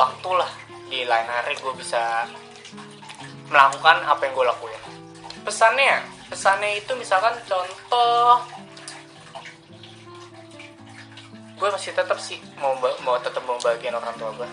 waktu 0.00 0.30
lah 0.32 0.48
di 0.88 1.04
lain 1.04 1.28
hari 1.28 1.52
gue 1.60 1.74
bisa 1.76 2.24
melakukan 3.52 4.00
apa 4.08 4.24
yang 4.24 4.32
gue 4.32 4.46
lakuin. 4.48 4.80
Pesannya 5.44 6.00
pesannya 6.32 6.78
itu 6.80 6.92
misalkan 6.96 7.34
contoh 7.44 8.40
gue 11.60 11.68
masih 11.68 11.92
tetap 11.92 12.16
sih 12.16 12.40
mau 12.56 12.72
mau 13.04 13.20
tetap 13.20 13.44
mau 13.44 13.60
bagian 13.60 13.92
orang 13.92 14.16
tua 14.16 14.32
gue 14.32 14.48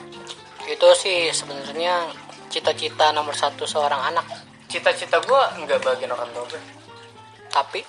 itu 0.68 0.88
sih 1.00 1.32
sebenarnya 1.32 2.12
cita-cita 2.52 3.16
nomor 3.16 3.32
satu 3.32 3.64
seorang 3.64 4.12
anak. 4.12 4.28
Cita-cita 4.68 5.24
gue 5.24 5.42
nggak 5.64 5.80
bagian 5.80 6.12
orang 6.12 6.28
tua 6.36 6.44
gue 6.52 6.62
tapi? 7.48 7.82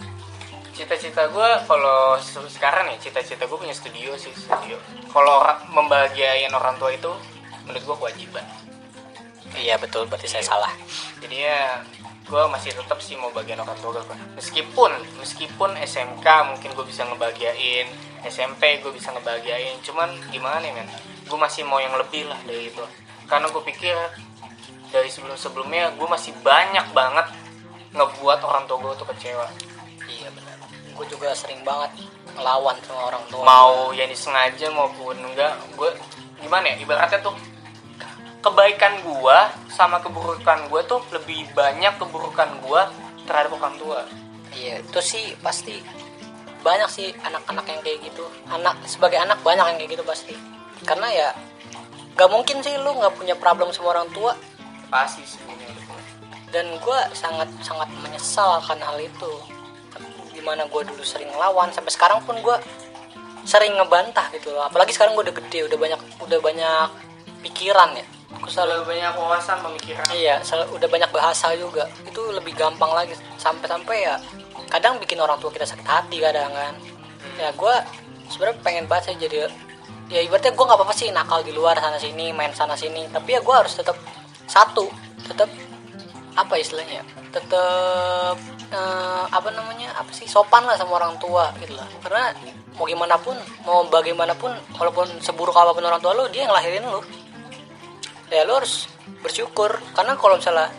Cita-cita 0.78 1.26
gue 1.26 1.48
kalau 1.66 2.14
se- 2.22 2.46
sekarang 2.54 2.86
nih 2.94 3.02
cita-cita 3.02 3.50
gue 3.50 3.58
punya 3.58 3.74
studio 3.74 4.14
sih 4.14 4.30
studio. 4.30 4.78
Kalau 5.10 5.42
membahagiain 5.74 6.54
orang 6.54 6.78
tua 6.78 6.94
itu 6.94 7.10
menurut 7.68 7.84
gue 7.84 7.96
kewajiban. 8.00 8.44
Iya 9.56 9.76
betul 9.80 10.08
berarti 10.08 10.28
saya 10.28 10.44
salah. 10.44 10.72
Jadi 11.20 11.36
ya 11.44 11.84
gue 12.28 12.42
masih 12.52 12.76
tetap 12.76 13.00
sih 13.00 13.16
mau 13.16 13.32
bagian 13.32 13.60
orang 13.64 13.76
tua 13.80 13.96
gue 13.96 14.04
meskipun 14.36 14.92
meskipun 15.16 15.70
SMK 15.80 16.26
mungkin 16.52 16.76
gue 16.76 16.84
bisa 16.84 17.08
ngebahagiain 17.08 17.88
SMP 18.28 18.84
gue 18.84 18.92
bisa 18.92 19.08
ngebahagiain 19.16 19.80
cuman 19.80 20.12
gimana 20.28 20.60
nih 20.60 20.72
men? 20.76 20.88
Gue 21.24 21.38
masih 21.40 21.64
mau 21.64 21.80
yang 21.80 21.96
lebih 21.96 22.28
lah 22.28 22.36
dari 22.44 22.68
itu. 22.68 22.84
Karena 23.28 23.48
gue 23.48 23.62
pikir 23.64 23.96
dari 24.88 25.08
sebelum 25.08 25.36
sebelumnya 25.36 25.92
gue 25.96 26.08
masih 26.08 26.32
banyak 26.40 26.86
banget 26.92 27.26
ngebuat 27.92 28.40
orang 28.44 28.64
tua 28.68 28.76
gue 28.80 28.92
tuh 29.00 29.08
kecewa. 29.08 29.48
Iya 30.08 30.28
benar. 30.32 30.56
Gue 30.92 31.06
juga 31.08 31.32
sering 31.32 31.64
banget 31.64 32.04
ngelawan 32.36 32.76
sama 32.84 33.08
orang 33.08 33.24
tua. 33.32 33.42
Mau 33.44 33.92
yang 33.96 34.08
disengaja 34.08 34.68
maupun 34.72 35.16
enggak 35.16 35.56
gue 35.76 35.90
gimana 36.44 36.76
ya? 36.76 36.76
Ibaratnya 36.84 37.20
tuh 37.24 37.34
kebaikan 38.48 39.04
gua 39.04 39.52
sama 39.68 40.00
keburukan 40.00 40.72
gua 40.72 40.80
tuh 40.88 41.04
lebih 41.12 41.44
banyak 41.52 42.00
keburukan 42.00 42.48
gua 42.64 42.88
terhadap 43.28 43.52
orang 43.60 43.76
tua. 43.76 44.08
Iya 44.56 44.80
itu 44.80 45.00
sih 45.04 45.36
pasti 45.44 45.84
banyak 46.64 46.88
sih 46.88 47.12
anak-anak 47.20 47.64
yang 47.68 47.80
kayak 47.84 47.98
gitu. 48.08 48.24
Anak 48.48 48.80
sebagai 48.88 49.20
anak 49.20 49.44
banyak 49.44 49.62
yang 49.68 49.76
kayak 49.76 49.90
gitu 50.00 50.04
pasti. 50.08 50.34
Karena 50.88 51.12
ya 51.12 51.28
gak 52.16 52.30
mungkin 52.32 52.64
sih 52.64 52.74
lu 52.80 52.96
nggak 52.96 53.14
punya 53.20 53.36
problem 53.36 53.68
sama 53.70 53.92
orang 53.92 54.08
tua. 54.16 54.32
Pasti 54.88 55.20
sebenarnya 55.28 55.76
dan 56.48 56.64
gue 56.80 56.98
sangat 57.12 57.44
sangat 57.60 57.92
menyesal 58.00 58.64
akan 58.64 58.80
hal 58.80 58.96
itu. 58.96 59.32
Gimana 60.32 60.64
gue 60.64 60.82
dulu 60.88 61.04
sering 61.04 61.28
ngelawan 61.28 61.68
sampai 61.76 61.92
sekarang 61.92 62.24
pun 62.24 62.40
gue 62.40 62.56
sering 63.44 63.76
ngebantah 63.76 64.32
gitu 64.32 64.56
loh. 64.56 64.64
Apalagi 64.64 64.96
sekarang 64.96 65.12
gue 65.12 65.28
udah 65.28 65.36
gede 65.36 65.68
udah 65.68 65.76
banyak 65.76 66.00
udah 66.24 66.38
banyak 66.40 66.88
pikiran 67.44 67.92
ya 68.00 68.17
aku 68.38 68.46
selalu 68.46 68.86
banyak 68.86 69.12
wawasan 69.18 69.58
pemikiran. 69.60 70.06
Iya 70.14 70.38
udah 70.70 70.88
banyak 70.88 71.10
bahasa 71.10 71.52
juga. 71.58 71.90
Itu 72.06 72.30
lebih 72.30 72.54
gampang 72.54 72.94
lagi. 72.94 73.18
Sampai-sampai 73.36 73.96
ya 74.06 74.14
kadang 74.70 75.02
bikin 75.02 75.18
orang 75.18 75.36
tua 75.42 75.50
kita 75.50 75.66
sakit 75.66 75.84
hati 75.84 76.22
kadang 76.22 76.54
kan. 76.54 76.74
Ya 77.36 77.50
gue 77.50 77.74
sebenarnya 78.30 78.56
pengen 78.62 78.84
banget 78.86 79.12
sih 79.12 79.28
jadi 79.28 79.50
ya 80.08 80.24
ibaratnya 80.24 80.54
gue 80.54 80.64
nggak 80.64 80.78
apa-apa 80.78 80.94
sih 80.96 81.12
nakal 81.12 81.44
di 81.44 81.52
luar 81.52 81.76
sana 81.76 81.98
sini 81.98 82.30
main 82.30 82.54
sana 82.54 82.78
sini. 82.78 83.10
Tapi 83.10 83.34
ya 83.34 83.40
gue 83.42 83.54
harus 83.54 83.74
tetap 83.74 83.98
satu 84.46 84.86
tetap 85.26 85.50
apa 86.38 86.54
istilahnya 86.54 87.02
ya, 87.02 87.04
tetap 87.34 88.38
eh, 88.70 89.24
apa 89.26 89.48
namanya 89.50 89.90
apa 89.98 90.14
sih 90.14 90.30
sopan 90.30 90.62
lah 90.64 90.78
sama 90.78 91.02
orang 91.02 91.18
tua 91.18 91.50
gitu 91.58 91.74
lah. 91.74 91.84
Karena 92.00 92.30
mau 92.78 92.86
gimana 92.86 93.18
pun 93.18 93.34
mau 93.66 93.82
bagaimanapun 93.90 94.54
walaupun 94.78 95.18
seburuk 95.18 95.58
apa 95.58 95.74
pun 95.74 95.82
orang 95.82 95.98
tua 95.98 96.14
lu 96.14 96.30
dia 96.30 96.46
yang 96.46 96.54
lahirin 96.54 96.86
lu 96.86 97.02
ya 98.28 98.44
lu 98.44 98.56
harus 98.56 98.88
bersyukur. 99.20 99.80
Karena 99.96 100.16
kalau 100.16 100.36
misalnya 100.36 100.72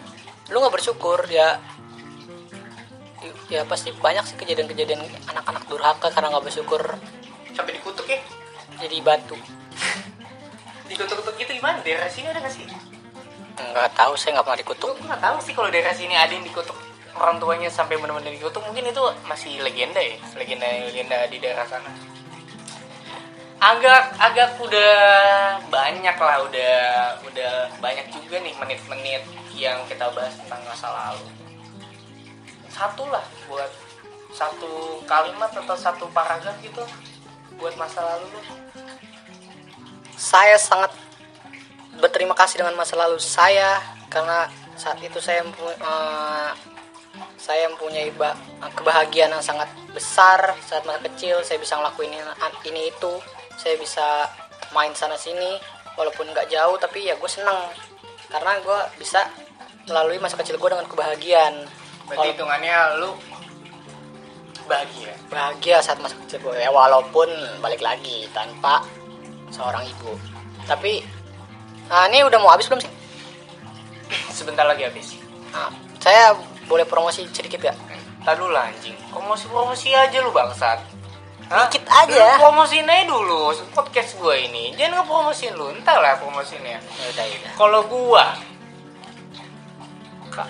lu 0.49 0.61
nggak 0.61 0.73
bersyukur 0.73 1.21
ya 1.29 1.61
ya 3.49 3.65
pasti 3.65 3.89
banyak 3.97 4.23
sih 4.29 4.37
kejadian-kejadian 4.37 5.01
anak-anak 5.25 5.65
durhaka 5.65 6.07
karena 6.13 6.29
nggak 6.33 6.45
bersyukur. 6.45 6.81
Sampai 7.53 7.77
dikutuk 7.81 8.05
ya? 8.05 8.21
Jadi 8.79 8.97
batu. 9.01 9.35
Dikutuk-kutuk 10.89 11.35
gitu 11.37 11.51
gimana? 11.57 11.81
Daerah 11.81 12.09
sini 12.09 12.29
ada 12.29 12.41
gak 12.41 12.53
sih? 12.53 12.65
Nggak 13.59 13.91
tahu 13.93 14.13
saya 14.15 14.39
nggak 14.39 14.45
pernah 14.45 14.61
dikutuk. 14.61 14.93
Gue 14.97 15.07
nggak 15.09 15.23
tahu 15.25 15.37
sih 15.43 15.53
kalau 15.53 15.69
daerah 15.69 15.93
sini 15.93 16.15
ada 16.15 16.31
yang 16.31 16.45
dikutuk 16.45 16.77
orang 17.19 17.41
tuanya 17.41 17.67
sampai 17.67 17.99
benar-benar 17.99 18.31
dikutuk. 18.31 18.63
Mungkin 18.63 18.89
itu 18.89 19.03
masih 19.27 19.59
legenda 19.59 19.99
ya 19.99 20.15
legenda 20.37 20.65
legenda 20.87 21.17
di 21.27 21.37
daerah 21.41 21.65
sana 21.67 21.89
agak 23.59 24.15
agak 24.15 24.55
udah 24.55 24.95
banyak 25.67 26.15
lah 26.15 26.37
udah 26.47 26.79
udah 27.27 27.53
banyak 27.83 28.07
juga 28.15 28.39
nih 28.39 28.55
menit-menit 28.55 29.23
yang 29.51 29.83
kita 29.91 30.07
bahas 30.15 30.31
tentang 30.39 30.63
masa 30.63 30.87
lalu. 30.87 31.27
Satu 32.71 33.03
lah 33.11 33.23
buat 33.51 33.71
satu 34.31 35.03
kalimat 35.03 35.51
atau 35.51 35.75
satu 35.75 36.07
paragraf 36.15 36.55
gitu 36.63 36.79
buat 37.59 37.75
masa 37.75 37.99
lalu 37.99 38.31
lu. 38.31 38.41
Saya 40.15 40.55
sangat 40.55 40.95
berterima 41.99 42.31
kasih 42.31 42.63
dengan 42.63 42.79
masa 42.79 42.95
lalu 42.95 43.19
saya 43.19 43.83
karena 44.07 44.47
saat 44.79 45.03
itu 45.03 45.19
saya 45.19 45.43
eh, 45.43 46.51
saya 47.35 47.67
mempunyai 47.75 48.15
ba- 48.15 48.39
kebahagiaan 48.79 49.35
yang 49.35 49.43
sangat 49.43 49.67
besar 49.91 50.55
saat 50.63 50.87
masa 50.87 51.03
kecil 51.11 51.43
saya 51.43 51.59
bisa 51.59 51.75
ngelakuin 51.75 52.15
ini, 52.15 52.23
ini 52.71 52.81
itu 52.87 53.11
saya 53.59 53.75
bisa 53.75 54.31
main 54.71 54.95
sana 54.95 55.19
sini 55.19 55.59
walaupun 55.99 56.31
nggak 56.31 56.47
jauh 56.47 56.79
tapi 56.79 57.11
ya 57.11 57.19
gue 57.19 57.27
seneng. 57.27 57.59
Karena 58.31 58.55
gue 58.63 58.79
bisa 58.95 59.27
melalui 59.91 60.15
masa 60.23 60.39
kecil 60.39 60.55
gue 60.55 60.69
dengan 60.71 60.87
kebahagiaan. 60.87 61.67
Berarti 62.07 62.27
hitungannya 62.31 63.03
lu 63.03 63.11
bahagia? 64.63 65.11
Bahagia 65.27 65.83
saat 65.83 65.99
masa 65.99 66.15
kecil 66.23 66.39
gue 66.39 66.55
ya 66.55 66.71
walaupun 66.71 67.27
balik 67.59 67.83
lagi 67.83 68.31
tanpa 68.31 68.87
seorang 69.51 69.83
ibu. 69.83 70.15
Tapi 70.63 71.03
nah, 71.91 72.07
ini 72.07 72.23
udah 72.23 72.39
mau 72.39 72.55
habis 72.55 72.71
belum 72.71 72.79
sih? 72.79 72.91
Sebentar 74.39 74.63
lagi 74.63 74.87
habis. 74.87 75.19
Nah, 75.51 75.73
saya 75.99 76.31
boleh 76.69 76.87
promosi 76.87 77.27
sedikit 77.33 77.59
ya? 77.59 77.75
Tadi 78.23 78.35
dulu 78.37 78.53
lah, 78.53 78.69
anjing. 78.69 78.95
Promosi 79.09 79.49
promosi 79.49 79.89
aja 79.91 80.21
lu 80.21 80.29
bangsat. 80.29 80.79
Hah? 81.49 81.65
Aja 81.89 82.37
Lu 82.37 82.37
promosiin 82.37 82.85
aja 82.85 83.03
dulu 83.09 83.49
podcast 83.73 84.13
gue 84.21 84.35
ini. 84.45 84.77
Jangan 84.77 85.01
ngepromosiin 85.01 85.53
lu, 85.57 85.73
entar 85.73 85.97
lah 85.97 86.21
promosiinnya. 86.21 86.77
ya 86.79 87.25
ya 87.25 87.49
Kalau 87.57 87.83
gua 87.89 88.37
Kak, 90.29 90.49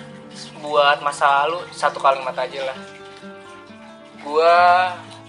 buat 0.60 1.00
masa 1.00 1.44
lalu 1.44 1.64
satu 1.72 1.96
kalimat 1.98 2.36
aja 2.36 2.68
lah. 2.68 2.78
Gua 4.20 4.56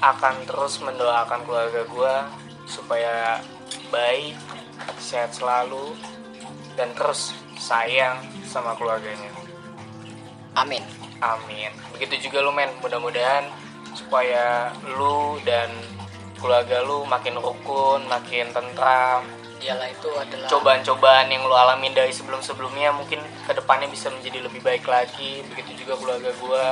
akan 0.03 0.36
terus 0.43 0.84
mendoakan 0.84 1.47
keluarga 1.47 1.82
gua 1.88 2.16
supaya 2.68 3.39
baik, 3.88 4.36
sehat 4.99 5.32
selalu 5.32 5.95
dan 6.76 6.91
terus 6.91 7.32
sayang 7.55 8.20
sama 8.43 8.76
keluarganya. 8.76 9.32
amin 10.51 10.84
Amin. 11.22 11.70
Begitu 11.93 12.28
juga 12.28 12.41
lu 12.41 12.49
men, 12.49 12.74
mudah-mudahan 12.82 13.45
supaya 13.93 14.74
lu 14.97 15.38
dan 15.45 15.70
keluarga 16.42 16.82
lu 16.82 17.06
makin 17.06 17.38
rukun, 17.38 18.10
makin 18.10 18.50
tentram, 18.50 19.22
iyalah 19.62 19.88
itu 19.88 20.10
adalah 20.18 20.50
cobaan-cobaan 20.50 21.30
yang 21.30 21.46
lo 21.46 21.54
alamin 21.54 21.94
dari 21.94 22.10
sebelum-sebelumnya 22.10 22.92
mungkin 22.98 23.22
ke 23.46 23.54
depannya 23.54 23.88
bisa 23.88 24.10
menjadi 24.10 24.50
lebih 24.50 24.66
baik 24.66 24.89
lagi 24.89 25.46
begitu 25.54 25.86
juga 25.86 26.02
keluarga 26.02 26.34
gue 26.34 26.68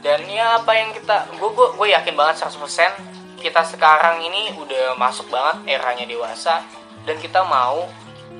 dan 0.00 0.24
ya 0.24 0.56
apa 0.56 0.72
yang 0.72 0.90
kita 0.96 1.28
gue 1.36 1.50
gue 1.52 1.68
gue 1.76 1.88
yakin 1.92 2.14
banget 2.16 2.48
100% 2.48 3.44
kita 3.44 3.62
sekarang 3.68 4.24
ini 4.24 4.56
udah 4.56 4.96
masuk 4.96 5.28
banget 5.28 5.78
eranya 5.78 6.08
dewasa 6.08 6.64
dan 7.04 7.20
kita 7.20 7.44
mau 7.44 7.86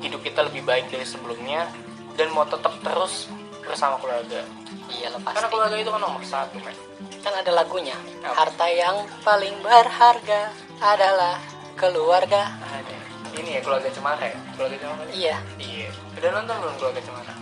hidup 0.00 0.24
kita 0.24 0.48
lebih 0.48 0.64
baik 0.64 0.88
dari 0.90 1.04
sebelumnya 1.04 1.68
dan 2.16 2.32
mau 2.34 2.48
tetap 2.48 2.74
terus 2.82 3.30
bersama 3.62 4.00
keluarga. 4.02 4.42
Karena 4.88 5.18
pasti. 5.22 5.46
keluarga 5.52 5.76
itu 5.76 5.90
kan 5.92 6.00
nomor 6.00 6.22
satu 6.24 6.56
men 6.64 6.87
kan 7.22 7.34
ada 7.44 7.50
lagunya. 7.52 7.96
Harta 8.24 8.66
yang 8.70 9.04
paling 9.20 9.58
berharga 9.60 10.52
adalah 10.80 11.36
keluarga. 11.74 12.56
Ada. 12.62 12.96
Ini 13.38 13.50
ya 13.58 13.60
keluarga 13.62 13.88
cemara 13.92 14.24
ya? 14.24 14.38
Keluarga 14.56 14.76
cemara 14.80 15.02
iya. 15.14 15.36
Iya. 15.60 15.88
Udah 16.18 16.30
nonton 16.34 16.54
belum 16.58 16.74
keluarga 16.80 17.00
cemara? 17.02 17.34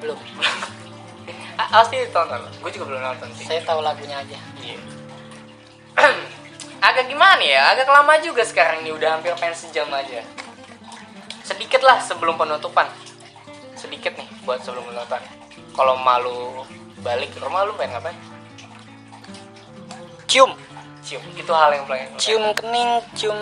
Belum. 0.00 0.20
Ah, 1.52 1.68
pasti 1.68 2.00
ditonton. 2.00 2.48
Gue 2.64 2.72
juga 2.72 2.90
belum 2.90 3.02
nonton 3.04 3.28
sih. 3.36 3.44
Saya 3.44 3.60
tahu 3.62 3.84
lagunya 3.84 4.18
aja. 4.18 4.40
Iya. 4.56 4.80
agak 6.88 7.12
gimana 7.12 7.44
ya? 7.44 7.76
Agak 7.76 7.92
lama 7.92 8.16
juga 8.24 8.40
sekarang 8.42 8.82
ini 8.82 8.90
udah 8.90 9.20
hampir 9.20 9.36
pengen 9.36 9.52
sejam 9.52 9.86
aja. 9.92 10.24
Sedikit 11.44 11.84
lah 11.84 12.00
sebelum 12.00 12.40
penutupan. 12.40 12.88
Sedikit 13.76 14.16
nih 14.16 14.26
buat 14.48 14.64
sebelum 14.64 14.80
penutupan. 14.90 15.20
Kalau 15.76 15.94
malu 16.00 16.64
balik 17.04 17.36
ke 17.36 17.38
rumah 17.44 17.68
lu 17.68 17.76
pengen 17.76 18.00
ngapain 18.00 18.31
cium 20.32 20.56
cium 21.04 21.20
itu 21.36 21.52
hal 21.52 21.76
yang 21.76 21.84
paling 21.84 22.08
cium 22.16 22.44
kening 22.56 23.04
cium 23.12 23.36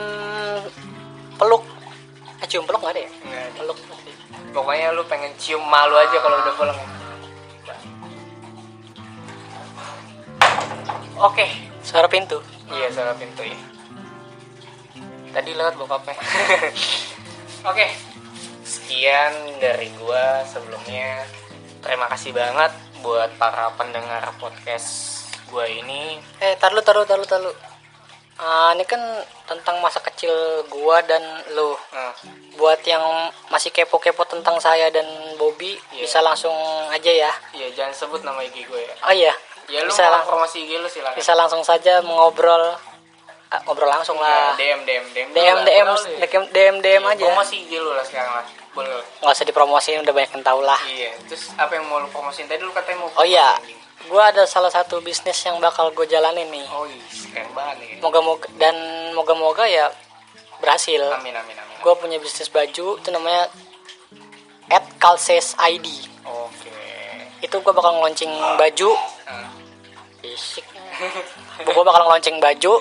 peluk 1.38 1.62
eh, 2.42 2.46
cium 2.50 2.66
peluk 2.66 2.82
nggak 2.82 2.98
ada 2.98 3.02
ya 3.06 3.10
Nggak 3.22 3.42
ada. 3.46 3.50
peluk 3.62 3.78
pokoknya 4.50 4.90
lu 4.90 5.06
pengen 5.06 5.30
cium 5.38 5.62
malu 5.70 5.94
aja 5.94 6.18
kalau 6.18 6.34
udah 6.42 6.54
pulang 6.58 6.78
oke 11.14 11.46
suara 11.86 12.10
pintu 12.10 12.42
Iya 12.70 12.86
salah 12.94 13.18
pintu 13.18 13.42
ya. 13.42 13.58
Tadi 15.34 15.50
lewat 15.58 15.74
bokapnya. 15.74 16.14
Oke, 17.70 17.86
sekian 18.62 19.58
dari 19.58 19.90
gua 19.98 20.46
sebelumnya. 20.46 21.26
Terima 21.82 22.06
kasih 22.06 22.30
banget 22.30 22.70
buat 23.02 23.34
para 23.42 23.74
pendengar 23.74 24.22
podcast 24.38 25.09
gua 25.50 25.66
ini. 25.66 26.16
eh 26.38 26.54
taruh 26.56 26.80
taruh 26.80 27.04
taruh 27.04 27.24
taruh 27.24 27.54
Ah, 28.36 28.72
ini 28.72 28.82
kan 28.82 28.96
tentang 29.44 29.76
masa 29.78 30.00
kecil 30.00 30.32
gua 30.66 31.02
dan 31.02 31.20
lu 31.50 31.76
Nah, 31.92 32.08
buat 32.54 32.80
yang 32.82 33.04
masih 33.46 33.68
kepo-kepo 33.68 34.24
tentang 34.24 34.56
saya 34.56 34.88
dan 34.88 35.04
Bobby 35.36 35.76
Iya. 35.90 36.02
bisa 36.02 36.18
langsung 36.20 36.56
aja 36.88 37.12
ya 37.12 37.28
ya 37.52 37.68
jangan 37.70 37.92
sebut 37.92 38.20
nama 38.22 38.40
IG 38.40 38.64
gue 38.64 38.80
ya. 38.80 38.94
oh 39.02 39.12
iya 39.12 39.34
Ya 39.68 39.84
lu 39.84 39.88
bisa 39.88 40.08
lang- 40.08 40.24
promosi 40.24 40.64
IG 40.64 40.72
lu 40.74 40.88
silakan. 40.88 41.14
bisa 41.14 41.32
langsung 41.34 41.60
saja 41.60 42.00
mengobrol 42.00 42.80
ah, 43.46 43.60
ngobrol 43.62 43.86
langsung 43.86 44.16
lah 44.16 44.56
Ya, 44.56 44.72
DM 44.72 44.80
DM 44.82 45.04
DM. 45.10 45.28
DM 45.30 45.44
lah, 45.52 45.60
DM. 45.60 45.86
DM 46.22 46.44
DM, 46.48 46.74
DM 46.80 47.02
Iya, 47.02 47.12
aja 47.12 47.24
Promosi 47.26 47.56
IG 47.60 47.72
lu 47.76 47.92
lah 47.92 48.02
sekarang 48.02 48.32
lah. 48.34 48.44
Boleh. 48.70 48.88
lah. 48.88 49.04
nggak 49.20 49.34
usah 49.34 49.44
dipromosiin 49.44 50.00
udah 50.00 50.14
banyak 50.14 50.32
yang 50.32 50.44
tahu 50.46 50.60
lah 50.62 50.80
Iya, 50.82 51.12
terus 51.22 51.52
apa 51.54 51.76
yang 51.76 51.84
mau 51.84 51.98
lu 51.98 52.08
promosiin 52.08 52.46
tadi 52.46 52.62
lu 52.62 52.72
katanya 52.72 52.98
mau 53.00 53.12
oh 53.12 53.26
iya 53.26 53.52
gua 54.06 54.30
ada 54.30 54.42
salah 54.44 54.68
satu 54.68 54.98
bisnis 55.00 55.36
yang 55.40 55.58
bakal 55.58 55.90
gue 55.90 56.06
jalanin 56.06 56.48
nih 56.48 56.64
Oh 56.68 56.84
iya, 56.84 57.02
keren 57.28 57.50
banget 57.52 57.76
nih. 57.78 57.90
moga-moga 58.00 58.46
dan 58.54 58.74
moga-moga 59.12 59.64
ya 59.64 59.92
berhasil 60.58 61.00
Amin 61.12 61.32
amin 61.32 61.52
amin. 61.52 61.76
gue 61.78 61.94
punya 61.94 62.16
bisnis 62.16 62.48
baju 62.48 62.96
itu 62.96 63.08
namanya 63.08 63.48
at 64.66 64.84
Calces 64.96 65.52
ID 65.58 65.86
Oke. 66.22 66.72
itu 67.40 67.54
gue 67.54 67.72
bakal 67.72 67.92
ngeluncing 67.94 68.28
baju 68.56 68.90
Nah. 69.26 69.48
fisik 70.20 70.64
gue 71.60 71.82
bakal 71.82 72.02
ngeluncing 72.04 72.36
baju 72.38 72.74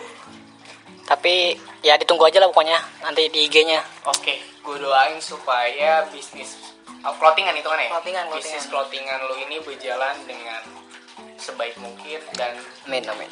tapi 1.06 1.56
ya 1.80 1.96
ditunggu 1.96 2.22
aja 2.24 2.38
lah 2.38 2.48
pokoknya 2.48 2.78
nanti 3.02 3.28
di 3.28 3.46
IG-nya 3.46 3.82
Oke, 4.06 4.36
gue 4.60 4.78
doain 4.78 5.18
supaya 5.18 6.06
bisnis 6.08 6.58
oh, 7.00 7.14
clothingan 7.16 7.54
itu 7.54 7.66
kan 7.66 7.78
ya? 7.78 7.90
Clothingan, 7.90 8.26
Bisnis 8.30 8.68
clothingan. 8.68 9.18
clothingan 9.18 9.30
lo 9.30 9.36
ini 9.40 9.58
berjalan 9.60 10.16
dengan 10.24 10.62
sebaik 11.36 11.76
mungkin 11.78 12.20
dan 12.34 12.56
amin 12.86 13.04
amin 13.06 13.30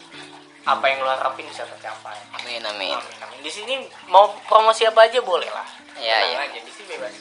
apa 0.64 0.84
yang 0.84 1.00
lo 1.00 1.08
harapin 1.08 1.48
bisa 1.48 1.64
tercapai. 1.64 2.20
amin 2.36 2.60
amin 2.60 2.92
Amin 2.92 3.18
amin. 3.24 3.40
Di 3.40 3.48
sini 3.48 3.80
mau 4.08 4.28
promosi 4.44 4.84
apa 4.84 5.08
aja 5.08 5.24
boleh 5.24 5.48
lah. 5.48 5.64
Iya, 5.96 6.12
Tenang 6.12 6.28
iya. 6.28 6.38
aja 6.44 6.60
di 6.60 6.72
sini 6.72 6.86
bebas. 6.92 7.16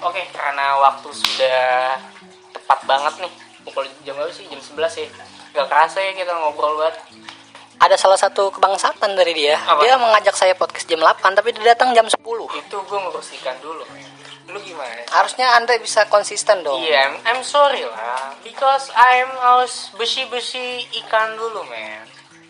Oke, 0.00 0.24
karena 0.32 0.72
waktu 0.80 1.08
sudah 1.12 2.00
tepat 2.48 2.80
banget 2.88 3.14
nih. 3.20 3.32
Pukul 3.60 3.84
jam 4.02 4.16
berapa 4.16 4.32
sih? 4.32 4.48
Jam 4.48 4.56
11 4.56 5.04
ya. 5.04 5.08
Gak 5.52 5.68
kerasa 5.68 6.00
ya 6.00 6.16
kita 6.16 6.32
ngobrol 6.32 6.80
banget. 6.80 6.96
ada 7.78 7.94
salah 7.94 8.16
satu 8.16 8.50
kebangsaan 8.50 9.14
dari 9.14 9.30
dia 9.38 9.54
Apa? 9.54 9.78
dia 9.78 9.94
mengajak 9.94 10.34
saya 10.34 10.50
podcast 10.50 10.90
jam 10.90 10.98
8 10.98 11.14
tapi 11.30 11.54
dia 11.54 11.78
datang 11.78 11.94
jam 11.94 12.10
10 12.10 12.18
Itu 12.56 12.76
gue 12.80 12.98
membersihkan 12.98 13.54
dulu. 13.60 13.84
Gimana? 14.78 15.02
harusnya 15.10 15.46
anda 15.58 15.74
bisa 15.76 16.06
konsisten 16.06 16.62
dong 16.62 16.78
Iya, 16.78 17.10
I'm, 17.10 17.14
I'm 17.26 17.42
sorry 17.42 17.82
lah, 17.82 18.38
because 18.40 18.94
I'm 18.94 19.26
harus 19.34 19.90
besi-besi 19.94 20.86
ikan 21.02 21.34
dulu, 21.34 21.66
men. 21.66 22.06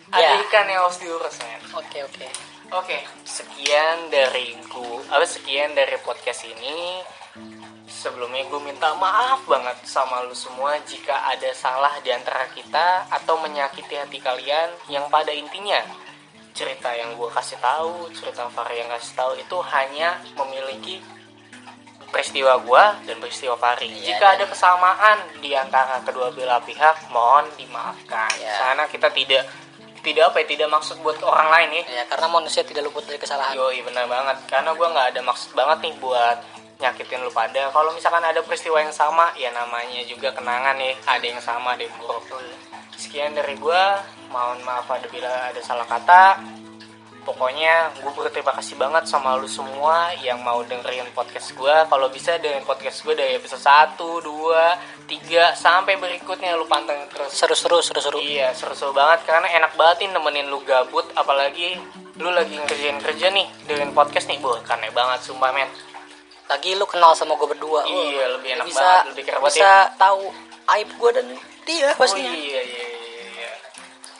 Ada 0.09 0.21
Ya. 0.21 0.41
ikan 0.45 0.65
yang 0.65 0.85
harus 0.85 1.01
diurus, 1.01 1.35
men. 1.41 1.61
oke 1.73 1.99
oke 2.05 2.27
Oke, 2.69 3.01
sekian 3.25 4.13
dari 4.13 4.53
gua, 4.69 5.01
apa 5.09 5.25
sekian 5.25 5.73
dari 5.73 5.97
podcast 6.05 6.45
ini. 6.45 7.01
Sebelumnya 7.89 8.45
gue 8.45 8.61
minta 8.61 8.93
maaf 8.93 9.41
banget 9.49 9.73
sama 9.89 10.21
lu 10.21 10.37
semua 10.37 10.77
jika 10.85 11.17
ada 11.25 11.49
salah 11.57 11.97
di 12.05 12.13
antara 12.13 12.45
kita 12.53 13.09
atau 13.09 13.41
menyakiti 13.41 13.97
hati 13.97 14.21
kalian 14.21 14.69
yang 14.85 15.09
pada 15.09 15.33
intinya 15.33 15.81
cerita 16.53 16.93
yang 16.93 17.17
gue 17.17 17.25
kasih 17.33 17.57
tahu, 17.57 18.13
cerita 18.13 18.45
Fahri 18.53 18.85
yang 18.85 18.93
kasih 18.93 19.17
tahu 19.17 19.33
itu 19.33 19.57
hanya 19.73 20.21
memiliki 20.37 21.01
peristiwa 22.09 22.57
gua 22.61 22.97
dan 23.05 23.17
peristiwa 23.21 23.55
Fahri. 23.55 23.89
Iya, 23.89 24.13
Jika 24.13 24.25
dan- 24.25 24.35
ada 24.41 24.45
kesamaan 24.49 25.17
di 25.41 25.51
antara 25.55 26.01
kedua 26.03 26.33
belah 26.33 26.61
pihak, 26.61 27.09
mohon 27.13 27.45
dimaafkan. 27.55 28.29
Iya. 28.37 28.53
Karena 28.57 28.83
kita 28.89 29.09
tidak 29.13 29.43
tidak 29.99 30.31
apa 30.31 30.39
ya, 30.41 30.45
tidak 30.47 30.69
maksud 30.71 30.95
buat 31.03 31.19
orang 31.21 31.51
lain 31.51 31.69
ya. 31.83 32.01
ya 32.01 32.03
karena 32.07 32.31
manusia 32.31 32.63
tidak 32.63 32.87
luput 32.87 33.03
dari 33.03 33.19
kesalahan 33.19 33.51
Yoi 33.55 33.83
benar 33.83 34.07
banget. 34.07 34.37
Karena 34.47 34.71
gua 34.73 34.87
nggak 34.91 35.07
ada 35.15 35.21
maksud 35.23 35.51
banget 35.55 35.77
nih 35.85 35.95
buat 35.99 36.37
nyakitin 36.79 37.19
lu 37.27 37.31
pada. 37.35 37.67
Kalau 37.75 37.91
misalkan 37.91 38.23
ada 38.23 38.39
peristiwa 38.39 38.79
yang 38.79 38.95
sama, 38.95 39.35
ya 39.35 39.51
namanya 39.51 39.99
juga 40.07 40.31
kenangan 40.31 40.79
ya. 40.79 40.95
Ada 41.03 41.25
yang 41.27 41.41
sama, 41.43 41.75
ada 41.75 41.83
yang 41.83 41.95
buruk. 41.99 42.23
Sekian 42.95 43.35
dari 43.35 43.59
gua. 43.59 43.99
Mohon 44.31 44.63
maaf 44.63 44.87
apabila 44.87 45.51
ada 45.51 45.59
salah 45.59 45.83
kata. 45.83 46.39
Pokoknya 47.19 47.91
gue 47.99 48.11
berterima 48.15 48.55
kasih 48.55 48.79
banget 48.79 49.03
sama 49.05 49.35
lu 49.35 49.45
semua 49.45 50.15
yang 50.23 50.39
mau 50.39 50.63
dengerin 50.63 51.11
podcast 51.11 51.51
gue. 51.51 51.75
Kalau 51.91 52.07
bisa 52.07 52.39
dengerin 52.39 52.63
podcast 52.63 53.03
gue 53.03 53.13
dari 53.13 53.35
episode 53.35 53.59
1, 53.59 53.99
2, 53.99 55.05
3, 55.05 55.53
sampai 55.53 55.99
berikutnya 55.99 56.55
lu 56.55 56.63
pantengin 56.65 57.05
terus. 57.11 57.35
seru-seru 57.35 57.83
seru-seru. 57.83 58.17
Iya 58.23 58.55
seru-seru 58.55 58.95
banget. 58.95 59.27
Karena 59.27 59.51
enak 59.51 59.75
banget 59.75 60.07
nih 60.07 60.09
nemenin 60.15 60.47
lu 60.47 60.63
gabut 60.63 61.05
apalagi 61.13 61.75
lu 62.19 62.31
lagi 62.31 62.55
ngerjain 62.55 62.99
kerja 63.03 63.27
nih 63.35 63.47
dengan 63.67 63.91
podcast 63.91 64.31
nih. 64.31 64.39
Bu 64.39 64.55
aneh 64.55 64.91
banget 64.95 65.19
sumpah 65.27 65.51
men. 65.51 65.67
Lagi 66.49 66.73
lu 66.79 66.87
kenal 66.87 67.13
sama 67.13 67.35
gue 67.35 67.45
berdua. 67.51 67.85
Iya, 67.85 68.25
lebih 68.39 68.57
enak 68.57 68.65
bisa 68.65 68.81
banget, 68.81 69.05
lebih 69.13 69.23
kerabat 69.29 69.51
bisa 69.53 69.71
tahu 69.99 70.33
aib 70.77 70.89
gue 70.97 71.11
dan 71.13 71.25
dia 71.67 71.89
pastinya. 71.93 72.31
oh 72.31 72.33
iya 72.33 72.61
iya, 72.61 72.61
iya. 72.65 72.98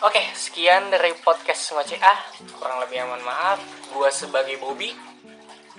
Oke 0.06 0.24
sekian 0.36 0.88
dari 0.88 1.12
podcast 1.20 1.76
ngoceh 1.76 2.00
ah 2.00 2.20
kurang 2.60 2.80
lebih 2.84 3.04
aman 3.04 3.22
maaf. 3.24 3.60
Gua 3.92 4.08
sebagai 4.14 4.56
Bobby. 4.62 4.92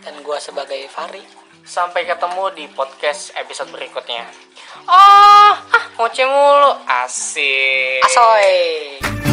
Dan 0.01 0.25
gue 0.25 0.39
sebagai 0.41 0.81
Fari 0.89 1.21
sampai 1.61 2.09
ketemu 2.09 2.45
di 2.57 2.65
podcast 2.73 3.37
episode 3.37 3.69
berikutnya. 3.69 4.25
Ah 4.89 5.61
ah 5.61 5.85
ngoceh 6.01 6.25
mulu. 6.25 6.73
Asik. 6.89 8.01
Asoy 8.09 9.30